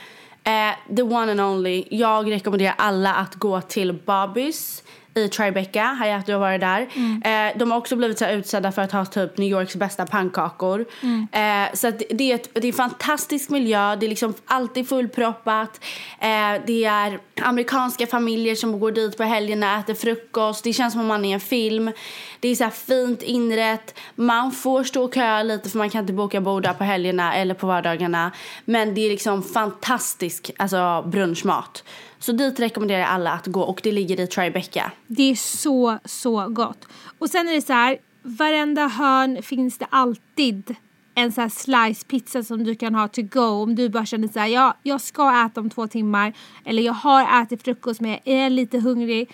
eh, 0.44 0.96
the 0.96 1.02
one 1.02 1.30
and 1.32 1.40
only. 1.40 1.84
Jag 1.90 2.30
rekommenderar 2.30 2.74
alla 2.78 3.14
att 3.14 3.34
gå 3.34 3.60
till 3.60 3.92
Bobby's 3.92 4.82
i 5.16 5.28
Tribeca. 5.28 5.82
Hayat, 5.82 6.26
du 6.26 6.32
har 6.32 6.40
varit 6.40 6.60
där. 6.60 6.80
Eh, 7.24 7.58
de 7.58 7.70
har 7.70 7.78
också 7.78 7.96
blivit 7.96 8.18
så 8.18 8.26
utsedda 8.26 8.72
för 8.72 8.82
att 8.82 8.92
ha 8.92 9.04
typ 9.04 9.38
New 9.38 9.48
Yorks 9.48 9.76
bästa 9.76 10.06
pannkakor. 10.06 10.86
Eh, 11.32 11.74
så 11.74 11.90
det, 12.10 12.30
är 12.30 12.34
ett, 12.34 12.48
det 12.52 12.60
är 12.60 12.66
en 12.66 12.72
fantastisk 12.72 13.50
miljö. 13.50 13.96
Det 13.96 14.06
är 14.06 14.08
liksom 14.08 14.34
alltid 14.46 14.88
fullproppat. 14.88 15.84
Eh, 16.20 16.62
det 16.66 16.84
är 16.84 17.20
amerikanska 17.42 18.06
familjer 18.06 18.54
som 18.54 18.80
går 18.80 18.92
dit 18.92 19.16
på 19.16 19.22
helgerna, 19.22 19.78
äter 19.78 19.94
frukost. 19.94 20.64
Det 20.64 20.72
känns 20.72 20.92
som 20.92 21.00
om 21.00 21.06
man 21.06 21.24
är 21.24 21.28
i 21.28 21.32
en 21.32 21.40
film. 21.40 21.92
Det 22.40 22.48
är 22.48 22.54
så 22.54 22.70
fint 22.70 23.22
inrätt. 23.22 23.98
Man 24.14 24.52
får 24.52 24.84
stå 24.84 25.04
och 25.04 25.14
köa 25.14 25.42
lite 25.42 25.70
för 25.70 25.78
man 25.78 25.90
kan 25.90 26.00
inte 26.00 26.12
boka 26.12 26.40
bord 26.40 26.62
där 26.62 26.72
på 26.72 26.84
helgerna 26.84 27.34
eller 27.34 27.54
på 27.54 27.66
vardagarna. 27.66 28.32
Men 28.64 28.94
det 28.94 29.00
är 29.00 29.10
liksom 29.10 29.42
fantastisk 29.42 30.50
alltså, 30.56 31.04
brunchmat. 31.06 31.84
Så 32.18 32.32
dit 32.32 32.60
rekommenderar 32.60 33.00
jag 33.00 33.08
alla 33.08 33.32
att 33.32 33.46
gå 33.46 33.60
och 33.60 33.80
det 33.82 33.92
ligger 33.92 34.20
i 34.20 34.26
Tribeca. 34.26 34.92
Det 35.06 35.30
är 35.30 35.34
så, 35.34 35.98
så 36.04 36.48
gott. 36.48 36.88
Och 37.18 37.30
sen 37.30 37.48
är 37.48 37.52
det 37.52 37.62
så 37.62 37.72
här, 37.72 37.98
varenda 38.22 38.86
hörn 38.86 39.42
finns 39.42 39.78
det 39.78 39.86
alltid 39.90 40.76
en 41.14 41.32
så 41.32 41.40
här 41.40 41.48
slice 41.48 42.06
pizza 42.06 42.42
som 42.42 42.64
du 42.64 42.74
kan 42.74 42.94
ha 42.94 43.08
to 43.08 43.22
go 43.22 43.62
om 43.62 43.74
du 43.74 43.88
bara 43.88 44.06
känner 44.06 44.28
så 44.28 44.38
här, 44.38 44.46
ja, 44.46 44.76
jag 44.82 45.00
ska 45.00 45.46
äta 45.46 45.60
om 45.60 45.70
två 45.70 45.86
timmar 45.86 46.32
eller 46.64 46.82
jag 46.82 46.92
har 46.92 47.42
ätit 47.42 47.62
frukost 47.62 48.00
men 48.00 48.10
jag 48.10 48.20
är 48.24 48.50
lite 48.50 48.78
hungrig. 48.78 49.30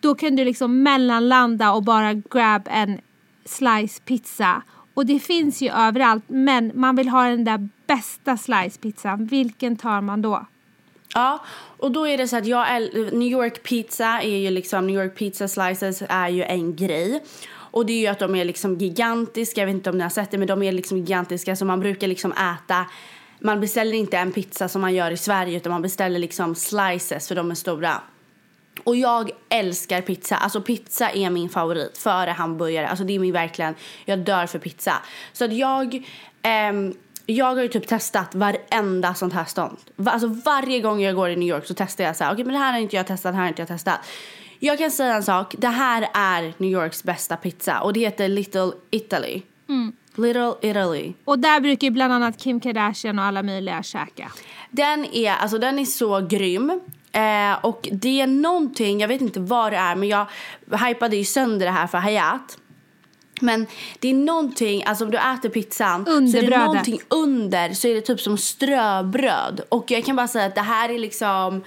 Då 0.00 0.14
kan 0.14 0.36
du 0.36 0.44
liksom 0.44 0.82
mellanlanda 0.82 1.72
och 1.72 1.82
bara 1.82 2.14
grab 2.14 2.62
en 2.70 3.00
slice 3.44 4.02
pizza. 4.04 4.62
Och 4.94 5.06
det 5.06 5.18
finns 5.18 5.62
ju 5.62 5.70
överallt 5.70 6.24
men 6.26 6.72
man 6.74 6.96
vill 6.96 7.08
ha 7.08 7.24
den 7.24 7.44
där 7.44 7.68
bästa 7.86 8.36
slice 8.36 8.80
pizzan. 8.80 9.26
Vilken 9.26 9.76
tar 9.76 10.00
man 10.00 10.22
då? 10.22 10.46
Ja, 11.14 11.44
och 11.78 11.90
då 11.90 12.08
är 12.08 12.18
det 12.18 12.28
så 12.28 12.36
att 12.36 12.46
jag 12.46 12.82
New 13.12 13.28
York 13.28 13.62
pizza 13.62 14.20
är 14.22 14.36
ju 14.36 14.50
liksom, 14.50 14.86
New 14.86 14.96
York 14.96 15.14
pizza 15.14 15.48
slices 15.48 16.02
är 16.08 16.28
ju 16.28 16.42
en 16.42 16.76
grej. 16.76 17.22
Och 17.48 17.86
det 17.86 17.92
är 17.92 18.00
ju 18.00 18.06
att 18.06 18.18
de 18.18 18.34
är 18.34 18.44
liksom 18.44 18.78
gigantiska, 18.78 19.60
jag 19.60 19.66
vet 19.66 19.74
inte 19.74 19.90
om 19.90 19.96
ni 19.96 20.02
har 20.02 20.10
sett 20.10 20.30
det 20.30 20.38
men 20.38 20.48
de 20.48 20.62
är 20.62 20.72
liksom 20.72 20.98
gigantiska 20.98 21.56
så 21.56 21.64
man 21.64 21.80
brukar 21.80 22.08
liksom 22.08 22.32
äta 22.32 22.86
man 23.38 23.60
beställer 23.60 23.92
inte 23.92 24.18
en 24.18 24.32
pizza 24.32 24.68
som 24.68 24.80
man 24.80 24.94
gör 24.94 25.10
i 25.10 25.16
Sverige 25.16 25.56
utan 25.56 25.72
man 25.72 25.82
beställer 25.82 26.18
liksom 26.18 26.54
slices 26.54 27.28
för 27.28 27.34
de 27.34 27.50
är 27.50 27.54
stora. 27.54 28.00
Och 28.84 28.96
jag 28.96 29.30
älskar 29.48 30.00
pizza. 30.00 30.36
Alltså 30.36 30.60
pizza 30.60 31.10
är 31.10 31.30
min 31.30 31.48
favorit 31.48 31.98
före 31.98 32.30
hamburgare. 32.30 32.88
Alltså 32.88 33.04
det 33.04 33.14
är 33.14 33.18
min 33.18 33.32
verkligen, 33.32 33.74
jag 34.04 34.18
dör 34.18 34.46
för 34.46 34.58
pizza. 34.58 34.92
Så 35.32 35.44
att 35.44 35.52
jag, 35.52 36.06
ehm, 36.42 36.94
jag 37.26 37.54
har 37.54 37.62
ju 37.62 37.68
typ 37.68 37.86
testat 37.86 38.34
varenda 38.34 39.14
sånt 39.14 39.32
här 39.32 39.44
stånd. 39.44 39.76
Alltså 40.04 40.28
varje 40.28 40.80
gång 40.80 41.00
jag 41.00 41.14
går 41.14 41.30
i 41.30 41.36
New 41.36 41.48
York 41.48 41.66
så 41.66 41.74
testar 41.74 42.04
jag 42.04 42.16
så 42.16 42.24
här, 42.24 42.32
okej 42.32 42.44
men 42.44 42.52
det 42.52 42.60
här 42.60 42.72
har 42.72 42.80
inte 42.80 42.96
jag 42.96 43.06
testat, 43.06 43.32
det 43.32 43.36
här 43.36 43.42
har 43.42 43.48
inte 43.48 43.62
jag 43.62 43.68
testat. 43.68 44.00
Jag 44.58 44.78
kan 44.78 44.90
säga 44.90 45.14
en 45.14 45.22
sak, 45.22 45.54
det 45.58 45.68
här 45.68 46.08
är 46.14 46.54
New 46.56 46.70
Yorks 46.70 47.04
bästa 47.04 47.36
pizza 47.36 47.80
och 47.80 47.92
det 47.92 48.00
heter 48.00 48.28
Little 48.28 48.72
Italy. 48.90 49.42
Little 50.14 50.54
Italy. 50.62 51.12
Och 51.24 51.38
där 51.38 51.60
brukar 51.60 51.86
ju 51.86 51.90
bland 51.90 52.12
annat 52.12 52.38
Kim 52.38 52.60
Kardashian 52.60 53.18
och 53.18 53.24
alla 53.24 53.42
möjliga 53.42 53.82
käka. 53.82 54.32
Den 54.70 55.04
är, 55.04 55.32
alltså 55.32 55.58
den 55.58 55.78
är 55.78 55.84
så 55.84 56.20
grym. 56.20 56.80
Eh, 57.12 57.64
och 57.64 57.88
det 57.92 58.20
är 58.20 58.26
någonting, 58.26 59.00
jag 59.00 59.08
vet 59.08 59.20
inte 59.20 59.40
vad 59.40 59.72
det 59.72 59.76
är, 59.76 59.96
men 59.96 60.08
jag 60.08 60.26
hypade 60.86 61.16
ju 61.16 61.24
sönder 61.24 61.66
det 61.66 61.72
här 61.72 61.86
för 61.86 61.98
Hayat. 61.98 62.58
Men 63.40 63.66
det 63.98 64.08
är 64.08 64.14
någonting, 64.14 64.84
alltså 64.84 65.04
om 65.04 65.10
du 65.10 65.18
äter 65.18 65.48
pizzan 65.48 66.04
så 66.04 66.10
är 66.10 66.16
Under 66.16 66.40
det 66.40 66.46
brödet. 66.46 66.66
någonting 66.66 67.00
under 67.08 67.74
så 67.74 67.88
är 67.88 67.94
det 67.94 68.00
typ 68.00 68.20
som 68.20 68.38
ströbröd. 68.38 69.60
Och 69.68 69.90
jag 69.90 70.04
kan 70.04 70.16
bara 70.16 70.28
säga 70.28 70.46
att 70.46 70.54
det 70.54 70.60
här 70.60 70.88
är 70.88 70.98
liksom, 70.98 71.64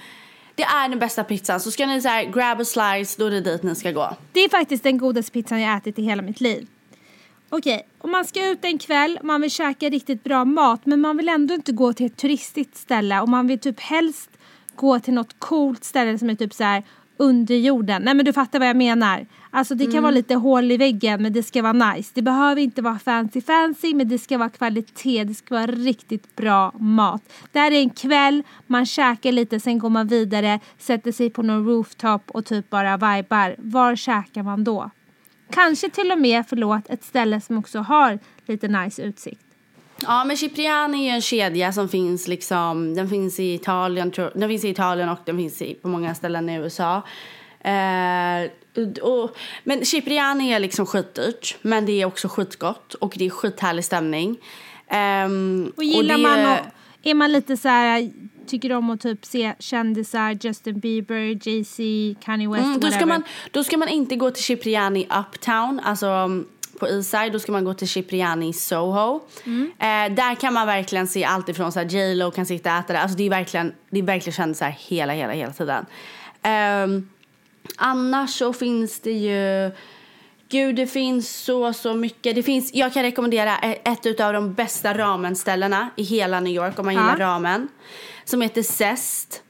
det 0.54 0.62
är 0.62 0.88
den 0.88 0.98
bästa 0.98 1.24
pizzan. 1.24 1.60
Så 1.60 1.70
ska 1.70 1.86
ni 1.86 2.00
så 2.00 2.08
här, 2.08 2.24
grab 2.24 2.60
a 2.60 2.64
slice, 2.64 3.16
då 3.18 3.26
är 3.26 3.30
det 3.30 3.40
dit 3.40 3.62
ni 3.62 3.74
ska 3.74 3.90
gå. 3.90 4.16
Det 4.32 4.40
är 4.40 4.48
faktiskt 4.48 4.82
den 4.82 4.98
godaste 4.98 5.32
pizzan 5.32 5.60
jag 5.60 5.76
ätit 5.76 5.98
i 5.98 6.02
hela 6.02 6.22
mitt 6.22 6.40
liv. 6.40 6.66
Okej, 7.52 7.86
om 7.98 8.10
man 8.10 8.24
ska 8.24 8.50
ut 8.50 8.64
en 8.64 8.78
kväll, 8.78 9.18
man 9.22 9.40
vill 9.40 9.50
käka 9.50 9.88
riktigt 9.88 10.24
bra 10.24 10.44
mat 10.44 10.86
men 10.86 11.00
man 11.00 11.16
vill 11.16 11.28
ändå 11.28 11.54
inte 11.54 11.72
gå 11.72 11.92
till 11.92 12.06
ett 12.06 12.16
turistigt 12.16 12.76
ställe 12.76 13.20
och 13.20 13.28
man 13.28 13.46
vill 13.46 13.58
typ 13.58 13.80
helst 13.80 14.30
gå 14.76 15.00
till 15.00 15.14
något 15.14 15.34
coolt 15.38 15.84
ställe 15.84 16.18
som 16.18 16.30
är 16.30 16.34
typ 16.34 16.54
så 16.54 16.64
här 16.64 16.82
under 17.20 17.54
jorden. 17.54 18.02
Nej 18.02 18.14
men 18.14 18.24
du 18.24 18.32
fattar 18.32 18.58
vad 18.58 18.68
jag 18.68 18.76
menar. 18.76 19.26
Alltså 19.50 19.74
det 19.74 19.92
kan 19.92 20.02
vara 20.02 20.10
lite 20.10 20.34
hål 20.34 20.72
i 20.72 20.76
väggen 20.76 21.22
men 21.22 21.32
det 21.32 21.42
ska 21.42 21.62
vara 21.62 21.92
nice. 21.92 22.10
Det 22.14 22.22
behöver 22.22 22.62
inte 22.62 22.82
vara 22.82 22.98
fancy 22.98 23.40
fancy 23.40 23.94
men 23.94 24.08
det 24.08 24.18
ska 24.18 24.38
vara 24.38 24.48
kvalitet. 24.48 25.24
Det 25.24 25.34
ska 25.34 25.54
vara 25.54 25.66
riktigt 25.66 26.36
bra 26.36 26.72
mat. 26.78 27.22
Det 27.52 27.58
här 27.58 27.72
är 27.72 27.80
en 27.80 27.90
kväll, 27.90 28.42
man 28.66 28.86
käkar 28.86 29.32
lite 29.32 29.60
sen 29.60 29.78
går 29.78 29.90
man 29.90 30.06
vidare, 30.06 30.60
sätter 30.78 31.12
sig 31.12 31.30
på 31.30 31.42
någon 31.42 31.66
rooftop 31.66 32.30
och 32.30 32.44
typ 32.44 32.70
bara 32.70 32.96
vibar. 32.96 33.54
Var 33.58 33.96
käkar 33.96 34.42
man 34.42 34.64
då? 34.64 34.90
Kanske 35.50 35.90
till 35.90 36.12
och 36.12 36.18
med, 36.18 36.44
förlåt, 36.48 36.90
ett 36.90 37.04
ställe 37.04 37.40
som 37.40 37.58
också 37.58 37.78
har 37.78 38.18
lite 38.46 38.68
nice 38.68 39.02
utsikt. 39.02 39.49
Ja, 40.02 40.24
men 40.24 40.36
Cipriani 40.36 41.08
är 41.10 41.14
en 41.14 41.20
kedja 41.22 41.72
som 41.72 41.88
finns 41.88 42.28
liksom, 42.28 42.94
den 42.94 43.08
finns 43.08 43.40
i 43.40 43.54
Italien, 43.54 44.10
tror- 44.10 44.32
den 44.34 44.48
finns 44.48 44.64
i 44.64 44.68
Italien 44.68 45.08
och 45.08 45.18
den 45.24 45.36
finns 45.36 45.62
i, 45.62 45.74
på 45.74 45.88
många 45.88 46.14
ställen 46.14 46.48
i 46.48 46.54
USA. 46.56 47.02
Eh, 47.60 48.50
och, 49.02 49.36
men 49.64 49.84
Cipriani 49.86 50.52
är 50.52 50.58
liksom 50.58 50.86
skitdyrt, 50.86 51.56
men 51.62 51.86
det 51.86 51.92
är 52.02 52.06
också 52.06 52.28
skitgott 52.28 52.94
och 52.94 53.14
det 53.16 53.26
är 53.26 53.30
skithärlig 53.30 53.84
stämning. 53.84 54.36
Ehm, 54.88 55.72
Och 55.76 55.84
gillar 55.84 56.16
det- 56.16 56.22
man 56.22 56.52
och, 56.52 56.58
är 57.02 57.14
man 57.14 57.32
lite 57.32 57.56
så 57.56 57.68
här, 57.68 58.10
tycker 58.46 58.72
om 58.72 58.90
att 58.90 59.00
typ 59.00 59.24
se 59.24 59.54
kändisar, 59.58 60.38
Justin 60.40 60.80
Bieber, 60.80 61.48
Jay-Z, 61.48 61.82
Kanye 62.24 62.48
West, 62.48 62.64
Mm, 62.64 62.80
då, 62.80 62.90
ska 62.90 63.06
man, 63.06 63.22
då 63.50 63.64
ska 63.64 63.76
man 63.76 63.88
inte 63.88 64.16
gå 64.16 64.30
till 64.30 64.44
Cipriani 64.44 65.06
Uptown, 65.20 65.80
alltså 65.84 66.28
på 66.80 66.88
Eastside. 66.88 67.32
Då 67.32 67.38
ska 67.38 67.52
man 67.52 67.64
gå 67.64 67.74
till 67.74 67.88
Cipriani 67.88 68.52
Soho. 68.52 69.20
Mm. 69.44 69.72
Eh, 69.78 70.14
där 70.16 70.34
kan 70.34 70.54
man 70.54 70.66
verkligen 70.66 71.06
se 71.06 71.24
allt 71.24 71.48
ifrån 71.48 71.72
så 71.72 71.78
här 71.78 71.86
J 71.86 72.14
Lo 72.14 72.30
kan 72.30 72.46
sitta 72.46 72.72
och 72.72 72.78
äta 72.78 72.92
där. 72.92 73.00
Alltså 73.00 73.16
det 73.16 73.26
är 73.26 73.30
verkligen, 73.30 73.72
det 73.90 73.98
är 73.98 74.02
verkligen 74.02 74.34
kändisar 74.34 74.74
hela, 74.78 75.12
hela, 75.12 75.32
hela 75.32 75.52
tiden. 75.52 75.86
Ehm, 76.42 77.08
annars 77.76 78.30
så 78.30 78.52
finns 78.52 79.00
det 79.00 79.12
ju... 79.12 79.70
Gud, 80.48 80.76
det 80.76 80.86
finns 80.86 81.44
så, 81.44 81.72
så 81.72 81.94
mycket. 81.94 82.34
Det 82.34 82.42
finns, 82.42 82.74
jag 82.74 82.92
kan 82.94 83.02
rekommendera 83.02 83.58
ett, 83.58 84.06
ett 84.06 84.20
av 84.20 84.32
de 84.32 84.54
bästa 84.54 84.98
ramenställena 84.98 85.90
i 85.96 86.02
hela 86.02 86.40
New 86.40 86.52
York 86.52 86.78
om 86.78 86.84
man 86.84 86.94
Ja. 86.94 87.00
gillar 87.00 87.16
ramen. 87.16 87.68
Som 88.24 88.40
heter 88.40 88.62
Zest. 88.62 89.42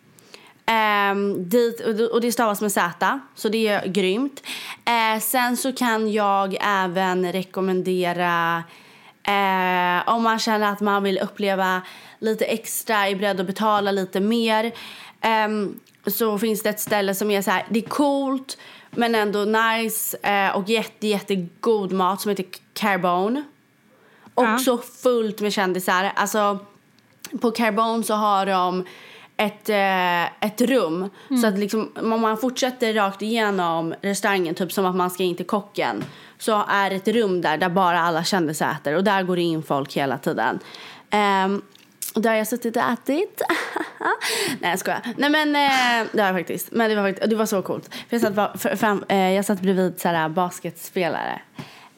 Ehm, 0.75 1.49
dit, 1.49 1.81
och 2.13 2.21
det- 2.21 2.33
stavas 2.33 2.61
med 2.61 2.73
Z, 2.73 3.21
så 3.35 3.49
det 3.49 3.69
är 3.69 3.87
grymt. 3.87 4.43
Eh, 4.85 5.21
sen 5.21 5.57
så 5.57 5.73
kan 5.73 6.13
jag 6.13 6.57
även 6.61 7.33
rekommendera 7.33 8.63
eh, 9.23 10.09
om 10.15 10.23
man 10.23 10.39
känner 10.39 10.73
att 10.73 10.81
man 10.81 11.03
vill 11.03 11.19
uppleva 11.19 11.83
lite 12.19 12.45
extra, 12.45 13.09
är 13.09 13.15
beredd 13.15 13.41
att 13.41 13.47
betala 13.47 13.91
lite 13.93 14.21
mer. 14.21 14.73
ehm, 15.21 15.79
så 16.07 16.39
finns 16.39 16.63
det 16.63 16.69
ett 16.71 16.81
ställe 16.81 17.15
som 17.15 17.31
är 17.31 17.43
så 17.43 17.51
här, 17.51 17.67
det 17.71 17.79
är 17.85 17.89
coolt 17.89 18.59
men 18.91 19.15
ändå 19.15 19.39
nice 19.45 20.17
eh, 20.23 20.57
och 20.57 20.69
jätte, 20.69 21.07
jättegod 21.07 21.93
mat 21.93 22.21
som 22.21 22.29
heter 22.29 22.45
Carbone. 22.75 23.45
Också 24.35 24.79
fullt 25.03 25.41
med 25.41 25.53
kändisar. 25.53 26.13
Alltså, 26.17 26.59
på 27.41 27.51
Carbone 27.51 28.05
så 28.05 28.15
har 28.15 28.47
de 28.47 28.85
ett, 29.41 29.69
eh, 29.69 30.47
ett 30.49 30.61
rum. 30.61 31.11
Mm. 31.31 31.43
Så 31.43 31.49
att 31.49 31.59
liksom, 31.59 31.93
om 31.97 32.21
man 32.21 32.39
fortsätter 32.39 32.95
rakt 32.95 33.23
igenom 33.23 33.95
restaurangen, 34.03 34.55
typ 34.55 34.73
som 34.73 34.87
att 34.87 34.97
man 34.97 35.11
ska 35.11 35.23
in 35.23 35.37
till 35.37 35.47
kocken 35.47 36.05
så 36.39 36.65
är 36.69 36.91
det 36.91 36.97
ett 36.97 37.09
rum 37.09 37.41
där, 37.41 37.59
där 37.59 37.69
bara 37.69 38.01
alla 38.01 38.25
kändisar 38.25 38.71
äter. 38.71 38.97
Och 38.97 39.05
där 39.05 39.23
går 39.23 39.37
det 39.37 39.43
in 39.43 39.63
folk 39.63 39.97
hela 39.97 40.19
tiden. 40.19 40.59
Um, 41.45 41.63
och 42.15 42.23
där 42.23 42.31
har 42.31 42.37
jag 42.37 42.47
suttit 42.47 42.77
och 42.77 42.83
ätit. 42.83 43.43
Nej 44.61 44.71
jag 44.71 44.79
skojar. 44.79 45.01
Nej 45.17 45.31
men 45.31 45.49
eh, 45.57 46.09
det 46.13 46.21
har 46.21 46.29
jag 46.29 46.37
faktiskt. 46.37 46.73
Men 46.73 46.91
det 46.91 46.97
var, 46.97 47.03
faktiskt, 47.03 47.31
det 47.31 47.37
var 47.37 47.47
så 47.47 47.63
coolt. 47.63 47.95
För 47.95 48.17
jag, 48.17 48.21
satt, 48.21 48.35
för, 48.35 48.59
för, 48.59 48.77
fram, 48.77 49.05
eh, 49.09 49.33
jag 49.33 49.45
satt 49.45 49.61
bredvid 49.61 50.01
så 50.01 50.09
här, 50.09 50.25
eh, 50.25 50.29
basketspelare. 50.29 51.41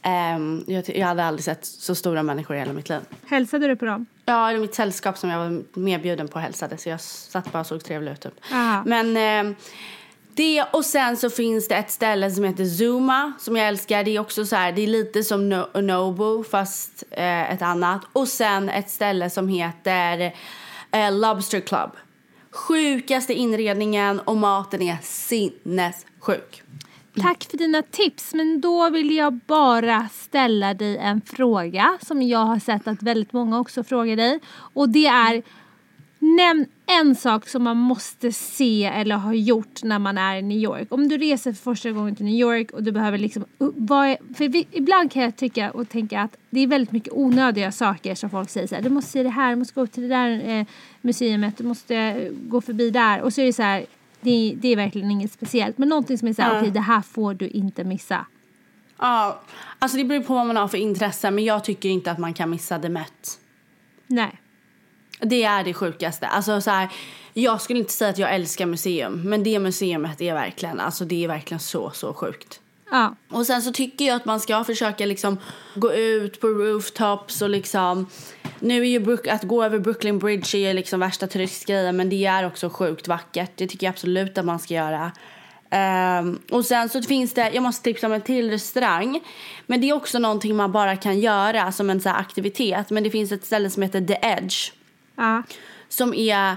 Ehm, 0.02 0.64
jag, 0.66 0.96
jag 0.96 1.06
hade 1.06 1.24
aldrig 1.24 1.44
sett 1.44 1.64
så 1.64 1.94
stora 1.94 2.22
människor 2.22 2.56
i 2.56 2.58
hela 2.58 2.72
mitt 2.72 2.88
liv. 2.88 3.00
Hälsade 3.26 3.66
du 3.66 3.76
på 3.76 3.84
dem? 3.84 4.06
Ja, 4.24 4.52
i 4.52 4.58
mitt 4.58 4.74
sällskap 4.74 5.18
som 5.18 5.30
jag 5.30 5.38
var 5.38 5.62
medbjuden 5.80 6.28
på 6.28 6.38
hälsade 6.38 6.78
så 6.78 6.88
jag 6.88 7.00
satt 7.00 7.52
bara 7.52 7.60
och 7.60 7.66
såg 7.66 7.84
trevlig 7.84 8.12
ut 8.12 8.20
typ. 8.20 8.34
Aha. 8.52 8.82
Men 8.86 9.16
eh, 9.48 9.56
det 10.34 10.64
och 10.72 10.84
sen 10.84 11.16
så 11.16 11.30
finns 11.30 11.68
det 11.68 11.74
ett 11.74 11.90
ställe 11.90 12.30
som 12.30 12.44
heter 12.44 12.64
Zuma 12.64 13.32
som 13.38 13.56
jag 13.56 13.68
älskar. 13.68 14.04
Det 14.04 14.16
är 14.16 14.20
också 14.20 14.46
så 14.46 14.56
här, 14.56 14.72
det 14.72 14.82
är 14.82 14.86
lite 14.86 15.22
som 15.22 15.52
no- 15.52 15.80
Nobu 15.80 16.44
fast 16.44 17.04
eh, 17.10 17.52
ett 17.52 17.62
annat. 17.62 18.00
Och 18.12 18.28
sen 18.28 18.68
ett 18.68 18.90
ställe 18.90 19.30
som 19.30 19.48
heter 19.48 20.34
eh, 20.90 21.12
Lobster 21.12 21.60
Club. 21.60 21.90
Sjukaste 22.50 23.34
inredningen 23.34 24.20
och 24.20 24.36
maten 24.36 24.82
är 24.82 24.96
sinnessjuk. 25.02 26.62
Tack 27.20 27.44
för 27.50 27.58
dina 27.58 27.82
tips, 27.82 28.34
men 28.34 28.60
då 28.60 28.90
vill 28.90 29.16
jag 29.16 29.32
bara 29.46 30.08
ställa 30.08 30.74
dig 30.74 30.96
en 30.96 31.20
fråga 31.20 31.98
som 32.02 32.22
jag 32.22 32.38
har 32.46 32.58
sett 32.58 32.88
att 32.88 33.02
väldigt 33.02 33.32
många 33.32 33.60
också 33.60 33.84
frågar 33.84 34.16
dig. 34.16 34.40
Och 34.52 34.88
det 34.88 35.06
är, 35.06 35.42
nämn 36.18 36.66
en 36.86 37.14
sak 37.14 37.48
som 37.48 37.62
man 37.62 37.76
måste 37.76 38.32
se 38.32 38.84
eller 38.84 39.16
ha 39.16 39.34
gjort 39.34 39.82
när 39.82 39.98
man 39.98 40.18
är 40.18 40.36
i 40.36 40.42
New 40.42 40.58
York. 40.58 40.86
Om 40.90 41.08
du 41.08 41.18
reser 41.18 41.52
för 41.52 41.62
första 41.62 41.90
gången 41.90 42.16
till 42.16 42.26
New 42.26 42.34
York 42.34 42.70
och 42.70 42.82
du 42.82 42.92
behöver 42.92 43.18
liksom, 43.18 43.44
vad 43.58 44.06
är, 44.08 44.34
för 44.34 44.48
vi, 44.48 44.66
ibland 44.70 45.12
kan 45.12 45.22
jag 45.22 45.36
tycka 45.36 45.70
och 45.70 45.88
tänka 45.88 46.20
att 46.20 46.36
det 46.50 46.60
är 46.60 46.66
väldigt 46.66 46.92
mycket 46.92 47.12
onödiga 47.12 47.72
saker 47.72 48.14
som 48.14 48.30
folk 48.30 48.50
säger 48.50 48.66
så 48.66 48.74
här, 48.74 48.82
du 48.82 48.90
måste 48.90 49.10
se 49.10 49.22
det 49.22 49.28
här, 49.28 49.50
du 49.50 49.56
måste 49.56 49.74
gå 49.74 49.86
till 49.86 50.02
det 50.02 50.08
där 50.08 50.58
eh, 50.58 50.66
museet, 51.00 51.58
du 51.58 51.64
måste 51.64 52.28
gå 52.48 52.60
förbi 52.60 52.90
där 52.90 53.20
och 53.20 53.32
så 53.32 53.40
är 53.40 53.46
det 53.46 53.52
så 53.52 53.62
här 53.62 53.86
det, 54.22 54.54
det 54.56 54.68
är 54.68 54.76
verkligen 54.76 55.10
inget 55.10 55.32
speciellt. 55.32 55.78
Men 55.78 55.88
någonting 55.88 56.18
som 56.18 56.28
är 56.28 56.32
så 56.32 56.42
här, 56.42 56.58
okej 56.60 56.70
det 56.70 56.80
här 56.80 57.02
får 57.02 57.34
du 57.34 57.48
inte 57.48 57.84
missa. 57.84 58.26
Ja, 58.98 59.42
alltså 59.78 59.98
det 59.98 60.04
beror 60.04 60.22
på 60.22 60.34
vad 60.34 60.46
man 60.46 60.56
har 60.56 60.68
för 60.68 60.78
intresse 60.78 61.30
men 61.30 61.44
jag 61.44 61.64
tycker 61.64 61.88
inte 61.88 62.10
att 62.10 62.18
man 62.18 62.34
kan 62.34 62.50
missa 62.50 62.78
The 62.78 62.88
Met. 62.88 63.38
Nej. 64.06 64.40
Det 65.20 65.42
är 65.42 65.64
det 65.64 65.74
sjukaste. 65.74 66.26
Alltså 66.26 66.60
så 66.60 66.70
här, 66.70 66.88
jag 67.32 67.60
skulle 67.60 67.78
inte 67.78 67.92
säga 67.92 68.10
att 68.10 68.18
jag 68.18 68.34
älskar 68.34 68.66
museum 68.66 69.22
men 69.22 69.42
det 69.42 69.58
museumet 69.58 70.20
är 70.20 70.34
verkligen, 70.34 70.80
alltså 70.80 71.04
det 71.04 71.24
är 71.24 71.28
verkligen 71.28 71.60
så, 71.60 71.90
så 71.90 72.14
sjukt. 72.14 72.61
Ja. 72.92 73.14
Och 73.28 73.46
sen 73.46 73.62
så 73.62 73.72
tycker 73.72 74.04
jag 74.04 74.16
att 74.16 74.24
man 74.24 74.40
ska 74.40 74.64
försöka 74.64 75.06
liksom 75.06 75.38
gå 75.74 75.92
ut 75.92 76.40
på 76.40 76.46
rooftops 76.46 77.42
och 77.42 77.50
liksom 77.50 78.06
nu 78.58 78.80
är 78.80 78.84
ju 78.84 79.18
att 79.30 79.42
gå 79.42 79.64
över 79.64 79.78
Brooklyn 79.78 80.18
Bridge 80.18 80.58
är 80.58 80.74
liksom 80.74 81.00
värsta 81.00 81.26
turistgrejen 81.26 81.96
men 81.96 82.10
det 82.10 82.26
är 82.26 82.46
också 82.46 82.70
sjukt 82.70 83.08
vackert. 83.08 83.50
Det 83.54 83.66
tycker 83.66 83.86
jag 83.86 83.92
absolut 83.92 84.38
att 84.38 84.44
man 84.44 84.58
ska 84.58 84.74
göra. 84.74 85.12
Ehm, 85.70 86.38
och 86.50 86.64
sen 86.64 86.88
så 86.88 87.02
finns 87.02 87.34
det, 87.34 87.50
jag 87.54 87.62
måste 87.62 87.84
tipsa 87.84 88.06
om 88.06 88.12
en 88.12 88.20
till 88.20 88.50
restaurang. 88.50 89.20
Men 89.66 89.80
det 89.80 89.88
är 89.88 89.94
också 89.94 90.18
någonting 90.18 90.56
man 90.56 90.72
bara 90.72 90.96
kan 90.96 91.20
göra 91.20 91.72
som 91.72 91.90
en 91.90 92.00
så 92.00 92.08
här 92.08 92.20
aktivitet. 92.20 92.90
Men 92.90 93.02
det 93.02 93.10
finns 93.10 93.32
ett 93.32 93.44
ställe 93.44 93.70
som 93.70 93.82
heter 93.82 94.00
The 94.00 94.18
Edge. 94.22 94.72
Ja. 95.16 95.42
Som 95.88 96.14
är, 96.14 96.56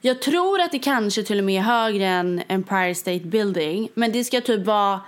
jag 0.00 0.22
tror 0.22 0.60
att 0.60 0.72
det 0.72 0.78
kanske 0.78 1.22
till 1.22 1.38
och 1.38 1.44
med 1.44 1.60
är 1.60 1.64
högre 1.64 2.06
än 2.06 2.42
Empire 2.48 2.94
State 2.94 3.24
Building. 3.24 3.88
Men 3.94 4.12
det 4.12 4.24
ska 4.24 4.40
typ 4.40 4.66
vara 4.66 5.00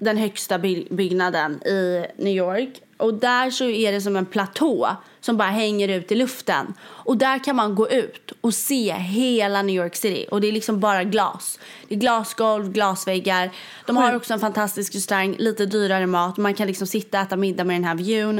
den 0.00 0.16
högsta 0.16 0.58
by- 0.58 0.86
byggnaden 0.90 1.62
i 1.66 2.06
New 2.16 2.34
York. 2.36 2.80
Och 2.96 3.14
där 3.14 3.50
så 3.50 3.64
är 3.64 3.92
det 3.92 4.00
som 4.00 4.16
en 4.16 4.26
platå 4.26 4.96
som 5.20 5.36
bara 5.36 5.48
hänger 5.50 5.88
ut 5.88 6.12
i 6.12 6.14
luften. 6.14 6.74
Och 6.82 7.16
där 7.16 7.44
kan 7.44 7.56
man 7.56 7.74
gå 7.74 7.88
ut 7.90 8.32
och 8.40 8.54
se 8.54 8.92
hela 8.92 9.62
New 9.62 9.76
York 9.76 9.96
City. 9.96 10.26
Och 10.30 10.40
det 10.40 10.48
är 10.48 10.52
liksom 10.52 10.80
bara 10.80 11.04
glas. 11.04 11.58
Det 11.88 11.94
är 11.94 11.98
glasgolv, 11.98 12.72
glasväggar. 12.72 13.50
De 13.86 13.96
har 13.96 14.14
också 14.16 14.34
en 14.34 14.40
fantastisk 14.40 14.94
restaurang, 14.94 15.34
lite 15.38 15.66
dyrare 15.66 16.06
mat. 16.06 16.36
Man 16.36 16.54
kan 16.54 16.66
liksom 16.66 16.86
sitta 16.86 17.18
och 17.20 17.26
äta 17.26 17.36
middag 17.36 17.64
med 17.64 17.76
den 17.76 17.84
här 17.84 17.94
viewn. 17.94 18.38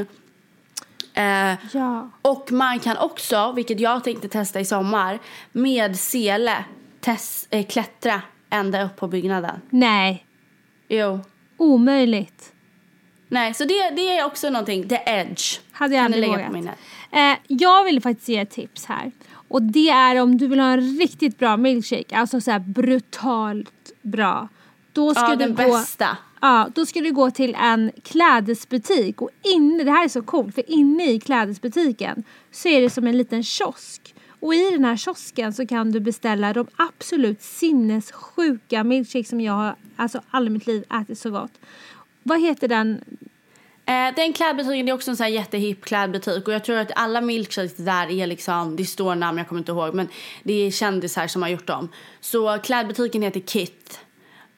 Eh, 1.13 1.53
Ja. 1.73 2.09
och 2.21 2.51
man 2.51 2.79
kan 2.79 2.97
också, 2.97 3.51
vilket 3.51 3.79
jag 3.79 4.03
tänkte 4.03 4.29
testa 4.29 4.59
i 4.59 4.65
sommar, 4.65 5.19
med 5.51 5.99
sele 5.99 6.65
tes- 7.01 7.47
eh, 7.49 7.65
klättra 7.65 8.21
ända 8.49 8.83
upp 8.85 8.95
på 8.95 9.07
byggnaden. 9.07 9.61
Nej. 9.69 10.25
Jo. 10.87 11.19
Omöjligt. 11.61 12.53
Nej, 13.27 13.53
så 13.53 13.65
det, 13.65 13.89
det 13.95 14.17
är 14.17 14.25
också 14.25 14.49
någonting. 14.49 14.87
The 14.87 14.99
edge. 15.05 15.59
Hade 15.71 15.95
jag 15.95 16.05
aldrig 16.05 16.27
vågat. 16.27 16.65
Eh, 17.11 17.33
jag 17.47 17.83
vill 17.83 18.01
faktiskt 18.01 18.29
ge 18.29 18.37
ett 18.37 18.49
tips 18.49 18.85
här. 18.85 19.11
Och 19.47 19.61
det 19.61 19.89
är 19.89 20.21
om 20.21 20.37
du 20.37 20.47
vill 20.47 20.59
ha 20.59 20.71
en 20.71 20.97
riktigt 20.97 21.39
bra 21.39 21.57
milkshake, 21.57 22.17
alltså 22.17 22.41
så 22.41 22.59
brutalt 22.59 23.91
bra. 24.01 24.47
Då 24.93 25.13
ska 25.13 25.23
Ja, 25.23 25.29
du 25.29 25.35
den 25.35 25.55
gå, 25.55 25.63
bästa. 25.63 26.17
Ja, 26.41 26.69
då 26.75 26.85
ska 26.85 26.99
du 26.99 27.11
gå 27.11 27.31
till 27.31 27.55
en 27.59 27.91
klädesbutik 28.03 29.21
och 29.21 29.29
inne, 29.55 29.83
det 29.83 29.91
här 29.91 30.03
är 30.03 30.09
så 30.09 30.21
coolt, 30.21 30.55
för 30.55 30.71
inne 30.71 31.11
i 31.11 31.19
klädesbutiken 31.19 32.23
så 32.51 32.67
är 32.69 32.81
det 32.81 32.89
som 32.89 33.07
en 33.07 33.17
liten 33.17 33.43
kiosk. 33.43 34.15
Och 34.41 34.55
i 34.55 34.71
den 34.71 34.85
här 34.85 34.97
kiosken 34.97 35.53
så 35.53 35.67
kan 35.67 35.91
du 35.91 35.99
beställa 35.99 36.53
de 36.53 36.67
absolut 36.75 37.41
sinnessjuka 37.41 38.83
milkshakes 38.83 39.29
som 39.29 39.41
jag 39.41 39.53
har, 39.53 39.75
alltså 39.95 40.21
aldrig 40.29 40.51
i 40.51 40.53
mitt 40.53 40.67
liv 40.67 40.83
ätit 41.01 41.19
så 41.19 41.29
gott. 41.31 41.51
Vad 42.23 42.41
heter 42.41 42.67
den? 42.67 43.03
Eh, 43.85 44.15
den 44.15 44.33
klädbutiken 44.33 44.85
det 44.85 44.91
är 44.91 44.93
också 44.93 45.11
en 45.11 45.17
sån 45.17 45.23
här 45.23 45.31
jättehipp 45.31 45.85
klädbutik 45.85 46.47
och 46.47 46.53
jag 46.53 46.63
tror 46.63 46.77
att 46.77 46.91
alla 46.95 47.21
milkshakes 47.21 47.77
där 47.77 48.11
är 48.11 48.27
liksom, 48.27 48.75
det 48.75 48.85
står 48.85 49.15
namn 49.15 49.37
jag 49.37 49.47
kommer 49.47 49.59
inte 49.59 49.71
ihåg 49.71 49.93
men 49.93 50.07
det 50.43 50.53
är 50.53 50.71
kändisar 50.71 51.27
som 51.27 51.41
har 51.41 51.49
gjort 51.49 51.67
dem. 51.67 51.89
Så 52.21 52.57
klädbutiken 52.57 53.21
heter 53.21 53.39
Kit. 53.39 53.99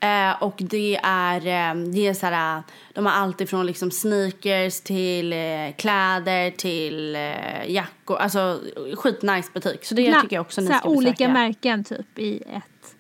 Eh, 0.04 0.43
och 0.43 0.56
det 0.58 0.99
är, 1.04 1.38
eh, 1.38 1.76
det 1.76 2.08
är 2.08 2.14
så 2.14 2.26
här, 2.26 2.64
de 2.93 3.06
har 3.06 3.14
allt 3.14 3.41
ifrån 3.41 3.66
liksom 3.66 3.91
sneakers 3.91 4.82
till 4.82 5.34
eh, 5.34 5.39
kläder 5.78 6.51
till 6.51 7.16
eh, 7.16 7.72
jackor, 7.72 8.18
alltså 8.18 8.60
skitnice 8.95 9.49
butik. 9.54 9.86
Så 9.86 9.95
det 9.95 10.10
Na- 10.10 10.22
tycker 10.22 10.36
jag 10.36 10.41
också 10.41 10.62
ni 10.62 10.68
ska 10.68 10.89
olika 10.89 11.12
besöka. 11.12 11.34
märken 11.34 11.84
typ 11.84 12.20
i 12.20 12.38
ett. 12.38 12.95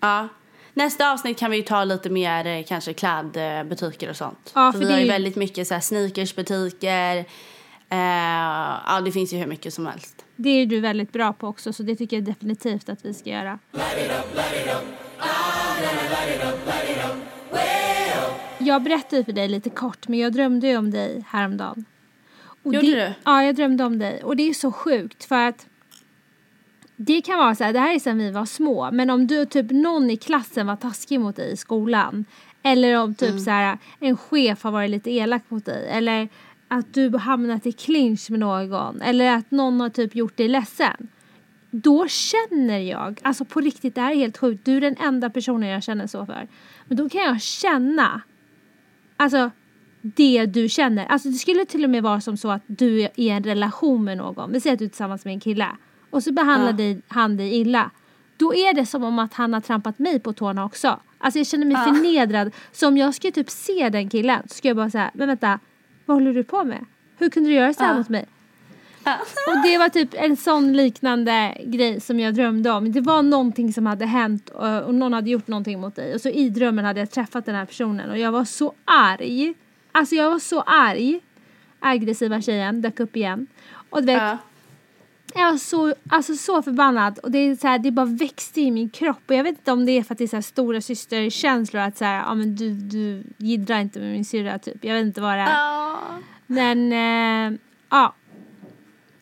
Ja. 0.00 0.28
Nästa 0.74 1.12
avsnitt 1.12 1.38
kan 1.38 1.50
vi 1.50 1.56
ju 1.56 1.62
ta 1.62 1.84
lite 1.84 2.10
mer 2.10 2.46
eh, 2.46 2.64
kanske 2.64 2.92
klädbutiker 2.92 4.10
och 4.10 4.16
sånt. 4.16 4.52
Ja, 4.54 4.72
för 4.72 4.78
för 4.78 4.78
vi 4.78 4.84
det 4.84 4.92
har 4.92 4.98
är 4.98 5.04
ju 5.04 5.10
väldigt 5.10 5.36
mycket 5.36 5.68
så 5.68 5.74
här 5.74 5.80
sneakersbutiker. 5.80 7.16
Eh, 7.90 7.98
ja, 8.86 9.00
det 9.04 9.12
finns 9.12 9.32
ju 9.32 9.36
hur 9.38 9.46
mycket 9.46 9.74
som 9.74 9.86
helst. 9.86 10.24
Det 10.36 10.48
är 10.48 10.66
du 10.66 10.80
väldigt 10.80 11.12
bra 11.12 11.32
på 11.32 11.46
också 11.48 11.72
så 11.72 11.82
det 11.82 11.96
tycker 11.96 12.16
jag 12.16 12.24
definitivt 12.24 12.88
att 12.88 13.04
vi 13.04 13.14
ska 13.14 13.30
göra. 13.30 13.58
Jag 18.58 18.82
berättade 18.82 19.24
för 19.24 19.32
dig 19.32 19.48
lite 19.48 19.70
kort 19.70 20.08
men 20.08 20.18
jag 20.18 20.32
drömde 20.32 20.68
ju 20.68 20.76
om 20.76 20.90
dig 20.90 21.24
häromdagen. 21.28 21.84
Och 22.62 22.74
Gjorde 22.74 22.86
det, 22.86 23.06
du? 23.06 23.12
Ja, 23.24 23.44
jag 23.44 23.56
drömde 23.56 23.84
om 23.84 23.98
dig 23.98 24.22
och 24.24 24.36
det 24.36 24.48
är 24.48 24.54
så 24.54 24.72
sjukt 24.72 25.24
för 25.24 25.48
att 25.48 25.66
det 26.96 27.20
kan 27.20 27.38
vara 27.38 27.54
så 27.54 27.64
här, 27.64 27.72
det 27.72 27.80
här 27.80 27.94
är 27.94 27.98
sen 27.98 28.18
vi 28.18 28.30
var 28.30 28.46
små, 28.46 28.90
men 28.92 29.10
om 29.10 29.26
du 29.26 29.46
typ 29.46 29.70
någon 29.70 30.10
i 30.10 30.16
klassen 30.16 30.66
var 30.66 30.76
taskig 30.76 31.20
mot 31.20 31.36
dig 31.36 31.52
i 31.52 31.56
skolan 31.56 32.24
eller 32.62 32.98
om 32.98 33.14
typ 33.14 33.40
så 33.40 33.50
här 33.50 33.78
en 34.00 34.16
chef 34.16 34.62
har 34.62 34.70
varit 34.70 34.90
lite 34.90 35.10
elak 35.10 35.42
mot 35.48 35.64
dig 35.64 35.88
eller 35.90 36.28
att 36.68 36.94
du 36.94 37.16
hamnat 37.16 37.66
i 37.66 37.72
clinch 37.72 38.30
med 38.30 38.40
någon 38.40 39.02
eller 39.02 39.30
att 39.30 39.50
någon 39.50 39.80
har 39.80 39.88
typ 39.88 40.14
gjort 40.14 40.36
dig 40.36 40.48
ledsen. 40.48 41.08
Då 41.70 42.08
känner 42.08 42.78
jag, 42.78 43.20
alltså 43.22 43.44
på 43.44 43.60
riktigt, 43.60 43.94
det 43.94 44.00
här 44.00 44.10
är 44.10 44.16
helt 44.16 44.38
sjukt, 44.38 44.64
du 44.64 44.76
är 44.76 44.80
den 44.80 44.96
enda 45.00 45.30
personen 45.30 45.68
jag 45.68 45.82
känner 45.82 46.06
så 46.06 46.26
för. 46.26 46.48
Men 46.86 46.96
då 46.96 47.08
kan 47.08 47.20
jag 47.22 47.40
känna, 47.42 48.20
alltså 49.16 49.50
det 50.02 50.46
du 50.46 50.68
känner. 50.68 51.06
Alltså 51.06 51.28
det 51.28 51.34
skulle 51.34 51.64
till 51.64 51.84
och 51.84 51.90
med 51.90 52.02
vara 52.02 52.20
som 52.20 52.36
så 52.36 52.50
att 52.50 52.62
du 52.66 53.00
är 53.02 53.10
i 53.14 53.28
en 53.28 53.42
relation 53.44 54.04
med 54.04 54.16
någon. 54.16 54.52
Vi 54.52 54.60
säger 54.60 54.74
att 54.74 54.78
du 54.78 54.84
är 54.84 54.88
tillsammans 54.88 55.24
med 55.24 55.34
en 55.34 55.40
kille. 55.40 55.68
Och 56.10 56.22
så 56.22 56.32
behandlar 56.32 56.70
Ja. 56.70 56.76
dig, 56.76 57.02
han 57.08 57.36
dig 57.36 57.54
illa. 57.60 57.90
Då 58.36 58.54
är 58.54 58.74
det 58.74 58.86
som 58.86 59.04
om 59.04 59.18
att 59.18 59.34
han 59.34 59.52
har 59.54 59.60
trampat 59.60 59.98
mig 59.98 60.20
på 60.20 60.32
tårna 60.32 60.64
också. 60.64 61.00
Alltså 61.18 61.38
jag 61.38 61.46
känner 61.46 61.66
mig 61.66 61.76
Ja. 61.76 61.84
förnedrad. 61.94 62.54
Så 62.72 62.88
om 62.88 62.96
jag 62.96 63.14
skulle 63.14 63.32
typ 63.32 63.50
se 63.50 63.88
den 63.88 64.08
killen 64.08 64.42
så 64.48 64.54
skulle 64.54 64.70
jag 64.70 64.76
bara 64.76 64.90
säga, 64.90 65.10
men 65.14 65.28
vänta, 65.28 65.58
vad 66.06 66.16
håller 66.16 66.34
du 66.34 66.44
på 66.44 66.64
med? 66.64 66.84
Hur 67.18 67.30
kunde 67.30 67.48
du 67.48 67.54
göra 67.54 67.74
så 67.74 67.82
här 67.84 67.90
Ja. 67.92 67.98
mot 67.98 68.08
mig? 68.08 68.26
Och 69.48 69.62
det 69.62 69.78
var 69.78 69.88
typ 69.88 70.08
en 70.12 70.36
sån 70.36 70.72
liknande 70.72 71.56
grej 71.64 72.00
som 72.00 72.20
jag 72.20 72.34
drömde 72.34 72.70
om. 72.70 72.92
Det 72.92 73.00
var 73.00 73.22
någonting 73.22 73.72
som 73.72 73.86
hade 73.86 74.06
hänt 74.06 74.48
och, 74.48 74.82
och 74.82 74.94
någon 74.94 75.12
hade 75.12 75.30
gjort 75.30 75.48
någonting 75.48 75.80
mot 75.80 75.96
dig. 75.96 76.14
Och 76.14 76.20
så 76.20 76.28
i 76.28 76.50
drömmen 76.50 76.84
hade 76.84 77.00
jag 77.00 77.10
träffat 77.10 77.46
den 77.46 77.54
här 77.54 77.64
personen 77.64 78.10
och 78.10 78.18
jag 78.18 78.32
var 78.32 78.44
så 78.44 78.72
arg. 78.84 79.54
Alltså 79.92 80.14
jag 80.14 80.30
var 80.30 80.38
så 80.38 80.60
arg. 80.60 81.20
Aggressiva 81.80 82.40
tjejen 82.42 82.82
dök 82.82 83.00
upp 83.00 83.16
igen. 83.16 83.46
Och 83.90 84.00
du 84.00 84.06
vet, 84.06 84.22
Ja. 84.22 84.38
jag 85.34 85.50
var 85.50 85.58
så, 85.58 85.94
alltså 86.10 86.34
så 86.34 86.62
förbannad 86.62 87.18
och 87.18 87.30
det, 87.30 87.38
är 87.38 87.56
så 87.56 87.66
här, 87.66 87.78
det 87.78 87.90
bara 87.90 88.06
växte 88.06 88.60
i 88.60 88.70
min 88.70 88.90
kropp. 88.90 89.22
Och 89.26 89.34
jag 89.34 89.44
vet 89.44 89.58
inte 89.58 89.72
om 89.72 89.86
det 89.86 89.92
är 89.92 90.02
för 90.02 90.14
att 90.14 90.18
det 90.18 90.24
är 90.24 90.28
så 90.28 90.36
här 90.36 90.42
stora 90.42 90.80
systerkänslor 90.80 91.82
att 91.82 91.96
så 91.96 92.04
här, 92.04 92.16
ja 92.18 92.34
men 92.34 92.56
du, 92.56 92.70
du 92.74 93.22
jiddrar 93.36 93.80
inte 93.80 93.98
med 94.00 94.12
min 94.12 94.24
syrra 94.24 94.58
typ. 94.58 94.84
Jag 94.84 94.94
vet 94.94 95.04
inte 95.04 95.20
vad 95.20 95.32
det 95.34 95.40
är. 95.40 95.50
Ja. 95.50 95.98
Men, 96.46 96.92
eh, 96.92 97.58
ja. 97.90 98.14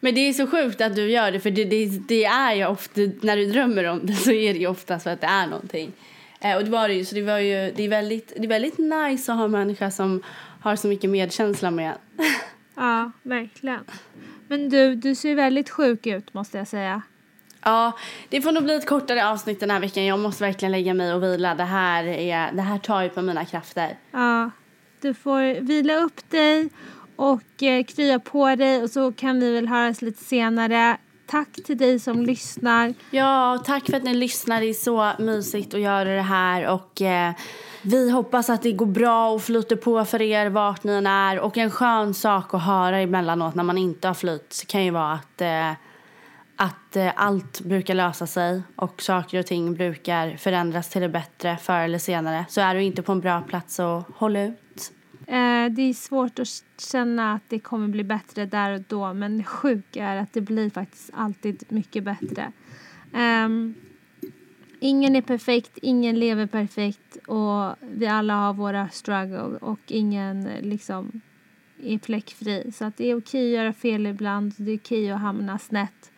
Men 0.01 0.15
det 0.15 0.21
är 0.21 0.33
så 0.33 0.47
sjukt 0.47 0.81
att 0.81 0.97
du 0.97 1.11
gör 1.11 1.31
det 1.31 1.41
för 1.41 1.51
det, 1.51 1.65
det, 1.65 1.87
det 2.09 2.25
är 2.25 2.55
ju 2.55 2.67
ofta, 2.67 3.01
när 3.21 3.37
du 3.37 3.47
drömmer 3.47 3.85
om 3.85 4.07
det 4.07 4.13
så 4.25 4.31
är 4.31 4.55
det 4.55 4.61
ju 4.61 4.67
ofta 4.67 4.99
så 4.99 5.11
att 5.11 5.21
det 5.21 5.27
är 5.27 5.47
någonting. 5.47 5.93
Eh, 6.41 6.57
och 6.57 6.65
det 6.65 6.71
var 6.71 6.89
det 6.89 6.95
ju, 6.95 7.05
så 7.05 7.15
det 7.15 7.23
var 7.23 7.39
ju, 7.39 7.73
det 7.77 7.85
är 7.85 7.89
väldigt, 7.89 8.33
det 8.37 8.45
är 8.45 8.49
väldigt 8.49 8.79
nice 8.79 9.33
att 9.33 9.39
ha 9.39 9.45
en 9.45 9.51
människa 9.51 9.91
som 9.91 10.23
har 10.61 10.77
så 10.77 10.89
mycket 10.89 11.11
medkänsla 11.11 11.71
med 11.71 11.93
Ja, 12.75 13.11
verkligen. 13.23 13.85
Men 14.49 14.69
du, 14.69 14.95
du 14.95 15.15
ser 15.15 15.35
väldigt 15.35 15.71
sjuk 15.71 16.07
ut 16.07 16.35
måste 16.35 16.59
jag 16.59 16.69
säga. 16.69 17.03
Ja, 17.65 17.93
det 18.29 18.43
får 18.43 18.53
nog 18.53 18.65
bli 18.65 18.75
ett 18.75 18.87
kortare 18.87 19.29
avsnitt 19.29 19.61
den 19.61 19.71
här 19.71 19.81
veckan. 19.81 20.05
Jag 20.05 20.19
måste 20.19 20.45
verkligen 20.45 20.73
lägga 20.73 20.95
mig 20.95 21.15
och 21.15 21.23
vila. 21.23 21.55
Det 21.55 21.65
här, 21.65 22.05
är, 22.05 22.53
det 22.53 22.63
här 22.63 22.79
tar 22.79 23.03
ju 23.03 23.09
på 23.09 23.23
mina 23.23 23.45
krafter. 23.45 23.97
Ja, 24.11 24.51
du 25.01 25.15
får 25.15 25.61
vila 25.61 25.97
upp 25.97 26.31
dig 26.31 26.69
och 27.17 27.63
eh, 27.63 27.85
krya 27.85 28.19
på 28.19 28.55
dig 28.55 28.83
och 28.83 28.91
så 28.91 29.13
kan 29.13 29.41
vi 29.41 29.53
väl 29.53 29.69
höras 29.69 30.03
lite 30.03 30.25
senare. 30.25 30.97
Tack 31.27 31.53
till 31.65 31.79
dig 31.79 31.99
som 31.99 32.23
lyssnar. 32.23 32.95
Ja, 33.11 33.63
tack 33.67 33.87
för 33.87 33.97
att 33.97 34.03
ni 34.03 34.15
lyssnar. 34.15 34.61
Det 34.61 34.67
är 34.67 34.75
så 34.75 35.13
mysigt 35.19 35.75
att 35.75 35.81
göra 35.81 36.15
det 36.17 36.23
här 36.23 36.69
och 36.69 37.03
eh, 37.03 37.33
vi 37.83 38.11
hoppas 38.11 38.51
att 38.51 38.63
det 38.63 38.73
går 38.73 38.87
bra 38.87 39.31
och 39.31 39.43
flyter 39.43 39.77
på 39.77 40.05
för 40.05 40.23
er 40.23 40.51
vart 40.51 40.85
ni 40.85 40.93
än 40.93 41.07
är. 41.07 41.41
Och 41.41 41.59
en 41.59 41.71
skön 41.71 42.15
sak 42.15 42.55
att 42.55 42.63
höra 42.63 42.99
emellanåt 42.99 43.55
när 43.55 43.65
man 43.65 43.79
inte 43.79 44.09
har 44.09 44.15
flytt 44.15 44.65
kan 44.69 44.85
ju 44.85 44.91
vara 44.91 45.13
att 45.13 45.41
eh, 45.41 45.73
att 46.57 46.97
eh, 46.97 47.13
allt 47.17 47.61
brukar 47.61 47.95
lösa 47.95 48.27
sig 48.27 48.63
och 48.77 49.03
saker 49.03 49.39
och 49.39 49.47
ting 49.47 49.75
brukar 49.75 50.37
förändras 50.37 50.89
till 50.89 51.03
det 51.03 51.09
bättre 51.09 51.57
förr 51.57 51.81
eller 51.81 51.99
senare. 51.99 52.45
Så 52.49 52.61
är 52.61 52.75
du 52.75 52.83
inte 52.83 53.03
på 53.03 53.13
en 53.13 53.21
bra 53.21 53.41
plats 53.41 53.75
så 53.75 54.05
håll 54.17 54.37
ut. 54.37 54.93
Eh, 55.27 55.73
det 55.73 55.83
är 55.83 55.95
svårt 55.95 56.39
att 56.39 56.65
känna 56.79 57.33
att 57.33 57.43
det 57.49 57.59
kommer 57.59 57.89
bli 57.89 58.05
bättre 58.05 58.47
där 58.47 58.75
och 58.75 58.81
då 58.89 59.15
men 59.15 59.45
sjuk 59.45 59.97
är 59.97 60.17
att 60.17 60.33
det 60.33 60.41
blir 60.41 60.71
faktiskt 60.71 61.11
alltid 61.15 61.65
mycket 61.69 62.05
bättre. 62.05 62.53
Um, 63.13 63.75
ingen 64.81 65.17
är 65.17 65.23
perfekt, 65.23 65.79
ingen 65.83 66.19
lever 66.19 66.47
perfekt 66.47 67.17
och 67.27 67.77
vi 67.81 68.07
alla 68.07 68.35
har 68.35 68.55
våra 68.55 68.89
struggle 68.89 69.59
och 69.61 69.81
ingen 69.87 70.49
liksom 70.61 71.21
är 71.83 71.99
fläckfri. 71.99 72.73
Så 72.73 72.85
att 72.85 72.97
det 72.97 73.11
är 73.11 73.19
okej 73.19 73.47
att 73.47 73.63
göra 73.63 73.73
fel 73.73 74.07
ibland, 74.07 74.55
det 74.57 74.73
är 74.73 74.79
okej 74.79 75.11
att 75.11 75.21
hamna 75.21 75.59
snett. 75.59 76.13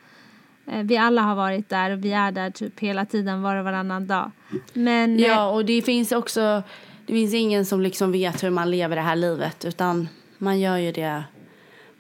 Eh, 0.67 0.83
vi 0.83 0.97
alla 0.97 1.23
har 1.23 1.35
varit 1.35 1.69
där 1.69 1.91
och 1.91 2.05
vi 2.05 2.13
är 2.13 2.33
där 2.33 2.51
typ 2.51 2.81
hela 2.81 3.07
tiden 3.07 3.43
var 3.43 3.57
och 3.57 3.65
varannan 3.65 4.07
dag. 4.07 4.31
Men, 4.73 5.19
ja, 5.19 5.51
och 5.51 5.65
det 5.65 5.83
finns 5.83 6.13
också, 6.13 6.63
det 7.09 7.15
finns 7.15 7.35
ingen 7.35 7.67
som 7.67 7.81
liksom 7.81 8.13
vet 8.13 8.45
hur 8.45 8.51
man 8.51 8.71
lever 8.71 8.97
det 8.97 9.03
här 9.03 9.17
livet 9.17 9.65
utan 9.65 10.09
man 10.39 10.61
gör 10.61 10.77
ju 10.77 10.93
det 10.93 11.25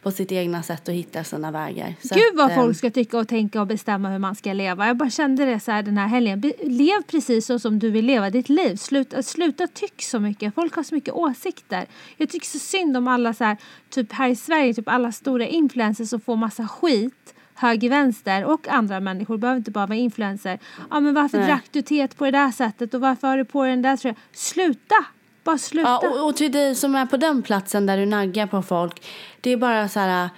på 0.03 0.11
sitt 0.11 0.33
egna 0.33 0.63
sätt 0.63 0.89
och 0.89 0.95
hittar 0.95 1.23
sina 1.23 1.51
vägar. 1.51 1.95
Så 2.03 2.15
Gud 2.15 2.37
vad 2.37 2.47
att, 2.47 2.55
folk 2.55 2.69
ehm, 2.69 2.75
ska 2.75 2.91
tycka 2.91 3.19
och 3.19 3.29
tänka 3.29 3.61
och 3.61 3.67
bestämma 3.67 4.11
hur 4.11 4.19
man 4.19 4.35
ska 4.35 4.53
leva. 4.53 4.87
Jag 4.87 4.97
bara 4.97 5.11
kände 5.11 5.45
det 5.45 5.61
så 5.61 5.71
här 5.71 5.83
den 5.83 5.99
här 5.99 6.07
helgen. 6.07 6.53
Lev 6.63 7.03
precis 7.07 7.47
så 7.47 7.59
som 7.59 7.79
du 7.79 7.91
vill 7.91 8.05
leva 8.07 8.31
ditt 8.31 8.49
liv. 8.49 8.77
Sluta, 8.77 9.23
sluta 9.23 9.67
tyck 9.67 10.03
så 10.03 10.21
mycket. 10.21 10.55
Folk 10.55 10.75
har 10.75 10.83
så 10.83 10.95
mycket 10.95 11.15
åsikter. 11.15 11.87
Jag 12.17 12.29
tycker 12.29 12.47
så 12.47 12.59
synd 12.59 12.97
om 12.97 13.09
alla 13.09 13.35
så 13.35 13.45
här, 13.45 13.57
typ 13.91 14.13
här 14.13 14.29
i 14.29 14.37
Sverige, 14.37 14.75
typ 14.75 14.89
alla 14.89 15.13
stora 15.13 15.47
influencers 15.47 16.09
som 16.09 16.21
får 16.21 16.37
massa 16.37 16.69
skit 16.69 17.35
höger, 17.59 17.89
vänster 17.89 18.45
och 18.45 18.69
andra 18.69 19.01
människor. 19.01 19.35
Det 19.35 19.39
behöver 19.39 19.59
inte 19.59 19.71
bara 19.71 19.87
vara 19.87 19.99
influencer. 19.99 20.59
Ja 20.91 21.01
men 21.01 21.15
varför 21.15 21.39
Nej. 21.39 21.47
drack 21.47 21.65
du 21.71 21.83
teet 21.83 22.17
på 22.17 22.25
det 22.25 22.31
där 22.31 22.51
sättet 22.51 22.95
och 22.95 23.01
varför 23.01 23.29
har 23.29 23.37
du 23.37 23.45
på 23.45 23.63
dig 23.63 23.71
den 23.71 23.83
där 23.83 23.97
tröjan? 23.97 24.17
Sluta! 24.33 25.05
Bara 25.45 25.59
sluta. 25.59 25.89
Ja, 25.89 26.09
och, 26.09 26.29
och 26.29 26.37
till 26.37 26.53
dig 26.53 26.75
som 26.75 26.95
är 26.95 27.07
på 27.07 27.17
den 27.17 27.43
platsen 27.43 27.87
där 27.87 27.97
du 27.97 28.07
naggar 28.07 28.47
på 28.47 28.63
folk. 28.63 29.07
Det 29.41 29.51
är 29.51 29.57
bara 29.57 29.89
så 29.89 30.01
här. 30.01 30.31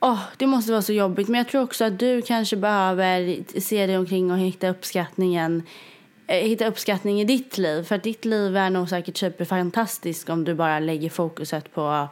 Oh, 0.00 0.20
det 0.36 0.46
måste 0.46 0.72
vara 0.72 0.82
så 0.82 0.92
jobbigt. 0.92 1.28
Men 1.28 1.38
jag 1.38 1.48
tror 1.48 1.62
också 1.62 1.84
att 1.84 1.98
du 1.98 2.22
kanske 2.22 2.56
behöver 2.56 3.38
se 3.60 3.86
dig 3.86 3.98
omkring 3.98 4.30
och 4.30 4.38
hitta 4.38 4.68
uppskattningen 4.68 5.62
eh, 6.26 6.36
hitta 6.36 6.66
uppskattning 6.66 7.20
i 7.20 7.24
ditt 7.24 7.58
liv. 7.58 7.82
För 7.82 7.94
att 7.94 8.02
ditt 8.02 8.24
liv 8.24 8.56
är 8.56 8.70
nog 8.70 8.88
säkert 8.88 9.16
superfantastiskt 9.16 10.30
om 10.30 10.44
du 10.44 10.54
bara 10.54 10.78
lägger 10.78 11.10
fokuset 11.10 11.74
på 11.74 12.08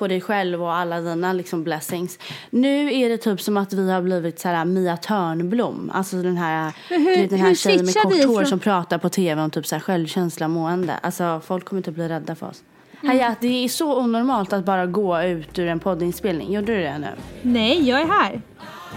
på 0.00 0.08
dig 0.08 0.20
själv 0.20 0.62
och 0.62 0.74
alla 0.74 1.00
dina 1.00 1.32
liksom 1.32 1.64
blessings. 1.64 2.18
Nu 2.50 2.94
är 2.94 3.08
det 3.08 3.18
typ 3.18 3.40
som 3.40 3.56
att 3.56 3.72
vi 3.72 3.90
har 3.90 4.02
blivit 4.02 4.40
så 4.40 4.48
här 4.48 4.64
Mia 4.64 4.96
Törnblom. 4.96 5.90
Alltså 5.94 6.16
den 6.16 6.36
här, 6.36 6.72
hur, 6.88 7.28
den 7.28 7.38
här 7.38 7.54
tjejen 7.54 7.84
med 7.84 7.94
kort 7.94 8.24
hår 8.24 8.44
som 8.44 8.58
pratar 8.58 8.98
på 8.98 9.08
tv 9.08 9.42
om 9.42 9.50
typ 9.50 9.66
så 9.66 9.74
här 9.74 9.80
självkänsla 9.80 10.46
och 10.46 10.50
mående. 10.50 10.94
Alltså 11.02 11.40
folk 11.44 11.64
kommer 11.64 11.80
inte 11.80 11.92
bli 11.92 12.08
rädda 12.08 12.34
för 12.34 12.46
oss. 12.46 12.62
Mm. 13.02 13.16
Hayat, 13.16 13.40
det 13.40 13.64
är 13.64 13.68
så 13.68 14.00
onormalt 14.00 14.52
att 14.52 14.64
bara 14.64 14.86
gå 14.86 15.22
ut 15.22 15.58
ur 15.58 15.66
en 15.66 15.80
poddinspelning. 15.80 16.52
Gjorde 16.52 16.76
du 16.76 16.82
det 16.82 16.98
nu? 16.98 17.08
Nej, 17.42 17.88
jag 17.88 18.00
är 18.00 18.06
här. 18.06 18.42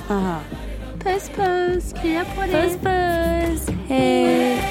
Aha. 0.10 0.40
Puss 1.04 1.30
puss, 1.36 1.94
krya 2.02 2.26
på 2.36 2.42
dig. 2.42 2.52
Puss 2.52 2.78
puss, 2.78 3.76
hej. 3.88 4.62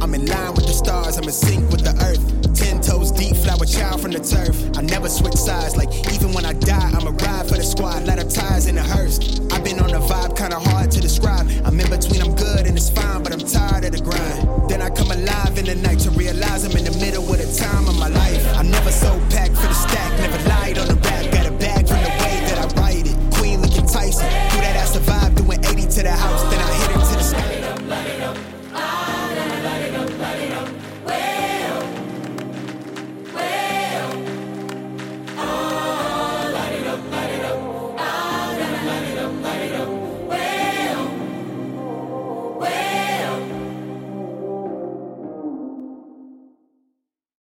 I'm 0.00 0.14
in 0.14 0.26
line 0.26 0.54
with 0.54 0.66
the 0.66 0.72
stars, 0.72 1.18
I'm 1.18 1.24
in 1.24 1.32
sync 1.32 1.72
with 1.72 1.84
the 1.84 2.04
earth. 2.06 2.41
deep 3.22 3.36
flower 3.36 3.64
child 3.64 4.00
from 4.00 4.10
the 4.10 4.18
turf. 4.18 4.56
I 4.76 4.82
never 4.82 5.08
switch 5.08 5.36
sides, 5.36 5.76
like 5.76 5.90
even 6.12 6.32
when 6.32 6.44
I 6.44 6.54
die, 6.54 6.90
I'ma 6.96 7.12
ride 7.24 7.46
for 7.48 7.56
the 7.56 7.62
squad, 7.62 8.04
lot 8.04 8.18
of 8.18 8.28
ties 8.28 8.66
in 8.66 8.74
the 8.74 8.82
hearse. 8.82 9.18
I've 9.52 9.62
been 9.62 9.78
on 9.78 9.90
a 9.94 10.00
vibe, 10.00 10.36
kinda 10.36 10.58
hard 10.58 10.90
to 10.90 11.00
describe. 11.00 11.46
I'm 11.64 11.78
in 11.78 11.88
between, 11.88 12.20
I'm 12.20 12.34
good 12.34 12.66
and 12.66 12.76
it's 12.76 12.90
fine, 12.90 13.22
but 13.22 13.32
I'm 13.32 13.44
tired 13.56 13.84
of 13.84 13.92
the 13.92 14.02
grind. 14.02 14.68
Then 14.68 14.82
I 14.82 14.90
come 14.90 15.10
alive 15.12 15.56
in 15.56 15.66
the 15.66 15.76
night 15.76 16.00
to 16.00 16.10
realize 16.10 16.64
I'm 16.64 16.76
in 16.76 16.84
the 16.84 16.96
middle 16.98 17.22
of 17.32 17.38
the 17.38 17.50
time 17.64 17.86
of 17.86 17.96
my 17.96 18.08
life. 18.08 18.44
I'm 18.58 18.70
never 18.70 18.90
so 18.90 19.10
packed 19.30 19.56
for 19.56 19.68
the 19.68 19.78
stack, 19.86 20.10
never 20.18 20.40
lied 20.48 20.78
on 20.78 20.88
the 20.88 20.96
back. 20.96 21.11